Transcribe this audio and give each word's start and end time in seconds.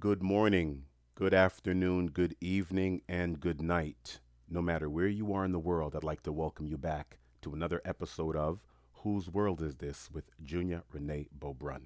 good 0.00 0.22
morning, 0.22 0.84
good 1.14 1.34
afternoon, 1.34 2.06
good 2.06 2.34
evening, 2.40 3.02
and 3.06 3.38
good 3.38 3.60
night. 3.60 4.18
No 4.48 4.62
matter 4.62 4.88
where 4.88 5.06
you 5.06 5.34
are 5.34 5.44
in 5.44 5.52
the 5.52 5.58
world, 5.58 5.94
I'd 5.94 6.02
like 6.02 6.22
to 6.22 6.32
welcome 6.32 6.66
you 6.66 6.78
back 6.78 7.18
to 7.42 7.52
another 7.52 7.82
episode 7.84 8.34
of 8.34 8.64
Whose 9.02 9.28
World 9.28 9.60
Is 9.60 9.74
This 9.74 10.08
with 10.10 10.24
Junior 10.42 10.84
Renee 10.90 11.28
Beaubrun. 11.38 11.82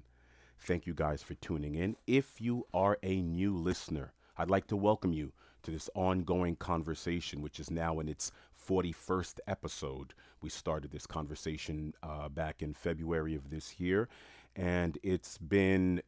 Thank 0.57 0.87
you 0.87 0.93
guys 0.93 1.23
for 1.23 1.33
tuning 1.33 1.75
in. 1.75 1.97
If 2.07 2.39
you 2.39 2.65
are 2.73 2.97
a 3.03 3.21
new 3.21 3.53
listener, 3.53 4.13
I'd 4.37 4.49
like 4.49 4.67
to 4.67 4.77
welcome 4.77 5.11
you 5.11 5.33
to 5.63 5.71
this 5.71 5.89
ongoing 5.93 6.55
conversation, 6.55 7.41
which 7.41 7.59
is 7.59 7.69
now 7.69 7.99
in 7.99 8.07
its 8.07 8.31
41st 8.69 9.39
episode. 9.45 10.13
We 10.41 10.49
started 10.49 10.89
this 10.89 11.05
conversation 11.05 11.93
uh, 12.01 12.29
back 12.29 12.61
in 12.61 12.75
February 12.75 13.35
of 13.35 13.49
this 13.49 13.77
year, 13.77 14.07
and 14.55 14.97
it's 15.03 15.37
been 15.37 16.01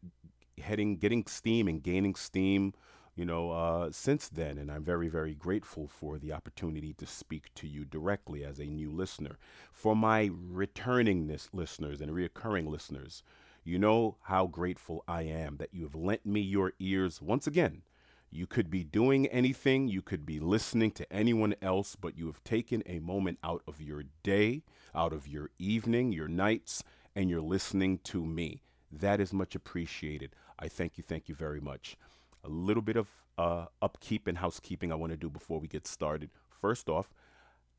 heading, 0.60 0.98
getting 0.98 1.26
steam 1.28 1.68
and 1.68 1.82
gaining 1.84 2.16
steam, 2.16 2.74
you 3.16 3.26
know, 3.26 3.52
uh, 3.52 3.90
since 3.92 4.30
then. 4.30 4.58
And 4.58 4.72
I'm 4.72 4.84
very, 4.84 5.08
very 5.08 5.34
grateful 5.34 5.88
for 5.88 6.18
the 6.18 6.34
opportunity 6.34 6.94
to 6.94 7.06
speak 7.06 7.54
to 7.56 7.68
you 7.68 7.86
directly 7.86 8.44
as 8.44 8.60
a 8.60 8.66
new 8.66 8.92
listener. 8.92 9.38
For 9.72 9.96
my 9.96 10.30
returning 10.34 11.28
listeners 11.52 12.02
and 12.02 12.12
reoccurring 12.12 12.68
listeners, 12.68 13.24
you 13.64 13.78
know 13.78 14.16
how 14.22 14.48
grateful 14.48 15.04
I 15.08 15.24
am 15.24 15.58
that 15.58 15.74
you 15.74 15.84
have 15.84 15.96
lent 15.96 16.26
me 16.26 16.40
your 16.40 16.74
ears 16.80 17.22
once 17.22 17.48
again. 17.48 17.82
You 18.30 18.46
could 18.46 18.70
be 18.70 18.84
doing 18.84 19.26
anything, 19.28 19.88
you 19.88 20.02
could 20.02 20.26
be 20.26 20.40
listening 20.40 20.92
to 20.92 21.12
anyone 21.12 21.56
else, 21.62 21.96
but 21.96 22.18
you 22.18 22.28
have 22.28 22.44
taken 22.44 22.84
a 22.86 23.00
moment 23.00 23.40
out 23.44 23.64
of 23.68 23.82
your 23.82 24.04
day, 24.22 24.64
out 24.94 25.14
of 25.14 25.28
your 25.28 25.50
evening, 25.58 26.12
your 26.12 26.28
nights, 26.28 26.84
and 27.16 27.30
you're 27.30 27.42
listening 27.42 28.00
to 28.06 28.26
me. 28.26 28.62
That 28.92 29.20
is 29.20 29.34
much 29.34 29.56
appreciated. 29.56 30.36
I 30.60 30.68
thank 30.68 30.98
you, 30.98 31.04
thank 31.04 31.30
you 31.30 31.36
very 31.36 31.62
much. 31.62 31.98
A 32.44 32.50
little 32.50 32.82
bit 32.82 32.96
of 32.96 33.10
uh, 33.38 33.66
upkeep 33.82 34.28
and 34.28 34.38
housekeeping 34.38 34.92
I 34.92 34.96
want 34.96 35.12
to 35.12 35.18
do 35.18 35.30
before 35.30 35.60
we 35.60 35.68
get 35.68 35.86
started. 35.86 36.30
First 36.50 36.90
off, 36.90 37.14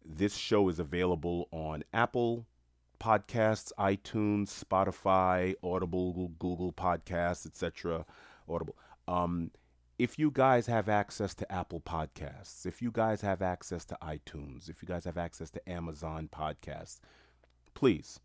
this 0.05 0.37
show 0.37 0.69
is 0.69 0.78
available 0.78 1.48
on 1.50 1.83
Apple 1.92 2.47
Podcasts, 3.00 3.73
iTunes, 3.78 4.65
Spotify, 4.65 5.55
Audible, 5.62 6.33
Google 6.39 6.73
Podcasts, 6.73 7.47
etc. 7.47 8.05
Audible. 8.48 8.77
Um, 9.06 9.50
if 9.98 10.19
you 10.19 10.31
guys 10.31 10.67
have 10.67 10.89
access 10.89 11.34
to 11.34 11.53
Apple 11.53 11.81
Podcasts, 11.81 12.67
if 12.67 12.81
you 12.81 12.91
guys 12.93 13.20
have 13.20 13.43
access 13.43 13.84
to 13.87 13.98
iTunes, 14.03 14.69
if 14.69 14.83
you 14.83 14.87
guys 14.87 15.05
have 15.05 15.19
access 15.19 15.50
to 15.50 15.69
Amazon 15.69 16.28
Podcasts, 16.31 17.00
please 17.75 18.20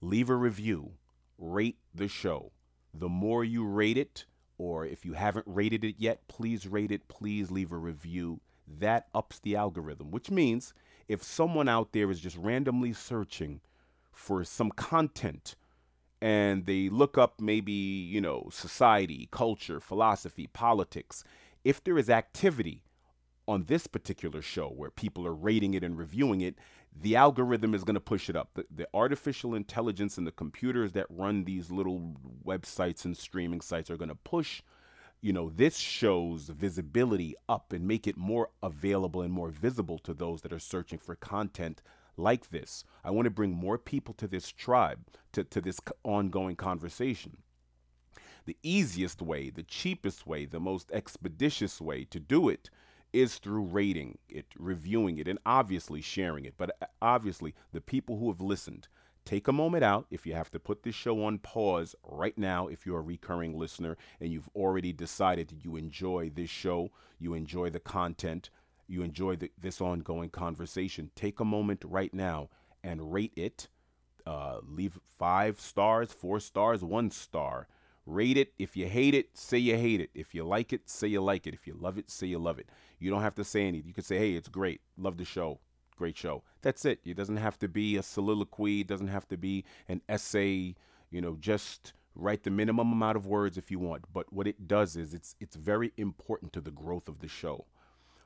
leave 0.00 0.30
a 0.30 0.34
review, 0.34 0.92
rate 1.40 1.78
the 1.94 2.06
show. 2.08 2.52
The 2.94 3.08
more 3.08 3.42
you 3.42 3.64
rate 3.64 3.96
it, 3.96 4.26
or 4.58 4.84
if 4.84 5.04
you 5.04 5.14
haven't 5.14 5.46
rated 5.48 5.84
it 5.84 5.96
yet, 5.98 6.28
please 6.28 6.66
rate 6.66 6.92
it, 6.92 7.08
please 7.08 7.50
leave 7.50 7.72
a 7.72 7.76
review. 7.76 8.40
That 8.68 9.08
ups 9.14 9.38
the 9.40 9.56
algorithm, 9.56 10.10
which 10.10 10.30
means 10.30 10.74
if 11.08 11.22
someone 11.22 11.68
out 11.68 11.92
there 11.92 12.10
is 12.10 12.20
just 12.20 12.36
randomly 12.36 12.92
searching 12.92 13.60
for 14.12 14.44
some 14.44 14.70
content 14.70 15.56
and 16.20 16.66
they 16.66 16.88
look 16.88 17.16
up 17.16 17.40
maybe, 17.40 17.72
you 17.72 18.20
know, 18.20 18.48
society, 18.52 19.28
culture, 19.30 19.80
philosophy, 19.80 20.46
politics, 20.52 21.24
if 21.64 21.82
there 21.82 21.98
is 21.98 22.10
activity 22.10 22.82
on 23.50 23.64
this 23.64 23.88
particular 23.88 24.40
show 24.40 24.68
where 24.68 24.90
people 24.90 25.26
are 25.26 25.34
rating 25.34 25.74
it 25.74 25.82
and 25.82 25.98
reviewing 25.98 26.40
it, 26.40 26.54
the 26.94 27.16
algorithm 27.16 27.74
is 27.74 27.82
going 27.82 27.94
to 27.94 28.00
push 28.00 28.30
it 28.30 28.36
up. 28.36 28.50
The, 28.54 28.64
the 28.74 28.88
artificial 28.94 29.56
intelligence 29.56 30.16
and 30.16 30.26
the 30.26 30.32
computers 30.32 30.92
that 30.92 31.06
run 31.10 31.42
these 31.42 31.68
little 31.68 32.14
websites 32.46 33.04
and 33.04 33.16
streaming 33.16 33.60
sites 33.60 33.90
are 33.90 33.96
going 33.96 34.08
to 34.08 34.14
push 34.14 34.62
you 35.20 35.32
know 35.34 35.50
this 35.50 35.76
show's 35.76 36.44
visibility 36.48 37.34
up 37.48 37.72
and 37.72 37.86
make 37.86 38.06
it 38.06 38.16
more 38.16 38.48
available 38.62 39.20
and 39.20 39.32
more 39.32 39.50
visible 39.50 39.98
to 39.98 40.14
those 40.14 40.40
that 40.40 40.52
are 40.52 40.58
searching 40.58 40.98
for 40.98 41.14
content 41.14 41.82
like 42.16 42.48
this 42.48 42.84
i 43.04 43.10
want 43.10 43.26
to 43.26 43.30
bring 43.30 43.52
more 43.52 43.76
people 43.76 44.14
to 44.14 44.26
this 44.26 44.50
tribe 44.50 45.00
to, 45.32 45.44
to 45.44 45.60
this 45.60 45.78
ongoing 46.04 46.56
conversation 46.56 47.36
the 48.46 48.56
easiest 48.62 49.20
way 49.20 49.50
the 49.50 49.62
cheapest 49.62 50.26
way 50.26 50.46
the 50.46 50.58
most 50.58 50.90
expeditious 50.90 51.82
way 51.82 52.02
to 52.02 52.18
do 52.18 52.48
it 52.48 52.70
is 53.12 53.38
through 53.38 53.64
rating 53.64 54.18
it, 54.28 54.46
reviewing 54.58 55.18
it, 55.18 55.28
and 55.28 55.38
obviously 55.44 56.00
sharing 56.00 56.44
it. 56.44 56.54
But 56.56 56.76
uh, 56.80 56.86
obviously, 57.02 57.54
the 57.72 57.80
people 57.80 58.18
who 58.18 58.28
have 58.28 58.40
listened, 58.40 58.88
take 59.24 59.48
a 59.48 59.52
moment 59.52 59.84
out 59.84 60.06
if 60.10 60.26
you 60.26 60.34
have 60.34 60.50
to 60.50 60.58
put 60.58 60.82
this 60.82 60.94
show 60.94 61.24
on 61.24 61.38
pause 61.38 61.94
right 62.04 62.36
now 62.36 62.68
if 62.68 62.86
you're 62.86 62.98
a 62.98 63.02
recurring 63.02 63.58
listener 63.58 63.96
and 64.20 64.32
you've 64.32 64.48
already 64.54 64.92
decided 64.92 65.48
that 65.48 65.64
you 65.64 65.76
enjoy 65.76 66.30
this 66.34 66.50
show, 66.50 66.90
you 67.18 67.34
enjoy 67.34 67.70
the 67.70 67.80
content, 67.80 68.50
you 68.86 69.02
enjoy 69.02 69.36
the, 69.36 69.50
this 69.60 69.80
ongoing 69.80 70.30
conversation. 70.30 71.10
Take 71.14 71.40
a 71.40 71.44
moment 71.44 71.84
right 71.86 72.12
now 72.12 72.48
and 72.82 73.12
rate 73.12 73.32
it. 73.36 73.68
Uh, 74.26 74.58
leave 74.66 74.98
five 75.18 75.60
stars, 75.60 76.12
four 76.12 76.40
stars, 76.40 76.82
one 76.84 77.10
star. 77.10 77.68
Rate 78.06 78.36
it. 78.36 78.52
If 78.58 78.76
you 78.76 78.86
hate 78.86 79.14
it, 79.14 79.36
say 79.36 79.58
you 79.58 79.76
hate 79.76 80.00
it. 80.00 80.10
If 80.14 80.34
you 80.34 80.44
like 80.44 80.72
it, 80.72 80.88
say 80.88 81.08
you 81.08 81.20
like 81.20 81.46
it. 81.46 81.54
If 81.54 81.66
you 81.66 81.74
love 81.78 81.98
it, 81.98 82.10
say 82.10 82.26
you 82.26 82.38
love 82.38 82.58
it. 82.58 82.68
You 82.98 83.10
don't 83.10 83.22
have 83.22 83.34
to 83.36 83.44
say 83.44 83.66
anything. 83.66 83.88
You 83.88 83.94
can 83.94 84.04
say, 84.04 84.18
hey, 84.18 84.32
it's 84.32 84.48
great. 84.48 84.80
Love 84.96 85.16
the 85.16 85.24
show. 85.24 85.60
Great 85.96 86.16
show. 86.16 86.42
That's 86.62 86.84
it. 86.84 87.00
It 87.04 87.16
doesn't 87.16 87.36
have 87.36 87.58
to 87.58 87.68
be 87.68 87.96
a 87.96 88.02
soliloquy. 88.02 88.80
It 88.80 88.86
doesn't 88.86 89.08
have 89.08 89.28
to 89.28 89.36
be 89.36 89.64
an 89.88 90.00
essay. 90.08 90.74
You 91.10 91.20
know, 91.20 91.36
just 91.38 91.92
write 92.14 92.42
the 92.42 92.50
minimum 92.50 92.92
amount 92.92 93.16
of 93.16 93.26
words 93.26 93.58
if 93.58 93.70
you 93.70 93.78
want. 93.78 94.04
But 94.12 94.32
what 94.32 94.46
it 94.46 94.66
does 94.66 94.96
is 94.96 95.14
it's 95.14 95.36
it's 95.40 95.56
very 95.56 95.92
important 95.96 96.52
to 96.54 96.60
the 96.60 96.70
growth 96.70 97.08
of 97.08 97.20
the 97.20 97.28
show. 97.28 97.66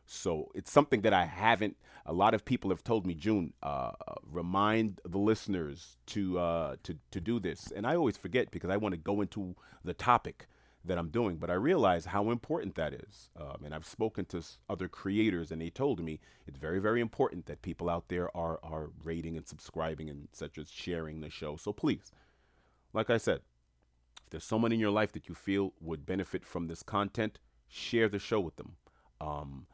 So 0.06 0.50
it's 0.54 0.70
something 0.70 1.00
that 1.02 1.12
I 1.12 1.24
haven't. 1.24 1.76
A 2.06 2.12
lot 2.12 2.34
of 2.34 2.44
people 2.44 2.70
have 2.70 2.84
told 2.84 3.06
me, 3.06 3.14
June, 3.14 3.54
uh, 3.62 3.92
uh, 4.06 4.14
remind 4.30 5.00
the 5.06 5.18
listeners 5.18 5.96
to 6.06 6.38
uh, 6.38 6.76
to 6.82 6.98
to 7.10 7.20
do 7.20 7.40
this, 7.40 7.72
and 7.74 7.86
I 7.86 7.96
always 7.96 8.16
forget 8.16 8.50
because 8.50 8.70
I 8.70 8.76
want 8.76 8.92
to 8.92 8.98
go 8.98 9.22
into 9.22 9.54
the 9.82 9.94
topic 9.94 10.46
that 10.84 10.98
I'm 10.98 11.08
doing. 11.08 11.36
But 11.36 11.50
I 11.50 11.54
realize 11.54 12.04
how 12.04 12.30
important 12.30 12.74
that 12.74 12.92
is, 12.92 13.30
um, 13.40 13.64
and 13.64 13.74
I've 13.74 13.86
spoken 13.86 14.26
to 14.26 14.42
other 14.68 14.86
creators, 14.86 15.50
and 15.50 15.62
they 15.62 15.70
told 15.70 16.00
me 16.00 16.20
it's 16.46 16.58
very 16.58 16.78
very 16.78 17.00
important 17.00 17.46
that 17.46 17.62
people 17.62 17.88
out 17.88 18.08
there 18.08 18.34
are 18.36 18.60
are 18.62 18.90
rating 19.02 19.38
and 19.38 19.48
subscribing 19.48 20.10
and 20.10 20.28
such 20.32 20.58
as 20.58 20.70
sharing 20.70 21.20
the 21.22 21.30
show. 21.30 21.56
So 21.56 21.72
please, 21.72 22.12
like 22.92 23.08
I 23.08 23.16
said, 23.16 23.40
if 24.22 24.30
there's 24.30 24.44
someone 24.44 24.72
in 24.72 24.80
your 24.80 24.90
life 24.90 25.12
that 25.12 25.28
you 25.28 25.34
feel 25.34 25.72
would 25.80 26.04
benefit 26.04 26.44
from 26.44 26.66
this 26.66 26.82
content, 26.82 27.38
share 27.66 28.10
the 28.10 28.18
show 28.18 28.40
with 28.40 28.56
them. 28.56 28.76
Um, 29.22 29.66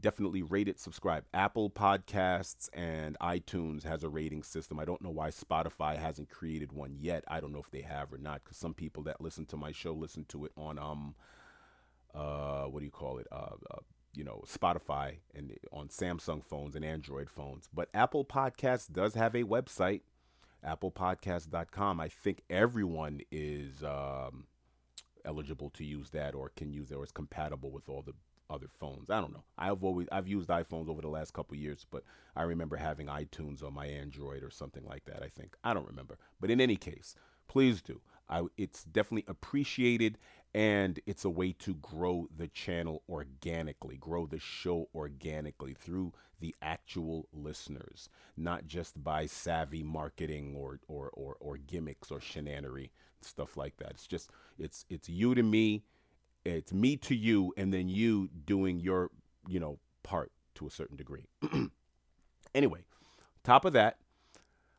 definitely 0.00 0.42
rate 0.42 0.68
it, 0.68 0.78
subscribe. 0.78 1.24
Apple 1.34 1.70
Podcasts 1.70 2.68
and 2.72 3.16
iTunes 3.20 3.84
has 3.84 4.02
a 4.02 4.08
rating 4.08 4.42
system. 4.42 4.78
I 4.78 4.84
don't 4.84 5.02
know 5.02 5.10
why 5.10 5.30
Spotify 5.30 5.96
hasn't 5.96 6.30
created 6.30 6.72
one 6.72 6.96
yet. 6.98 7.24
I 7.28 7.40
don't 7.40 7.52
know 7.52 7.60
if 7.60 7.70
they 7.70 7.82
have 7.82 8.12
or 8.12 8.18
not 8.18 8.44
because 8.44 8.56
some 8.56 8.74
people 8.74 9.02
that 9.04 9.20
listen 9.20 9.46
to 9.46 9.56
my 9.56 9.72
show 9.72 9.92
listen 9.92 10.24
to 10.26 10.44
it 10.44 10.52
on 10.56 10.78
um 10.78 11.14
uh 12.14 12.64
what 12.64 12.80
do 12.80 12.84
you 12.84 12.90
call 12.90 13.18
it 13.18 13.26
uh, 13.30 13.56
uh 13.70 13.80
you 14.14 14.24
know 14.24 14.42
Spotify 14.46 15.18
and 15.34 15.52
on 15.72 15.88
Samsung 15.88 16.42
phones 16.44 16.74
and 16.74 16.84
Android 16.84 17.30
phones. 17.30 17.68
But 17.72 17.88
Apple 17.94 18.24
Podcasts 18.24 18.90
does 18.90 19.14
have 19.14 19.34
a 19.34 19.44
website, 19.44 20.00
applepodcast.com. 20.66 22.00
I 22.00 22.08
think 22.08 22.42
everyone 22.50 23.20
is 23.30 23.82
um, 23.84 24.46
eligible 25.24 25.70
to 25.70 25.84
use 25.84 26.10
that 26.10 26.34
or 26.34 26.50
can 26.56 26.72
use 26.72 26.90
it 26.90 26.96
or 26.96 27.04
is 27.04 27.12
compatible 27.12 27.70
with 27.70 27.88
all 27.88 28.02
the 28.02 28.14
other 28.50 28.68
phones. 28.78 29.10
I 29.10 29.20
don't 29.20 29.32
know. 29.32 29.44
I've 29.56 29.84
always 29.84 30.08
I've 30.10 30.28
used 30.28 30.48
iPhones 30.48 30.88
over 30.88 31.00
the 31.00 31.08
last 31.08 31.32
couple 31.32 31.56
years, 31.56 31.86
but 31.90 32.04
I 32.36 32.42
remember 32.42 32.76
having 32.76 33.06
iTunes 33.06 33.62
on 33.62 33.74
my 33.74 33.86
Android 33.86 34.42
or 34.42 34.50
something 34.50 34.84
like 34.84 35.04
that. 35.06 35.22
I 35.22 35.28
think 35.28 35.56
I 35.64 35.74
don't 35.74 35.86
remember, 35.86 36.18
but 36.40 36.50
in 36.50 36.60
any 36.60 36.76
case, 36.76 37.14
please 37.48 37.82
do. 37.82 38.00
I, 38.30 38.42
it's 38.58 38.84
definitely 38.84 39.24
appreciated, 39.26 40.18
and 40.54 41.00
it's 41.06 41.24
a 41.24 41.30
way 41.30 41.52
to 41.60 41.74
grow 41.76 42.28
the 42.36 42.48
channel 42.48 43.02
organically, 43.08 43.96
grow 43.96 44.26
the 44.26 44.38
show 44.38 44.88
organically 44.94 45.74
through 45.74 46.12
the 46.40 46.54
actual 46.60 47.26
listeners, 47.32 48.10
not 48.36 48.66
just 48.66 49.02
by 49.02 49.26
savvy 49.26 49.82
marketing 49.82 50.54
or 50.56 50.80
or 50.88 51.10
or, 51.14 51.36
or 51.40 51.56
gimmicks 51.56 52.10
or 52.10 52.18
shenanery 52.20 52.90
stuff 53.20 53.56
like 53.56 53.76
that. 53.78 53.90
It's 53.90 54.06
just 54.06 54.30
it's 54.58 54.84
it's 54.88 55.08
you 55.08 55.34
to 55.34 55.42
me 55.42 55.84
it's 56.56 56.72
me 56.72 56.96
to 56.96 57.14
you 57.14 57.52
and 57.56 57.72
then 57.72 57.88
you 57.88 58.28
doing 58.44 58.80
your 58.80 59.10
you 59.48 59.60
know 59.60 59.78
part 60.02 60.32
to 60.54 60.66
a 60.66 60.70
certain 60.70 60.96
degree. 60.96 61.26
Anyway 62.54 62.80
top 63.44 63.64
of 63.64 63.74
that 63.74 63.98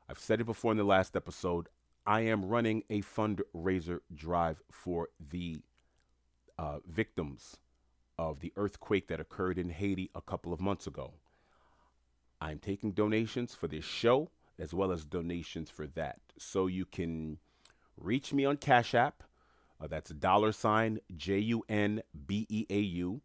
i've 0.10 0.20
said 0.20 0.42
it 0.42 0.44
before 0.44 0.72
in 0.72 0.78
the 0.78 0.84
last 0.84 1.16
episode 1.16 1.70
i 2.06 2.20
am 2.20 2.44
running 2.44 2.84
a 2.90 3.02
fundraiser 3.02 4.00
drive 4.14 4.62
for 4.72 5.08
the 5.30 5.62
uh, 6.60 6.80
victims 6.86 7.58
of 8.18 8.42
the 8.42 8.52
earthquake 8.58 9.08
that 9.08 9.22
occurred 9.22 9.58
in 9.58 9.70
haiti 9.70 10.12
a 10.14 10.22
couple 10.22 10.52
of 10.52 10.60
months 10.60 10.86
ago. 10.86 11.14
I'm 12.42 12.60
taking 12.60 12.92
donations 12.92 13.56
for 13.56 13.70
this 13.70 13.86
show 13.86 14.30
as 14.60 14.74
well 14.74 14.92
as 14.92 15.06
donations 15.06 15.70
for 15.70 15.88
that. 15.88 16.20
So 16.38 16.68
you 16.68 16.84
can 16.86 17.38
reach 17.96 18.34
me 18.34 18.44
on 18.44 18.58
cash 18.58 18.94
app 18.94 19.24
Uh, 19.82 19.88
that's 19.88 20.10
dollar 20.12 20.52
sign 20.52 21.00
J 21.16 21.40
U 21.40 21.64
N 21.70 22.02
B 22.28 22.46
E 22.50 22.66
A 22.70 22.80
U, 22.80 23.22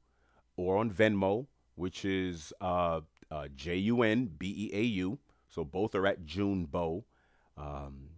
or 0.56 0.76
on 0.76 0.90
Venmo, 0.90 1.46
which 1.74 2.04
is 2.04 2.52
uh, 2.60 3.00
uh, 3.30 3.48
J 3.56 3.76
U 3.76 4.02
N 4.02 4.30
B 4.38 4.70
E 4.70 4.76
A 4.76 4.82
U. 4.82 5.18
So 5.48 5.64
both 5.64 5.94
are 5.94 6.06
at 6.06 6.24
June 6.24 6.64
Bow, 6.64 7.04
um, 7.56 8.10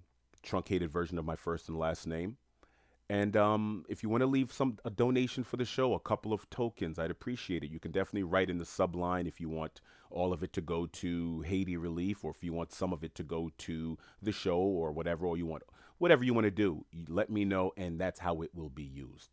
truncated 0.43 0.91
version 0.91 1.19
of 1.19 1.25
my 1.25 1.37
first 1.37 1.69
and 1.69 1.79
last 1.79 2.07
name. 2.07 2.37
And 3.09 3.37
um, 3.37 3.85
if 3.89 4.03
you 4.03 4.09
want 4.09 4.23
to 4.23 4.27
leave 4.27 4.53
some 4.53 4.79
a 4.85 4.91
donation 4.91 5.45
for 5.45 5.57
the 5.57 5.65
show, 5.65 5.95
a 5.95 6.01
couple 6.01 6.33
of 6.33 6.51
tokens, 6.51 6.99
I'd 6.99 7.11
appreciate 7.11 7.63
it. 7.63 7.71
You 7.71 7.79
can 7.79 7.93
definitely 7.93 8.25
write 8.25 8.51
in 8.51 8.59
the 8.59 8.65
subline 8.65 9.29
if 9.29 9.41
you 9.41 9.49
want 9.49 9.81
all 10.11 10.33
of 10.33 10.43
it 10.43 10.53
to 10.55 10.61
go 10.61 10.87
to 10.87 11.41
Haiti 11.43 11.77
relief, 11.77 12.25
or 12.25 12.33
if 12.33 12.43
you 12.43 12.53
want 12.53 12.73
some 12.73 12.93
of 12.93 13.05
it 13.05 13.15
to 13.17 13.23
go 13.23 13.51
to 13.59 13.97
the 14.21 14.33
show, 14.33 14.59
or 14.59 14.91
whatever, 14.91 15.27
or 15.27 15.37
you 15.37 15.47
want 15.47 15.63
whatever 15.99 16.25
you 16.25 16.35
want 16.35 16.47
to 16.47 16.51
do. 16.51 16.85
Let 17.09 17.31
me 17.31 17.45
know, 17.45 17.73
and 17.77 18.01
that's 18.01 18.21
how 18.21 18.43
it 18.43 18.51
will 18.55 18.71
be 18.71 18.85
used. 18.85 19.31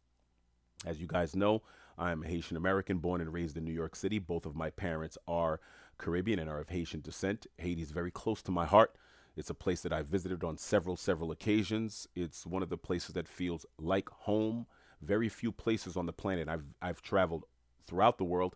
As 0.85 0.99
you 0.99 1.07
guys 1.07 1.35
know, 1.35 1.63
I'm 1.97 2.23
Haitian 2.23 2.57
American, 2.57 2.99
born 2.99 3.21
and 3.21 3.33
raised 3.33 3.57
in 3.57 3.65
New 3.65 3.73
York 3.73 3.95
City. 3.95 4.19
Both 4.19 4.45
of 4.45 4.55
my 4.55 4.69
parents 4.69 5.17
are 5.27 5.59
Caribbean 5.97 6.39
and 6.39 6.49
are 6.49 6.59
of 6.59 6.69
Haitian 6.69 7.01
descent. 7.01 7.47
Haiti 7.57 7.81
is 7.81 7.91
very 7.91 8.11
close 8.11 8.41
to 8.43 8.51
my 8.51 8.65
heart. 8.65 8.95
It's 9.35 9.49
a 9.49 9.55
place 9.55 9.81
that 9.81 9.93
I've 9.93 10.07
visited 10.07 10.43
on 10.43 10.57
several, 10.57 10.95
several 10.95 11.31
occasions. 11.31 12.07
It's 12.15 12.45
one 12.45 12.61
of 12.63 12.69
the 12.69 12.77
places 12.77 13.13
that 13.15 13.27
feels 13.27 13.65
like 13.79 14.09
home. 14.09 14.67
Very 15.01 15.29
few 15.29 15.51
places 15.51 15.97
on 15.97 16.05
the 16.05 16.13
planet. 16.13 16.47
I've 16.47 16.63
I've 16.81 17.01
traveled 17.01 17.45
throughout 17.85 18.17
the 18.17 18.23
world, 18.23 18.55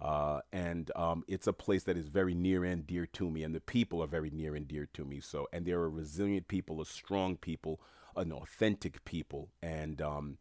uh, 0.00 0.40
and 0.52 0.90
um, 0.96 1.24
it's 1.28 1.46
a 1.46 1.52
place 1.52 1.84
that 1.84 1.96
is 1.96 2.08
very 2.08 2.34
near 2.34 2.64
and 2.64 2.86
dear 2.86 3.06
to 3.06 3.30
me, 3.30 3.44
and 3.44 3.54
the 3.54 3.60
people 3.60 4.02
are 4.02 4.08
very 4.08 4.30
near 4.30 4.56
and 4.56 4.66
dear 4.66 4.88
to 4.94 5.04
me. 5.04 5.20
So, 5.20 5.46
and 5.52 5.64
they're 5.64 5.84
a 5.84 5.88
resilient 5.88 6.48
people, 6.48 6.80
a 6.80 6.86
strong 6.86 7.36
people, 7.36 7.80
an 8.16 8.32
authentic 8.32 9.04
people, 9.04 9.50
and 9.62 10.02
um, 10.02 10.38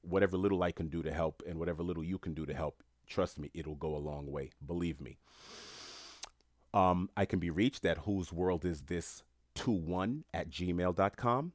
whatever 0.00 0.36
little 0.38 0.62
I 0.62 0.72
can 0.72 0.88
do 0.88 1.02
to 1.02 1.12
help, 1.12 1.42
and 1.46 1.58
whatever 1.58 1.82
little 1.82 2.04
you 2.04 2.18
can 2.18 2.32
do 2.32 2.46
to 2.46 2.54
help, 2.54 2.82
trust 3.06 3.38
me, 3.38 3.50
it'll 3.52 3.74
go 3.74 3.94
a 3.94 3.98
long 3.98 4.30
way. 4.30 4.50
Believe 4.64 5.00
me. 5.00 5.18
Um, 6.76 7.08
I 7.16 7.24
can 7.24 7.38
be 7.38 7.48
reached 7.48 7.86
at 7.86 7.96
whose 8.00 8.34
world 8.34 8.66
is 8.66 8.82
this 8.82 9.22
21 9.54 10.24
at 10.34 10.50
gmail.com. 10.50 11.52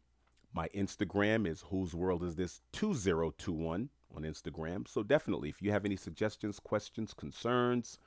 My 0.51 0.67
Instagram 0.69 1.47
is 1.47 1.65
whose 1.69 1.93
world 1.93 2.23
is 2.23 2.37
this 2.37 2.61
2021 2.71 3.89
on 4.15 4.23
Instagram. 4.23 4.87
So 4.87 5.03
definitely, 5.03 5.49
if 5.49 5.61
you 5.61 5.71
have 5.71 5.85
any 5.85 5.95
suggestions, 5.95 6.59
questions, 6.59 7.13
concerns, 7.13 7.99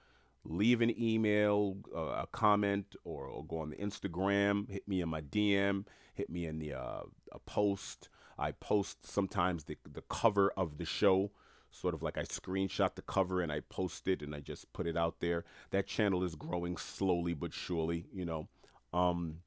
leave 0.42 0.80
an 0.80 0.92
email, 1.00 1.76
uh, 1.94 2.22
a 2.22 2.26
comment, 2.32 2.96
or, 3.04 3.26
or, 3.26 3.44
go 3.44 3.58
on 3.58 3.70
the 3.70 3.76
Instagram. 3.76 4.68
Hit 4.68 4.88
me 4.88 5.00
in 5.00 5.08
my 5.08 5.20
DM. 5.20 5.86
Hit 6.14 6.28
me 6.28 6.46
in 6.46 6.58
the 6.58 6.74
uh, 6.74 7.02
a 7.30 7.38
post. 7.46 8.08
I 8.36 8.50
post 8.50 9.06
sometimes 9.06 9.64
the 9.64 9.78
the 9.88 10.02
cover 10.02 10.52
of 10.56 10.78
the 10.78 10.84
show 10.84 11.30
sort 11.74 11.94
of 11.94 12.02
like 12.02 12.16
I 12.16 12.22
screenshot 12.22 12.94
the 12.94 13.02
cover 13.02 13.40
and 13.40 13.50
I 13.52 13.60
post 13.60 14.08
it 14.08 14.22
and 14.22 14.34
I 14.34 14.40
just 14.40 14.72
put 14.72 14.86
it 14.86 14.96
out 14.96 15.16
there. 15.20 15.44
That 15.70 15.86
channel 15.86 16.22
is 16.22 16.34
growing 16.34 16.76
slowly 16.76 17.34
but 17.34 17.52
surely, 17.52 18.06
you 18.12 18.24
know. 18.24 18.48
Um, 18.92 19.38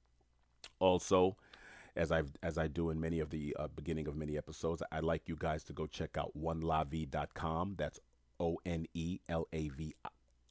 also, 0.79 1.38
as 1.95 2.12
I've 2.12 2.31
as 2.44 2.57
I 2.57 2.68
do 2.68 2.89
in 2.89 3.00
many 3.00 3.19
of 3.19 3.29
the 3.29 3.56
uh, 3.57 3.68
beginning 3.75 4.07
of 4.07 4.15
many 4.15 4.38
episodes, 4.38 4.83
I'd 4.91 5.03
like 5.03 5.27
you 5.27 5.35
guys 5.38 5.63
to 5.65 5.74
go 5.74 5.88
check 5.88 6.18
out 6.18 6.31
onelavi.com. 6.38 7.75
That's 7.77 8.00
O 8.39 8.59
N 8.65 8.85
E 8.94 9.19
L 9.30 9.47
A 9.53 9.69
V 9.69 9.95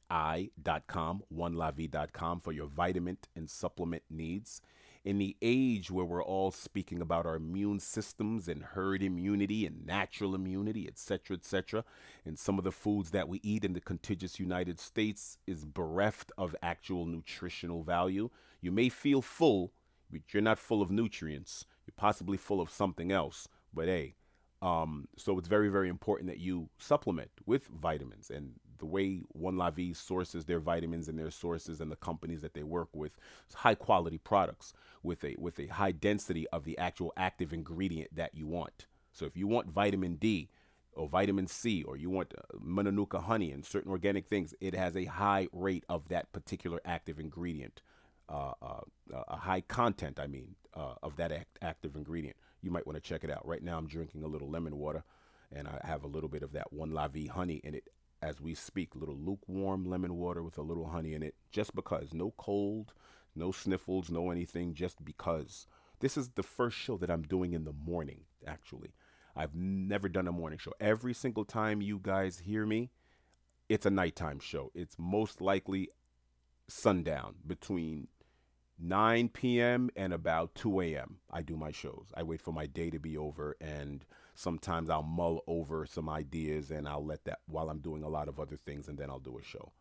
I.com, 0.09 1.23
onelavi.com 1.35 2.39
for 2.39 2.51
your 2.51 2.67
vitamin 2.67 3.17
and 3.35 3.49
supplement 3.49 4.03
needs 4.09 4.61
in 5.07 5.19
the 5.19 5.37
age 5.41 5.89
where 5.89 6.03
we're 6.03 6.21
all 6.21 6.51
speaking 6.51 6.99
about 6.99 7.25
our 7.25 7.37
immune 7.37 7.79
systems 7.79 8.49
and 8.49 8.61
herd 8.61 9.01
immunity 9.01 9.65
and 9.65 9.85
natural 9.85 10.35
immunity, 10.35 10.85
etc., 10.85 11.37
etc., 11.37 11.85
and 12.25 12.37
some 12.37 12.57
of 12.57 12.65
the 12.65 12.73
foods 12.73 13.11
that 13.11 13.29
we 13.29 13.39
eat 13.41 13.63
in 13.63 13.71
the 13.71 13.79
contiguous 13.79 14.37
United 14.37 14.81
States 14.81 15.37
is 15.47 15.63
bereft 15.63 16.33
of 16.37 16.57
actual 16.61 17.05
nutritional 17.05 17.83
value. 17.83 18.29
You 18.59 18.73
may 18.73 18.89
feel 18.89 19.21
full, 19.21 19.71
but 20.11 20.23
you're 20.33 20.43
not 20.43 20.59
full 20.59 20.81
of 20.81 20.91
nutrients. 20.91 21.65
You're 21.85 21.93
possibly 21.95 22.35
full 22.35 22.59
of 22.59 22.69
something 22.69 23.09
else. 23.09 23.47
But 23.73 23.85
hey, 23.85 24.15
um, 24.61 25.07
so 25.15 25.37
it's 25.37 25.47
very, 25.47 25.69
very 25.69 25.87
important 25.87 26.29
that 26.29 26.39
you 26.39 26.67
supplement 26.79 27.31
with 27.45 27.67
vitamins. 27.67 28.29
And 28.29 28.55
the 28.77 28.85
way 28.85 29.21
One 29.29 29.57
La 29.57 29.69
Vie 29.69 29.93
sources 29.93 30.45
their 30.45 30.59
vitamins 30.59 31.07
and 31.07 31.17
their 31.17 31.31
sources 31.31 31.81
and 31.81 31.91
the 31.91 31.95
companies 31.95 32.41
that 32.41 32.53
they 32.53 32.63
work 32.63 32.89
with, 32.93 33.17
high 33.53 33.75
quality 33.75 34.17
products 34.17 34.73
with 35.03 35.23
a 35.23 35.35
with 35.37 35.59
a 35.59 35.67
high 35.67 35.91
density 35.91 36.47
of 36.49 36.63
the 36.63 36.77
actual 36.77 37.13
active 37.17 37.53
ingredient 37.53 38.15
that 38.15 38.35
you 38.35 38.47
want. 38.47 38.87
So 39.11 39.25
if 39.25 39.35
you 39.35 39.47
want 39.47 39.69
vitamin 39.69 40.15
D 40.15 40.49
or 40.93 41.07
vitamin 41.07 41.47
C 41.47 41.83
or 41.83 41.97
you 41.97 42.09
want 42.09 42.33
uh, 42.37 42.57
Manuka 42.59 43.21
honey 43.21 43.51
and 43.51 43.65
certain 43.65 43.91
organic 43.91 44.27
things, 44.27 44.53
it 44.59 44.73
has 44.73 44.95
a 44.95 45.05
high 45.05 45.47
rate 45.51 45.85
of 45.89 46.09
that 46.09 46.31
particular 46.31 46.79
active 46.85 47.19
ingredient. 47.19 47.81
Uh, 48.29 48.51
uh, 48.61 48.81
a 49.29 49.37
high 49.37 49.61
content, 49.61 50.19
I 50.19 50.27
mean, 50.27 50.55
uh, 50.75 50.95
of 51.01 51.15
that 51.15 51.31
act- 51.31 51.57
active 51.61 51.95
ingredient. 51.95 52.35
You 52.61 52.71
might 52.71 52.85
want 52.85 53.01
to 53.01 53.01
check 53.01 53.23
it 53.23 53.31
out. 53.31 53.47
Right 53.47 53.63
now, 53.63 53.77
I'm 53.77 53.87
drinking 53.87 54.23
a 54.23 54.27
little 54.27 54.49
lemon 54.49 54.77
water, 54.77 55.05
and 55.49 55.65
I 55.65 55.79
have 55.87 56.03
a 56.03 56.07
little 56.07 56.27
bit 56.27 56.43
of 56.43 56.51
that 56.51 56.73
One 56.73 56.91
La 56.91 57.07
Vie 57.07 57.27
honey 57.27 57.61
in 57.63 57.73
it 57.73 57.87
as 58.21 58.41
we 58.41 58.53
speak. 58.53 58.95
Little 58.95 59.17
lukewarm 59.17 59.85
lemon 59.85 60.15
water 60.15 60.43
with 60.43 60.57
a 60.57 60.63
little 60.63 60.87
honey 60.87 61.13
in 61.13 61.23
it, 61.23 61.35
just 61.51 61.75
because. 61.75 62.13
No 62.13 62.33
cold, 62.37 62.93
no 63.35 63.51
sniffles, 63.51 64.09
no 64.09 64.31
anything, 64.31 64.73
just 64.73 65.03
because. 65.03 65.67
This 65.99 66.17
is 66.17 66.29
the 66.29 66.43
first 66.43 66.77
show 66.77 66.97
that 66.97 67.09
I'm 67.09 67.23
doing 67.23 67.53
in 67.53 67.63
the 67.63 67.73
morning, 67.73 68.21
actually. 68.45 68.93
I've 69.35 69.55
never 69.55 70.09
done 70.09 70.27
a 70.27 70.31
morning 70.31 70.59
show. 70.59 70.73
Every 70.79 71.13
single 71.13 71.45
time 71.45 71.81
you 71.81 71.99
guys 72.01 72.39
hear 72.39 72.65
me, 72.65 72.89
it's 73.69 73.85
a 73.85 73.91
nighttime 73.91 74.39
show. 74.39 74.71
It's 74.73 74.95
most 74.97 75.41
likely 75.41 75.89
sundown 76.67 77.35
between 77.45 78.07
9 78.79 79.29
p.m. 79.29 79.89
and 79.95 80.13
about 80.13 80.55
2 80.55 80.81
a.m. 80.81 81.17
I 81.31 81.41
do 81.41 81.55
my 81.55 81.71
shows. 81.71 82.11
I 82.15 82.23
wait 82.23 82.41
for 82.41 82.51
my 82.51 82.65
day 82.65 82.89
to 82.89 82.99
be 82.99 83.17
over 83.17 83.55
and 83.59 84.05
sometimes 84.37 84.87
I'll 84.87 85.01
mull 85.01 85.43
over 85.47 85.87
some 85.87 86.07
ideas 86.07 86.69
and 86.69 86.87
I'll 86.87 87.03
let 87.03 87.25
that 87.25 87.39
while 87.47 87.71
I'm 87.71 87.79
doing 87.79 88.03
a 88.03 88.07
lot 88.07 88.27
of 88.27 88.39
other 88.39 88.55
things 88.55 88.87
and 88.87 88.95
then 88.95 89.09
I'll 89.09 89.17
do 89.17 89.39
a 89.39 89.43
show. 89.43 89.71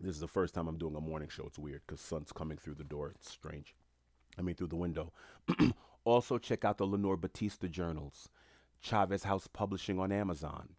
This 0.00 0.14
is 0.14 0.20
the 0.20 0.26
first 0.26 0.54
time 0.54 0.66
I'm 0.66 0.78
doing 0.78 0.96
a 0.96 1.00
morning 1.00 1.28
show. 1.28 1.44
It's 1.46 1.58
weird 1.58 1.82
because 1.86 2.00
sun's 2.00 2.32
coming 2.32 2.56
through 2.56 2.76
the 2.76 2.84
door. 2.84 3.10
It's 3.10 3.30
strange. 3.30 3.74
I 4.38 4.42
mean, 4.42 4.54
through 4.54 4.68
the 4.68 4.76
window. 4.76 5.12
also, 6.04 6.38
check 6.38 6.64
out 6.64 6.78
the 6.78 6.86
Lenore 6.86 7.18
Batista 7.18 7.68
journals. 7.68 8.30
Chaves 8.82 9.24
House 9.24 9.46
Publishing 9.46 9.98
on 9.98 10.10
Amazon. 10.10 10.70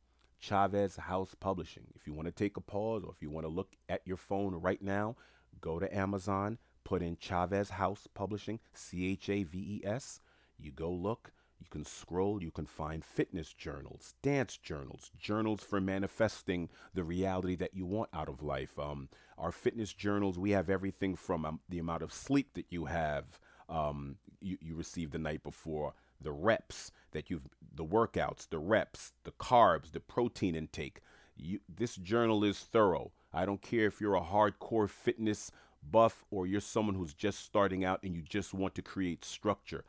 Chaves 0.42 0.98
House 0.98 1.36
Publishing. 1.40 1.86
If 1.96 2.08
you 2.08 2.14
want 2.14 2.26
to 2.26 2.32
take 2.32 2.58
a 2.58 2.62
pause 2.62 3.04
or 3.04 3.12
if 3.16 3.22
you 3.22 3.30
want 3.30 3.46
to 3.46 3.52
look 3.52 3.76
at 3.88 4.02
your 4.06 4.18
phone 4.18 4.56
right 4.56 4.82
now, 4.82 5.16
go 5.62 5.78
to 5.78 5.96
Amazon, 5.96 6.58
put 6.84 7.04
in 7.04 7.16
Chaves 7.16 7.70
House 7.70 8.08
Publishing, 8.12 8.60
C 8.74 9.12
H 9.12 9.30
A 9.30 9.44
V 9.44 9.60
E 9.60 9.88
S. 9.88 10.20
You 10.58 10.72
go 10.72 10.90
look. 10.90 11.32
You 11.64 11.70
can 11.70 11.86
scroll, 11.86 12.44
you 12.44 12.52
can 12.52 12.66
find 12.66 13.06
fitness 13.06 13.54
journals, 13.54 14.16
dance 14.22 14.58
journals, 14.58 15.12
journals 15.18 15.64
for 15.64 15.80
manifesting 15.80 16.68
the 16.94 17.06
reality 17.06 17.56
that 17.56 17.74
you 17.74 17.86
want 17.86 18.10
out 18.14 18.28
of 18.28 18.44
life. 18.44 18.78
Um, 18.78 19.08
our 19.38 19.54
fitness 19.54 19.94
journals, 19.94 20.38
we 20.38 20.52
have 20.52 20.70
everything 20.70 21.16
from 21.16 21.46
um, 21.46 21.62
the 21.70 21.80
amount 21.80 22.04
of 22.04 22.12
sleep 22.12 22.56
that 22.56 22.66
you 22.70 22.86
have, 22.86 23.40
um, 23.70 24.18
you, 24.42 24.58
you 24.60 24.76
received 24.76 25.14
the 25.14 25.20
night 25.20 25.42
before, 25.42 25.94
the 26.20 26.34
reps 26.34 26.92
that 27.14 27.30
you've, 27.30 27.48
the 27.74 27.86
workouts, 27.86 28.50
the 28.50 28.60
reps, 28.60 29.14
the 29.24 29.32
carbs, 29.32 29.94
the 29.94 30.02
protein 30.02 30.56
intake. 30.56 31.00
You, 31.38 31.62
this 31.74 31.96
journal 31.96 32.44
is 32.44 32.60
thorough. 32.60 33.14
I 33.34 33.46
don't 33.46 33.62
care 33.62 33.86
if 33.86 34.02
you're 34.02 34.16
a 34.16 34.22
hardcore 34.22 34.90
fitness 34.90 35.50
buff 35.82 36.26
or 36.30 36.46
you're 36.46 36.60
someone 36.60 36.96
who's 36.96 37.14
just 37.14 37.40
starting 37.40 37.86
out 37.86 38.04
and 38.04 38.14
you 38.14 38.22
just 38.22 38.54
want 38.54 38.76
to 38.76 38.82
create 38.82 39.24
structure. 39.24 39.86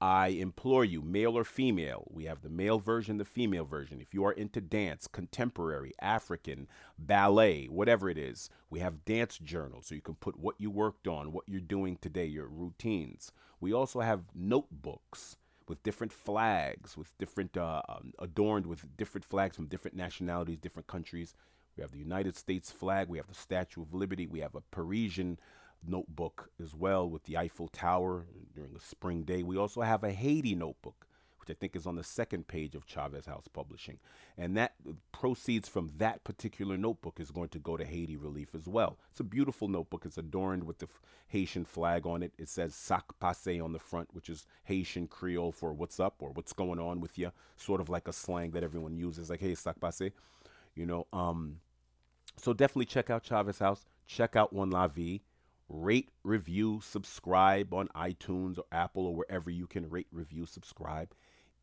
I 0.00 0.28
implore 0.28 0.84
you, 0.84 1.02
male 1.02 1.36
or 1.36 1.42
female, 1.42 2.06
we 2.10 2.26
have 2.26 2.42
the 2.42 2.48
male 2.48 2.78
version, 2.78 3.18
the 3.18 3.24
female 3.24 3.64
version. 3.64 4.00
If 4.00 4.14
you 4.14 4.24
are 4.24 4.32
into 4.32 4.60
dance, 4.60 5.08
contemporary, 5.08 5.92
African, 6.00 6.68
ballet, 6.96 7.66
whatever 7.66 8.08
it 8.08 8.16
is, 8.16 8.48
we 8.70 8.78
have 8.78 9.04
dance 9.04 9.38
journals 9.38 9.86
so 9.86 9.96
you 9.96 10.00
can 10.00 10.14
put 10.14 10.38
what 10.38 10.54
you 10.58 10.70
worked 10.70 11.08
on, 11.08 11.32
what 11.32 11.48
you're 11.48 11.60
doing 11.60 11.98
today, 12.00 12.26
your 12.26 12.46
routines. 12.46 13.32
We 13.60 13.72
also 13.72 14.00
have 14.00 14.22
notebooks 14.36 15.36
with 15.66 15.82
different 15.82 16.12
flags, 16.12 16.96
with 16.96 17.16
different, 17.18 17.56
uh, 17.56 17.82
um, 17.88 18.12
adorned 18.20 18.66
with 18.66 18.96
different 18.96 19.24
flags 19.24 19.56
from 19.56 19.66
different 19.66 19.96
nationalities, 19.96 20.58
different 20.58 20.86
countries. 20.86 21.34
We 21.76 21.82
have 21.82 21.90
the 21.90 21.98
United 21.98 22.36
States 22.36 22.70
flag, 22.70 23.08
we 23.08 23.18
have 23.18 23.26
the 23.26 23.34
Statue 23.34 23.82
of 23.82 23.92
Liberty, 23.92 24.26
we 24.28 24.40
have 24.40 24.54
a 24.54 24.62
Parisian 24.70 25.38
notebook 25.86 26.50
as 26.62 26.74
well 26.74 27.08
with 27.08 27.24
the 27.24 27.36
Eiffel 27.36 27.68
Tower 27.68 28.26
during 28.54 28.74
a 28.74 28.80
spring 28.80 29.22
day. 29.22 29.42
We 29.42 29.56
also 29.56 29.80
have 29.82 30.04
a 30.04 30.12
Haiti 30.12 30.54
notebook, 30.54 31.06
which 31.38 31.50
I 31.50 31.58
think 31.58 31.76
is 31.76 31.86
on 31.86 31.96
the 31.96 32.04
second 32.04 32.48
page 32.48 32.74
of 32.74 32.86
Chaves 32.86 33.26
House 33.26 33.48
Publishing. 33.48 33.98
And 34.36 34.56
that 34.56 34.74
proceeds 35.12 35.68
from 35.68 35.90
that 35.96 36.24
particular 36.24 36.76
notebook 36.76 37.20
is 37.20 37.30
going 37.30 37.48
to 37.50 37.58
go 37.58 37.76
to 37.76 37.84
Haiti 37.84 38.16
Relief 38.16 38.54
as 38.54 38.66
well. 38.66 38.98
It's 39.10 39.20
a 39.20 39.24
beautiful 39.24 39.68
notebook. 39.68 40.04
It's 40.04 40.18
adorned 40.18 40.64
with 40.64 40.78
the 40.78 40.86
f- 40.86 41.00
Haitian 41.28 41.64
flag 41.64 42.06
on 42.06 42.22
it. 42.22 42.32
It 42.38 42.48
says 42.48 42.74
Sac 42.74 43.04
Passe 43.20 43.60
on 43.60 43.72
the 43.72 43.78
front, 43.78 44.08
which 44.12 44.28
is 44.28 44.46
Haitian 44.64 45.06
Creole 45.06 45.52
for 45.52 45.72
what's 45.72 46.00
up 46.00 46.16
or 46.20 46.30
what's 46.30 46.52
going 46.52 46.78
on 46.78 47.00
with 47.00 47.18
you, 47.18 47.32
sort 47.56 47.80
of 47.80 47.88
like 47.88 48.08
a 48.08 48.12
slang 48.12 48.50
that 48.52 48.64
everyone 48.64 48.96
uses, 48.96 49.30
like, 49.30 49.40
hey, 49.40 49.54
Sac 49.54 49.80
Passe. 49.80 50.12
You 50.74 50.86
know, 50.86 51.06
um, 51.12 51.56
so 52.36 52.52
definitely 52.52 52.86
check 52.86 53.10
out 53.10 53.24
Chavez 53.24 53.58
House. 53.58 53.84
Check 54.06 54.36
out 54.36 54.52
One 54.52 54.70
La 54.70 54.86
Vie 54.86 55.20
rate, 55.68 56.10
review, 56.22 56.80
subscribe 56.82 57.74
on 57.74 57.88
iTunes 57.88 58.58
or 58.58 58.64
Apple 58.72 59.06
or 59.06 59.14
wherever 59.14 59.50
you 59.50 59.66
can 59.66 59.88
rate, 59.88 60.06
review, 60.10 60.46
subscribe. 60.46 61.12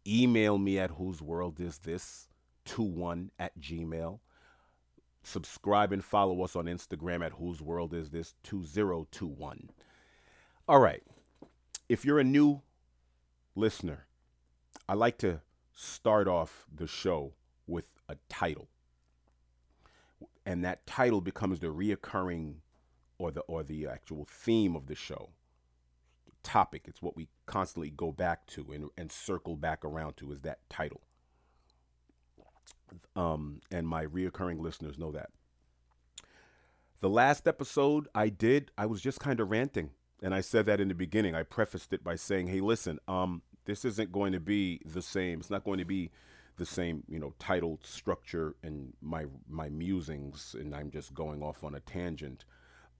Email 0.08 0.58
me 0.58 0.78
at 0.78 0.92
whose 0.92 1.22
world 1.22 1.60
is 1.60 1.80
this 1.80 2.28
21 2.66 3.32
at 3.40 3.60
gmail. 3.60 4.20
Subscribe 5.24 5.92
and 5.92 6.04
follow 6.04 6.44
us 6.44 6.56
on 6.56 6.66
Instagram 6.66 7.26
at 7.26 7.34
whose 7.34 7.62
world 7.62 7.94
is 7.94 8.12
this 8.12 8.36
2021. 8.44 9.72
All 10.68 10.80
right. 10.80 11.04
If 11.90 12.06
you're 12.06 12.20
a 12.20 12.24
new 12.24 12.62
listener, 13.56 14.06
I 14.88 14.94
like 14.94 15.18
to 15.20 15.42
start 15.74 16.28
off 16.28 16.66
the 16.74 16.88
show 16.88 17.34
with 17.66 17.90
a 18.08 18.18
title. 18.30 18.70
And 20.46 20.64
that 20.64 20.86
title 20.86 21.22
becomes 21.22 21.60
the 21.60 21.68
reoccurring 21.68 22.58
or 23.18 23.32
the 23.32 23.42
or 23.42 23.64
the 23.64 23.88
actual 23.88 24.26
theme 24.30 24.76
of 24.76 24.88
the 24.88 24.96
show 24.96 25.30
the 26.26 26.32
topic 26.44 26.84
it's 26.88 27.02
what 27.02 27.16
we 27.16 27.28
constantly 27.46 27.90
go 27.90 28.12
back 28.12 28.46
to 28.48 28.72
and, 28.72 28.90
and 28.98 29.12
circle 29.12 29.56
back 29.56 29.84
around 29.84 30.18
to 30.18 30.32
is 30.32 30.42
that 30.42 30.60
title. 30.70 31.02
Um, 33.16 33.62
and 33.72 33.88
my 33.88 34.06
reoccurring 34.06 34.60
listeners 34.60 34.98
know 34.98 35.12
that. 35.12 35.30
The 37.02 37.10
last 37.10 37.48
episode 37.48 38.08
i 38.16 38.30
did 38.30 38.72
i 38.78 38.86
was 38.86 39.02
just 39.02 39.20
kind 39.20 39.40
of 39.40 39.50
ranting 39.50 39.92
and 40.24 40.34
i 40.34 40.42
said 40.42 40.66
that 40.66 40.80
in 40.80 40.88
the 40.88 40.96
beginning. 40.96 41.36
I 41.36 41.44
prefaced 41.44 41.94
it 41.94 42.04
by 42.04 42.16
saying 42.16 42.48
hey 42.48 42.60
listen 42.62 43.00
um, 43.08 43.42
this 43.66 43.86
isn't 43.86 44.12
going 44.12 44.34
to 44.34 44.40
be 44.40 44.82
the 44.86 45.02
same 45.02 45.40
it's 45.40 45.50
not 45.50 45.64
going 45.64 45.80
to 45.80 45.86
be 45.86 46.12
the 46.58 46.66
same 46.66 47.04
you 47.08 47.20
know 47.20 47.34
title 47.38 47.80
structure 47.84 48.56
and 48.64 48.94
my 49.02 49.26
my 49.50 49.70
musings 49.70 50.56
and 50.58 50.74
i'm 50.74 50.90
just 50.90 51.14
going 51.14 51.44
off 51.44 51.64
on 51.64 51.76
a 51.76 51.80
tangent 51.82 52.46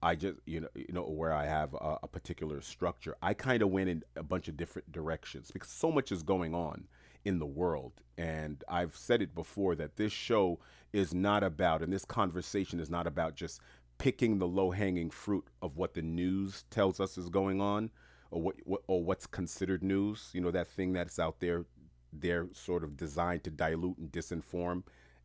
I 0.02 0.14
just 0.14 0.36
you 0.46 0.60
know 0.60 0.68
you 0.74 0.92
know 0.92 1.02
where 1.02 1.32
I 1.32 1.46
have 1.46 1.74
a, 1.74 1.98
a 2.02 2.08
particular 2.08 2.60
structure. 2.60 3.16
I 3.22 3.34
kind 3.34 3.62
of 3.62 3.70
went 3.70 3.88
in 3.88 4.02
a 4.16 4.22
bunch 4.22 4.48
of 4.48 4.56
different 4.56 4.92
directions 4.92 5.50
because 5.50 5.70
so 5.70 5.90
much 5.90 6.12
is 6.12 6.22
going 6.22 6.54
on 6.54 6.84
in 7.24 7.38
the 7.38 7.46
world, 7.46 7.92
and 8.18 8.62
I've 8.68 8.96
said 8.96 9.22
it 9.22 9.34
before 9.34 9.74
that 9.76 9.96
this 9.96 10.12
show 10.12 10.60
is 10.92 11.12
not 11.12 11.42
about, 11.42 11.82
and 11.82 11.92
this 11.92 12.04
conversation 12.04 12.78
is 12.78 12.90
not 12.90 13.06
about 13.06 13.34
just 13.34 13.60
picking 13.98 14.38
the 14.38 14.46
low 14.46 14.70
hanging 14.70 15.10
fruit 15.10 15.46
of 15.62 15.76
what 15.76 15.94
the 15.94 16.02
news 16.02 16.64
tells 16.70 17.00
us 17.00 17.16
is 17.16 17.28
going 17.28 17.60
on, 17.60 17.90
or 18.30 18.42
what, 18.42 18.56
what 18.64 18.82
or 18.86 19.02
what's 19.02 19.26
considered 19.26 19.82
news. 19.82 20.30
You 20.32 20.42
know 20.42 20.50
that 20.50 20.68
thing 20.68 20.92
that's 20.92 21.18
out 21.18 21.40
there, 21.40 21.64
they're 22.12 22.48
sort 22.52 22.84
of 22.84 22.96
designed 22.96 23.44
to 23.44 23.50
dilute 23.50 23.98
and 23.98 24.12
disinform 24.12 24.82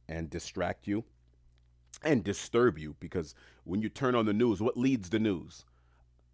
and 0.08 0.30
distract 0.30 0.88
you 0.88 1.04
and 2.04 2.24
disturb 2.24 2.78
you 2.78 2.96
because 3.00 3.36
when 3.64 3.82
you 3.82 3.90
turn 3.90 4.16
on 4.16 4.26
the 4.26 4.34
news, 4.34 4.62
what 4.62 4.78
leads 4.78 5.10
the 5.10 5.20
news? 5.20 5.66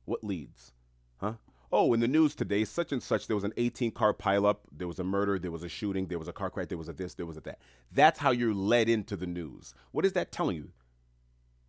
What 0.06 0.24
leads? 0.24 0.72
Huh? 1.18 1.34
Oh, 1.72 1.94
in 1.94 2.00
the 2.00 2.08
news 2.08 2.34
today, 2.34 2.64
such 2.64 2.94
and 2.94 3.04
such, 3.04 3.28
there 3.28 3.36
was 3.36 3.44
an 3.44 3.54
18 3.58 3.92
car 3.92 4.14
pileup, 4.14 4.58
there 4.72 4.88
was 4.88 5.00
a 5.00 5.04
murder, 5.04 5.38
there 5.38 5.52
was 5.52 5.64
a 5.64 5.70
shooting, 5.70 6.08
there 6.08 6.20
was 6.20 6.30
a 6.30 6.34
car 6.34 6.50
crash, 6.50 6.68
there 6.68 6.78
was 6.78 6.88
a 6.88 6.94
this, 6.94 7.14
there 7.14 7.26
was 7.26 7.36
a 7.36 7.42
that. 7.42 7.60
That's 7.92 8.20
how 8.20 8.32
you're 8.32 8.54
led 8.54 8.88
into 8.88 9.18
the 9.18 9.28
news. 9.28 9.74
What 9.92 10.06
is 10.06 10.14
that 10.14 10.32
telling 10.32 10.56
you? 10.56 10.72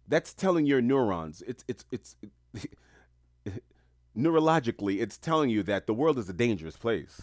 That's 0.06 0.32
telling 0.32 0.66
your 0.66 0.80
neurons. 0.80 1.42
It's 1.46 1.64
it's 1.66 1.84
it's 1.90 2.16
it, 2.54 2.72
neurologically, 4.16 5.00
it's 5.00 5.18
telling 5.18 5.50
you 5.50 5.64
that 5.64 5.86
the 5.86 5.94
world 5.94 6.18
is 6.18 6.28
a 6.28 6.32
dangerous 6.32 6.76
place. 6.76 7.22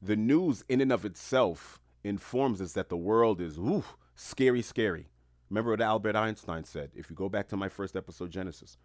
The 0.00 0.16
news, 0.16 0.64
in 0.68 0.80
and 0.80 0.92
of 0.92 1.04
itself, 1.04 1.80
informs 2.04 2.60
us 2.60 2.72
that 2.72 2.90
the 2.90 2.96
world 2.96 3.40
is 3.40 3.56
ooh, 3.56 3.84
scary, 4.14 4.62
scary. 4.62 5.06
Remember 5.52 5.72
what 5.72 5.82
Albert 5.82 6.16
Einstein 6.16 6.64
said. 6.64 6.92
If 6.94 7.10
you 7.10 7.14
go 7.14 7.28
back 7.28 7.48
to 7.48 7.58
my 7.58 7.68
first 7.68 7.94
episode, 7.94 8.30
Genesis, 8.30 8.78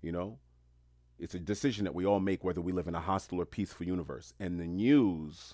you 0.00 0.10
know, 0.10 0.38
it's 1.18 1.34
a 1.34 1.38
decision 1.38 1.84
that 1.84 1.94
we 1.94 2.06
all 2.06 2.18
make 2.18 2.42
whether 2.42 2.62
we 2.62 2.72
live 2.72 2.88
in 2.88 2.94
a 2.94 3.00
hostile 3.00 3.42
or 3.42 3.44
peaceful 3.44 3.86
universe. 3.86 4.32
And 4.40 4.58
the 4.58 4.66
news 4.66 5.52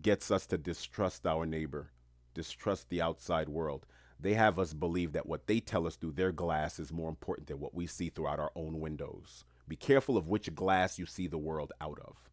gets 0.00 0.30
us 0.30 0.46
to 0.46 0.56
distrust 0.56 1.26
our 1.26 1.44
neighbor, 1.44 1.90
distrust 2.32 2.88
the 2.88 3.02
outside 3.02 3.50
world. 3.50 3.84
They 4.18 4.32
have 4.32 4.58
us 4.58 4.72
believe 4.72 5.12
that 5.12 5.26
what 5.26 5.46
they 5.46 5.60
tell 5.60 5.86
us 5.86 5.96
through 5.96 6.12
their 6.12 6.32
glass 6.32 6.78
is 6.78 6.90
more 6.90 7.10
important 7.10 7.48
than 7.48 7.60
what 7.60 7.74
we 7.74 7.86
see 7.86 8.08
throughout 8.08 8.40
our 8.40 8.52
own 8.56 8.80
windows. 8.80 9.44
Be 9.68 9.76
careful 9.76 10.16
of 10.16 10.28
which 10.28 10.54
glass 10.54 10.98
you 10.98 11.04
see 11.04 11.26
the 11.26 11.36
world 11.36 11.74
out 11.78 11.98
of. 12.02 12.30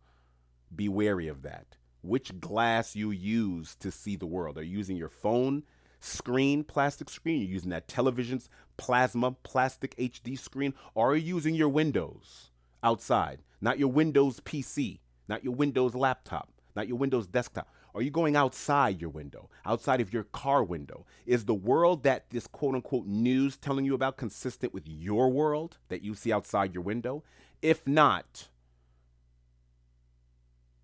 Be 0.74 0.88
wary 0.88 1.28
of 1.28 1.42
that. 1.42 1.76
Which 2.00 2.40
glass 2.40 2.96
you 2.96 3.12
use 3.12 3.76
to 3.82 3.92
see 3.92 4.16
the 4.16 4.26
world. 4.26 4.58
Are 4.58 4.64
you 4.64 4.78
using 4.78 4.96
your 4.96 5.10
phone 5.10 5.64
screen, 6.00 6.64
plastic 6.64 7.10
screen? 7.10 7.42
You're 7.42 7.52
using 7.52 7.70
that 7.72 7.88
television's 7.88 8.50
plasma, 8.78 9.32
plastic 9.44 9.96
HD 9.98 10.38
screen, 10.38 10.74
or 10.94 11.12
are 11.12 11.16
you 11.16 11.36
using 11.36 11.56
your 11.56 11.70
Windows 11.70 12.52
outside? 12.84 13.42
Not 13.62 13.80
your 13.80 13.90
Windows 13.90 14.40
PC, 14.40 15.00
not 15.28 15.44
your 15.44 15.54
Windows 15.54 15.96
laptop, 15.96 16.50
not 16.76 16.88
your 16.88 16.98
Windows 16.98 17.28
desktop. 17.28 17.70
Are 17.98 18.04
you 18.04 18.12
going 18.12 18.36
outside 18.36 19.02
your 19.02 19.10
window, 19.10 19.50
outside 19.66 20.02
of 20.02 20.14
your 20.14 20.26
car 20.26 20.64
window? 20.64 21.08
Is 21.26 21.46
the 21.46 21.56
world 21.56 22.04
that 22.04 22.30
this 22.30 22.46
quote 22.46 22.76
unquote 22.76 23.08
news 23.08 23.58
telling 23.58 23.86
you 23.86 23.96
about 23.96 24.18
consistent 24.18 24.72
with 24.72 24.88
your 24.88 25.30
world 25.30 25.80
that 25.90 26.04
you 26.04 26.14
see 26.14 26.32
outside 26.32 26.76
your 26.76 26.84
window? 26.84 27.24
If 27.60 27.88
not, 27.88 28.50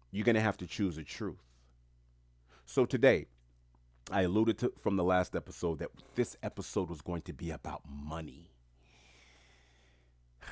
you're 0.09 0.25
going 0.25 0.33
to 0.33 0.41
have 0.41 0.57
to 0.57 0.65
choose 0.65 0.97
a 0.97 1.03
truth. 1.03 1.43
So 2.65 2.83
today, 2.83 3.27
I 4.11 4.23
alluded 4.23 4.57
to 4.59 4.73
from 4.77 4.97
the 4.97 5.03
last 5.03 5.35
episode 5.35 5.79
that 5.79 5.89
this 6.15 6.35
episode 6.43 6.89
was 6.89 7.01
going 7.01 7.21
to 7.23 7.33
be 7.33 7.51
about 7.51 7.81
money. 7.87 8.51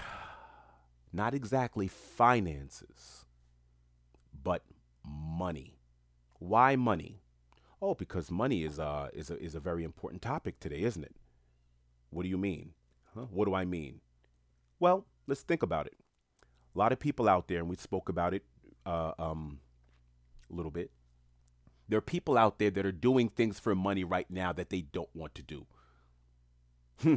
Not 1.13 1.33
exactly 1.33 1.87
finances, 1.87 3.25
but 4.43 4.63
money. 5.05 5.77
Why 6.39 6.75
money? 6.75 7.21
Oh, 7.81 7.93
because 7.93 8.31
money 8.31 8.63
is 8.63 8.79
uh 8.79 9.09
is 9.13 9.29
a 9.29 9.37
is 9.41 9.55
a 9.55 9.59
very 9.59 9.83
important 9.83 10.21
topic 10.21 10.59
today, 10.59 10.83
isn't 10.83 11.03
it? 11.03 11.15
What 12.09 12.23
do 12.23 12.29
you 12.29 12.37
mean? 12.37 12.73
Huh? 13.13 13.25
What 13.31 13.45
do 13.45 13.53
I 13.53 13.65
mean? 13.65 13.99
Well, 14.79 15.05
let's 15.27 15.41
think 15.41 15.61
about 15.61 15.87
it. 15.87 15.95
A 16.73 16.79
lot 16.79 16.93
of 16.93 16.99
people 16.99 17.27
out 17.27 17.47
there, 17.47 17.59
and 17.59 17.69
we 17.69 17.75
spoke 17.75 18.07
about 18.07 18.33
it 18.33 18.43
uh, 18.85 19.11
um, 19.19 19.59
a 20.49 20.55
little 20.55 20.71
bit 20.71 20.91
there 21.91 21.97
are 21.97 22.01
people 22.01 22.37
out 22.37 22.57
there 22.57 22.71
that 22.71 22.85
are 22.85 22.91
doing 22.93 23.27
things 23.27 23.59
for 23.59 23.75
money 23.75 24.05
right 24.05 24.31
now 24.31 24.53
that 24.53 24.69
they 24.69 24.79
don't 24.79 25.13
want 25.13 25.35
to 25.35 25.43
do. 25.43 25.65
Hmm. 27.01 27.15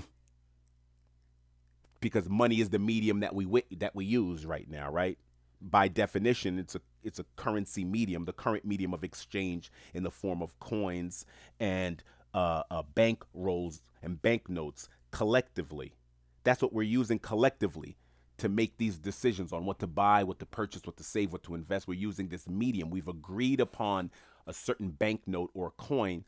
because 2.01 2.29
money 2.29 2.61
is 2.61 2.71
the 2.71 2.79
medium 2.79 3.21
that 3.21 3.35
we 3.35 3.63
that 3.77 3.95
we 3.95 4.05
use 4.05 4.45
right 4.45 4.69
now, 4.69 4.91
right? 4.91 5.17
By 5.61 5.87
definition, 5.87 6.59
it's 6.59 6.75
a 6.75 6.81
it's 7.05 7.21
a 7.21 7.25
currency 7.37 7.85
medium, 7.85 8.25
the 8.25 8.33
current 8.33 8.65
medium 8.65 8.93
of 8.93 9.05
exchange 9.05 9.71
in 9.93 10.03
the 10.03 10.11
form 10.11 10.43
of 10.43 10.59
coins 10.59 11.25
and 11.61 12.03
uh, 12.35 12.65
uh, 12.69 12.83
bank 12.83 13.25
rolls 13.33 13.81
and 14.03 14.21
banknotes 14.21 14.89
collectively. 15.13 15.95
That's 16.43 16.63
what 16.63 16.73
we're 16.73 16.83
using 16.83 17.21
collectively 17.21 17.97
to 18.39 18.49
make 18.49 18.79
these 18.79 18.99
decisions 18.99 19.53
on 19.53 19.65
what 19.65 19.79
to 19.79 19.87
buy, 19.87 20.25
what 20.25 20.41
to 20.41 20.47
purchase, 20.47 20.83
what 20.85 20.97
to 20.97 21.05
save, 21.05 21.33
what 21.33 21.45
to 21.45 21.55
invest. 21.55 21.87
We're 21.87 21.95
using 21.95 22.29
this 22.29 22.49
medium. 22.49 22.91
We've 22.91 23.07
agreed 23.07 23.61
upon 23.61 24.11
a 24.47 24.53
certain 24.53 24.91
banknote 24.91 25.51
or 25.55 25.71
coin 25.71 26.25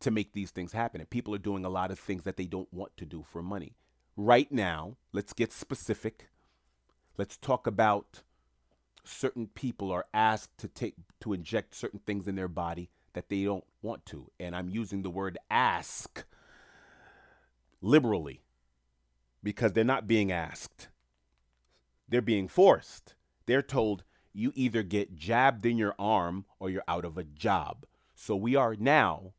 to 0.00 0.10
make 0.10 0.32
these 0.32 0.50
things 0.50 0.72
happen. 0.72 1.00
And 1.00 1.08
people 1.08 1.34
are 1.34 1.38
doing 1.38 1.64
a 1.64 1.70
lot 1.70 1.90
of 1.90 1.98
things 1.98 2.24
that 2.24 2.36
they 2.36 2.46
don't 2.46 2.72
want 2.72 2.96
to 2.96 3.04
do 3.04 3.24
for 3.30 3.42
money. 3.42 3.76
Right 4.16 4.50
now, 4.50 4.96
let's 5.12 5.32
get 5.32 5.52
specific. 5.52 6.28
Let's 7.16 7.36
talk 7.36 7.66
about 7.66 8.22
certain 9.04 9.46
people 9.48 9.90
are 9.90 10.06
asked 10.12 10.56
to 10.58 10.68
take 10.68 10.94
to 11.20 11.32
inject 11.32 11.74
certain 11.74 12.00
things 12.06 12.28
in 12.28 12.36
their 12.36 12.48
body 12.48 12.90
that 13.12 13.28
they 13.28 13.44
don't 13.44 13.64
want 13.82 14.06
to. 14.06 14.30
And 14.38 14.54
I'm 14.54 14.68
using 14.68 15.02
the 15.02 15.10
word 15.10 15.38
ask 15.50 16.24
liberally 17.82 18.42
because 19.42 19.72
they're 19.72 19.84
not 19.84 20.06
being 20.06 20.30
asked. 20.30 20.88
They're 22.08 22.20
being 22.22 22.48
forced. 22.48 23.14
They're 23.46 23.62
told 23.62 24.04
you 24.32 24.52
either 24.54 24.82
get 24.82 25.16
jabbed 25.16 25.66
in 25.66 25.78
your 25.78 25.94
arm 25.98 26.44
or 26.58 26.70
you're 26.70 26.84
out 26.86 27.04
of 27.04 27.18
a 27.18 27.24
job. 27.24 27.84
So 28.14 28.36
we 28.36 28.54
are 28.56 28.76
now 28.78 29.32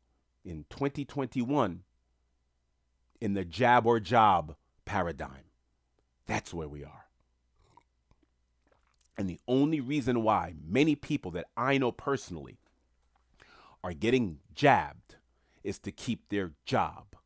in 0.44 0.64
2021 0.70 1.82
in 3.20 3.34
the 3.34 3.44
jab 3.44 3.86
or 3.86 4.00
job 4.00 4.56
paradigm. 4.84 5.44
That's 6.26 6.52
where 6.52 6.68
we 6.68 6.84
are. 6.84 7.06
And 9.16 9.28
the 9.28 9.40
only 9.46 9.80
reason 9.80 10.22
why 10.22 10.54
many 10.66 10.96
people 10.96 11.30
that 11.32 11.46
I 11.56 11.78
know 11.78 11.92
personally 11.92 12.58
are 13.84 13.92
getting 13.92 14.38
jabbed 14.54 15.16
is 15.62 15.78
to 15.80 15.92
keep 15.92 16.28
their 16.28 16.52
job. 16.64 17.16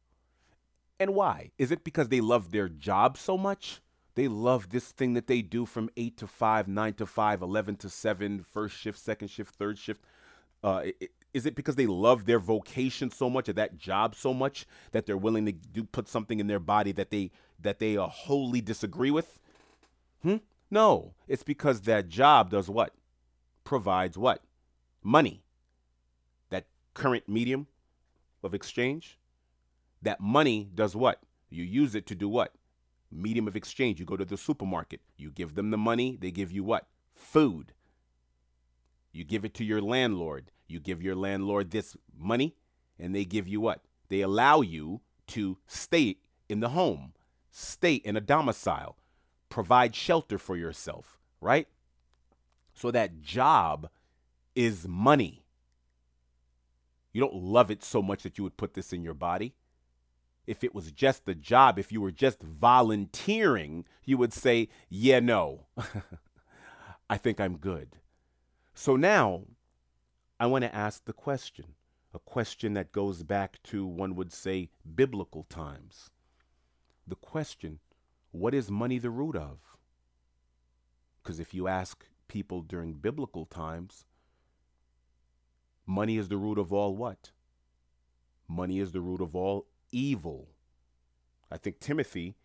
And 0.99 1.15
why? 1.15 1.53
Is 1.59 1.71
it 1.71 1.85
because 1.85 2.09
they 2.09 2.21
love 2.21 2.51
their 2.51 2.69
job 2.69 3.17
so 3.17 3.39
much? 3.39 3.81
They 4.17 4.29
love 4.29 4.71
this 4.71 4.93
thing 4.93 5.13
that 5.13 5.27
they 5.27 5.43
do 5.43 5.67
from 5.67 5.91
8 5.95 6.17
to 6.17 6.27
5, 6.27 6.69
9 6.69 6.95
to 6.95 7.07
5, 7.07 7.43
11 7.43 7.77
to 7.77 7.91
7, 7.91 8.43
first 8.43 8.75
shift, 8.75 8.99
second 8.99 9.29
shift, 9.29 9.55
third 9.55 9.79
shift. 9.79 10.03
Uh, 10.65 10.85
is 11.35 11.45
it 11.45 11.55
because 11.55 11.77
they 11.77 11.87
love 11.87 12.25
their 12.25 12.39
vocation 12.39 13.11
so 13.11 13.29
much 13.29 13.47
or 13.51 13.53
that 13.53 13.77
job 13.77 14.15
so 14.15 14.33
much 14.33 14.67
that 14.93 15.05
they're 15.05 15.19
willing 15.19 15.45
to 15.45 15.53
do 15.53 15.85
put 15.85 16.09
something 16.09 16.41
in 16.41 16.47
their 16.47 16.59
body 16.59 16.93
that 16.93 17.11
they 17.11 17.31
that 17.61 17.79
they 17.79 17.99
uh, 17.99 18.07
wholly 18.07 18.63
disagree 18.63 19.11
with? 19.11 19.39
Hmm? 20.23 20.37
No, 20.71 21.13
it's 21.29 21.43
because 21.43 21.83
that 21.83 22.09
job 22.09 22.51
does 22.51 22.71
what? 22.71 22.95
Provides 23.65 24.17
what? 24.17 24.43
Money. 25.03 25.43
That 26.49 26.69
current 26.95 27.29
medium 27.29 27.67
of 28.43 28.55
exchange. 28.55 29.19
That 30.01 30.21
money 30.21 30.71
does 30.75 30.97
what? 30.97 31.21
You 31.51 31.65
use 31.65 31.95
it 31.95 32.07
to 32.07 32.15
do 32.15 32.31
what? 32.31 32.55
Medium 33.17 33.49
of 33.49 33.57
exchange. 33.57 33.99
You 33.99 34.07
go 34.07 34.17
to 34.17 34.25
the 34.25 34.37
supermarket. 34.37 35.01
You 35.17 35.31
give 35.31 35.55
them 35.55 35.71
the 35.71 35.79
money. 35.79 36.19
They 36.21 36.31
give 36.31 36.53
you 36.53 36.65
what? 36.65 36.87
Food. 37.15 37.73
You 39.13 39.25
give 39.25 39.45
it 39.45 39.55
to 39.55 39.65
your 39.65 39.81
landlord. 39.81 40.51
You 40.69 40.81
give 40.81 41.03
your 41.03 41.15
landlord 41.15 41.71
this 41.71 41.97
money, 42.19 42.55
and 42.99 43.15
they 43.15 43.25
give 43.25 43.49
you 43.49 43.61
what? 43.61 43.83
They 44.09 44.21
allow 44.21 44.61
you 44.61 45.01
to 45.29 45.59
stay 45.67 46.17
in 46.49 46.61
the 46.61 46.71
home, 46.71 47.13
stay 47.51 47.95
in 47.95 48.17
a 48.17 48.21
domicile, 48.21 48.97
provide 49.49 49.95
shelter 49.95 50.39
for 50.39 50.57
yourself, 50.57 51.19
right? 51.41 51.69
So 52.75 52.91
that 52.91 53.23
job 53.23 53.89
is 54.55 54.87
money. 54.87 55.45
You 57.13 57.21
don't 57.21 57.35
love 57.35 57.71
it 57.71 57.83
so 57.83 58.03
much 58.03 58.23
that 58.23 58.37
you 58.37 58.45
would 58.45 58.57
put 58.57 58.75
this 58.75 58.93
in 58.93 59.03
your 59.03 59.15
body. 59.15 59.55
If 60.47 60.63
it 60.63 60.75
was 60.75 60.93
just 60.93 61.25
the 61.25 61.35
job, 61.35 61.79
if 61.79 61.91
you 61.91 62.01
were 62.01 62.13
just 62.13 62.41
volunteering, 62.43 63.85
you 64.05 64.17
would 64.19 64.33
say, 64.33 64.69
Yeah, 64.89 65.21
no, 65.21 65.67
I 67.11 67.17
think 67.17 67.41
I'm 67.41 67.57
good. 67.57 67.97
So 68.75 68.97
now 68.97 69.43
I 70.39 70.47
want 70.47 70.65
to 70.65 70.75
ask 70.75 71.05
the 71.05 71.13
question, 71.13 71.75
a 72.13 72.19
question 72.19 72.75
that 72.75 72.93
goes 72.93 73.23
back 73.23 73.63
to, 73.65 73.87
one 73.87 74.15
would 74.17 74.33
say, 74.33 74.71
biblical 74.95 75.45
times. 75.45 76.11
The 77.07 77.17
question, 77.17 77.79
what 78.33 78.55
is 78.55 78.71
money 78.71 78.99
the 78.99 79.11
root 79.11 79.37
of? 79.37 79.59
Because 81.23 81.41
if 81.41 81.55
you 81.55 81.69
ask 81.69 82.05
people 82.29 82.63
during 82.63 82.95
biblical 82.95 83.47
times, 83.47 84.05
money 85.87 86.19
is 86.19 86.29
the 86.29 86.37
root 86.37 86.59
of 86.59 86.73
all 86.73 86.97
what? 86.97 87.31
Money 88.49 88.79
is 88.79 88.93
the 88.93 89.01
root 89.01 89.21
of 89.21 89.35
all 89.35 89.67
evil. 89.97 90.49
I 91.51 91.57
think 91.57 91.81
Timothy, 91.81 92.37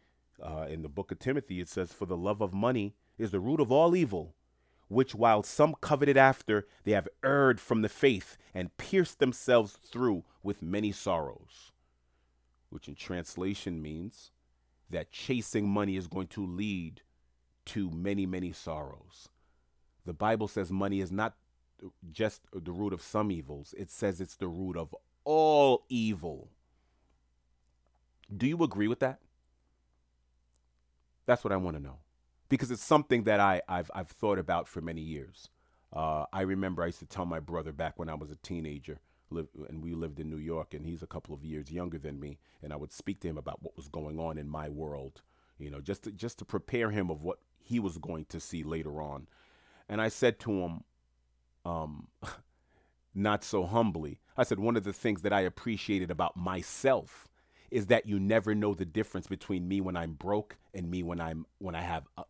uh, 0.42 0.68
in 0.70 0.82
the 0.82 0.90
book 0.90 1.12
of 1.12 1.20
Timothy, 1.20 1.60
it 1.60 1.70
says, 1.70 1.92
For 1.92 2.06
the 2.06 2.18
love 2.18 2.42
of 2.42 2.54
money 2.54 2.96
is 3.18 3.32
the 3.32 3.40
root 3.40 3.60
of 3.60 3.72
all 3.72 3.96
evil 3.96 4.36
which 4.92 5.16
while 5.16 5.42
some 5.42 5.74
coveted 5.80 6.18
after, 6.18 6.68
they 6.84 6.92
have 6.92 7.08
erred 7.24 7.62
from 7.62 7.82
the 7.82 7.88
faith 7.88 8.36
and 8.54 8.76
pierced 8.76 9.20
themselves 9.20 9.72
through 9.72 10.26
with 10.44 10.62
many 10.62 10.92
sorrows. 10.92 11.72
Which 12.70 12.90
in 12.90 12.96
translation 12.96 13.82
means 13.82 14.32
that 14.90 15.14
chasing 15.14 15.70
money 15.70 15.96
is 15.96 16.08
going 16.08 16.28
to 16.28 16.46
lead 16.46 17.04
to 17.68 17.90
many, 17.90 18.26
many 18.26 18.52
sorrows. 18.52 19.30
The 20.06 20.14
Bible 20.14 20.50
says 20.50 20.74
money 20.74 21.00
is 21.00 21.12
not 21.12 21.36
just 22.12 22.42
the 22.52 22.74
root 22.74 22.92
of 22.92 23.02
some 23.02 23.32
evils, 23.32 23.74
it 23.78 23.90
says 23.90 24.20
it's 24.20 24.36
the 24.36 24.50
root 24.50 24.76
of 24.76 24.94
all 25.24 25.86
evil. 25.88 26.50
Do 28.36 28.48
you 28.48 28.62
agree 28.64 28.88
with 28.88 29.00
that? 29.00 29.20
That's 31.26 31.44
what 31.44 31.54
I 31.54 31.58
want 31.58 31.78
to 31.78 31.84
know 31.84 32.00
because 32.52 32.70
it's 32.70 32.84
something 32.84 33.24
that 33.24 33.40
I, 33.40 33.62
I've, 33.70 33.90
I've 33.96 34.10
thought 34.10 34.38
about 34.38 34.68
for 34.68 34.82
many 34.82 35.02
years. 35.02 35.50
Uh, 35.94 36.26
I 36.34 36.42
remember 36.42 36.84
I 36.84 36.88
used 36.88 37.00
to 37.00 37.06
tell 37.06 37.26
my 37.26 37.40
brother 37.40 37.72
back 37.72 37.98
when 37.98 38.10
I 38.10 38.14
was 38.14 38.30
a 38.30 38.36
teenager, 38.36 39.00
live, 39.30 39.48
and 39.70 39.82
we 39.82 39.94
lived 39.94 40.20
in 40.20 40.30
New 40.30 40.38
York, 40.38 40.74
and 40.74 40.86
he's 40.86 41.02
a 41.02 41.08
couple 41.08 41.34
of 41.34 41.46
years 41.46 41.72
younger 41.72 41.98
than 41.98 42.20
me, 42.20 42.40
and 42.62 42.74
I 42.74 42.76
would 42.76 42.92
speak 42.92 43.22
to 43.22 43.30
him 43.30 43.38
about 43.38 43.64
what 43.64 43.78
was 43.78 43.88
going 43.88 44.20
on 44.20 44.38
in 44.38 44.50
my 44.50 44.68
world, 44.68 45.22
you 45.58 45.72
know, 45.72 45.80
just 45.80 46.04
to, 46.04 46.12
just 46.12 46.40
to 46.40 46.46
prepare 46.46 46.92
him 46.92 47.10
of 47.10 47.22
what 47.22 47.40
he 47.58 47.80
was 47.80 47.98
going 47.98 48.26
to 48.26 48.42
see 48.42 48.64
later 48.64 49.02
on. 49.02 49.30
And 49.88 50.02
I 50.02 50.10
said 50.10 50.38
to 50.42 50.52
him, 50.52 50.84
um, 51.64 52.08
not 53.16 53.46
so 53.46 53.66
humbly, 53.66 54.20
I 54.36 54.44
said, 54.44 54.60
one 54.60 54.76
of 54.76 54.84
the 54.84 54.94
things 54.94 55.22
that 55.22 55.32
I 55.32 55.42
appreciated 55.42 56.12
about 56.12 56.36
myself 56.36 57.30
is 57.72 57.88
that 57.88 58.06
you 58.06 58.20
never 58.20 58.54
know 58.54 58.74
the 58.74 58.86
difference 58.86 59.28
between 59.28 59.68
me 59.68 59.82
when 59.82 59.96
I'm 59.96 60.14
broke 60.14 60.58
and 60.74 60.92
me 60.92 61.02
when 61.02 61.20
I'm 61.20 61.46
when 61.58 61.74
I 61.76 61.82
have 61.82 62.04
a, 62.18 62.24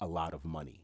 a 0.00 0.06
lot 0.06 0.34
of 0.34 0.44
money. 0.44 0.82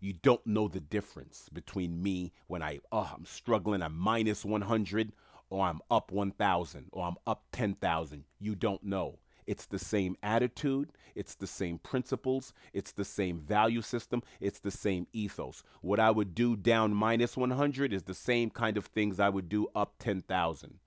You 0.00 0.12
don't 0.12 0.46
know 0.46 0.68
the 0.68 0.80
difference 0.80 1.48
between 1.52 2.02
me 2.02 2.32
when 2.46 2.62
I 2.62 2.80
oh 2.92 3.12
I'm 3.14 3.26
struggling 3.26 3.82
I'm 3.82 3.98
minus 3.98 4.44
100 4.44 5.12
or 5.50 5.66
I'm 5.66 5.80
up 5.90 6.10
1000 6.10 6.86
or 6.92 7.06
I'm 7.06 7.16
up 7.26 7.44
10,000. 7.52 8.24
You 8.40 8.54
don't 8.54 8.82
know. 8.82 9.18
It's 9.46 9.66
the 9.66 9.78
same 9.78 10.16
attitude, 10.22 10.90
it's 11.14 11.34
the 11.34 11.46
same 11.46 11.78
principles, 11.78 12.54
it's 12.72 12.92
the 12.92 13.04
same 13.04 13.40
value 13.40 13.82
system, 13.82 14.22
it's 14.40 14.58
the 14.58 14.70
same 14.70 15.06
ethos. 15.12 15.62
What 15.82 16.00
I 16.00 16.10
would 16.10 16.34
do 16.34 16.56
down 16.56 16.94
minus 16.94 17.36
100 17.36 17.92
is 17.92 18.04
the 18.04 18.14
same 18.14 18.48
kind 18.48 18.78
of 18.78 18.86
things 18.86 19.20
I 19.20 19.28
would 19.28 19.50
do 19.50 19.68
up 19.74 19.96
10,000. 19.98 20.78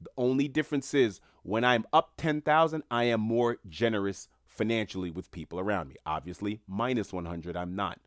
The 0.00 0.10
only 0.16 0.48
difference 0.48 0.94
is 0.94 1.20
when 1.42 1.64
I'm 1.64 1.86
up 1.92 2.12
10,000, 2.18 2.82
I 2.90 3.04
am 3.04 3.20
more 3.20 3.58
generous 3.68 4.28
financially 4.46 5.10
with 5.10 5.30
people 5.30 5.58
around 5.58 5.88
me. 5.88 5.96
Obviously, 6.04 6.60
minus 6.66 7.12
100, 7.12 7.56
I'm 7.56 7.74
not. 7.74 8.00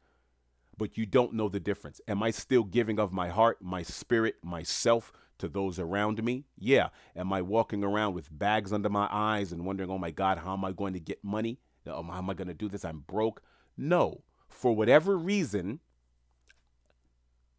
But 0.77 0.97
you 0.97 1.06
don't 1.06 1.34
know 1.34 1.49
the 1.49 1.60
difference. 1.60 2.01
Am 2.08 2.23
I 2.23 2.32
still 2.32 2.63
giving 2.63 2.99
of 2.99 3.12
my 3.12 3.30
heart, 3.30 3.62
my 3.62 3.84
spirit, 3.84 4.36
myself 4.43 5.12
to 5.38 5.47
those 5.47 5.80
around 5.80 6.23
me? 6.23 6.45
Yeah. 6.58 6.89
Am 7.15 7.32
I 7.34 7.41
walking 7.41 7.84
around 7.84 8.13
with 8.13 8.38
bags 8.38 8.71
under 8.71 8.89
my 8.89 9.08
eyes 9.12 9.51
and 9.51 9.65
wondering, 9.65 9.89
oh 9.89 9.97
my 9.97 10.12
God, 10.12 10.39
how 10.39 10.54
am 10.54 10.65
I 10.65 10.71
going 10.71 10.93
to 10.93 10.99
get 10.99 11.23
money? 11.23 11.60
Oh, 11.88 12.04
how 12.04 12.19
am 12.19 12.30
I 12.30 12.34
going 12.34 12.47
to 12.47 12.54
do 12.54 12.69
this? 12.69 12.86
I'm 12.86 12.99
broke. 12.99 13.41
No. 13.77 14.23
For 14.47 14.75
whatever 14.75 15.17
reason, 15.17 15.80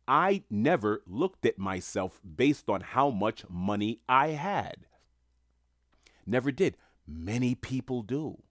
I 0.07 0.43
never 0.51 1.03
looked 1.07 1.47
at 1.47 1.59
myself 1.59 2.21
based 2.37 2.69
on 2.69 2.81
how 2.81 3.11
much 3.11 3.45
money 3.49 4.01
I 4.09 4.29
had. 4.29 4.87
Never 6.27 6.51
did. 6.51 6.77
Many 7.07 7.55
people 7.55 8.03
do. 8.03 8.43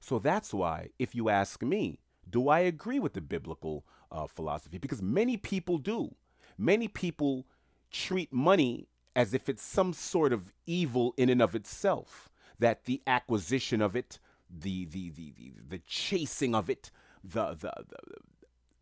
So 0.00 0.18
that's 0.18 0.54
why, 0.54 0.90
if 0.98 1.14
you 1.14 1.28
ask 1.28 1.62
me, 1.62 1.98
do 2.28 2.48
I 2.48 2.60
agree 2.60 2.98
with 2.98 3.14
the 3.14 3.20
biblical 3.20 3.84
uh, 4.10 4.26
philosophy? 4.26 4.78
Because 4.78 5.02
many 5.02 5.36
people 5.36 5.78
do. 5.78 6.14
Many 6.56 6.88
people 6.88 7.46
treat 7.90 8.32
money 8.32 8.88
as 9.16 9.34
if 9.34 9.48
it's 9.48 9.62
some 9.62 9.92
sort 9.92 10.32
of 10.32 10.52
evil 10.66 11.14
in 11.16 11.28
and 11.28 11.42
of 11.42 11.54
itself. 11.54 12.28
That 12.58 12.84
the 12.84 13.02
acquisition 13.06 13.80
of 13.80 13.94
it, 13.94 14.18
the 14.50 14.84
the 14.86 15.10
the 15.10 15.32
the, 15.36 15.52
the 15.68 15.78
chasing 15.86 16.54
of 16.54 16.68
it, 16.68 16.90
the, 17.22 17.54
the 17.54 17.72
the 17.88 18.02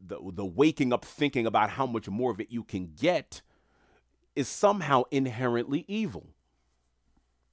the 0.00 0.18
the 0.32 0.44
waking 0.44 0.92
up 0.92 1.04
thinking 1.04 1.46
about 1.46 1.70
how 1.70 1.86
much 1.86 2.08
more 2.08 2.30
of 2.30 2.40
it 2.40 2.50
you 2.50 2.62
can 2.62 2.92
get 2.98 3.42
is 4.34 4.48
somehow 4.48 5.04
inherently 5.10 5.84
evil. 5.88 6.28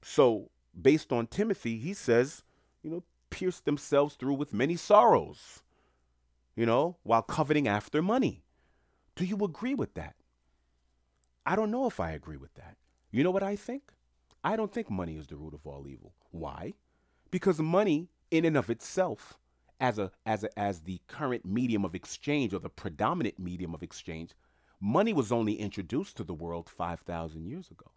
So, 0.02 0.50
based 0.80 1.14
on 1.14 1.28
Timothy, 1.28 1.78
he 1.78 1.94
says, 1.94 2.44
you 2.82 2.90
know, 2.90 3.04
pierce 3.30 3.62
themselves 3.62 4.16
through 4.16 4.34
with 4.34 4.54
many 4.54 4.76
sorrows, 4.76 5.64
you 6.56 6.66
know, 6.66 6.98
while 7.04 7.22
coveting 7.22 7.68
after 7.68 8.02
money. 8.02 8.44
Do 9.16 9.26
you 9.26 9.38
agree 9.38 9.74
with 9.74 9.94
that? 9.94 10.16
I 11.46 11.56
don't 11.56 11.72
know 11.72 11.88
if 11.88 12.00
I 12.00 12.12
agree 12.12 12.38
with 12.38 12.54
that. 12.56 12.78
You 13.12 13.24
know 13.24 13.32
what 13.32 13.44
I 13.44 13.56
think? 13.56 13.94
I 14.44 14.56
don't 14.56 14.74
think 14.74 14.90
money 14.90 15.16
is 15.16 15.28
the 15.28 15.38
root 15.38 15.54
of 15.54 15.66
all 15.66 15.88
evil. 15.88 16.14
Why? 16.32 16.74
Because 17.32 17.60
money, 17.60 18.10
in 18.30 18.44
and 18.44 18.58
of 18.58 18.70
itself, 18.70 19.38
as 19.84 20.00
a 20.00 20.12
as 20.26 20.46
a, 20.46 20.60
as 20.60 20.80
the 20.80 21.02
current 21.10 21.44
medium 21.44 21.84
of 21.84 21.94
exchange 21.94 22.54
or 22.54 22.60
the 22.60 22.70
predominant 22.70 23.38
medium 23.38 23.74
of 23.74 23.84
exchange, 23.84 24.32
money 24.80 25.12
was 25.12 25.30
only 25.30 25.56
introduced 25.56 26.16
to 26.16 26.24
the 26.24 26.34
world 26.34 26.70
5,000 26.70 27.46
years 27.46 27.70
ago. 27.70 27.92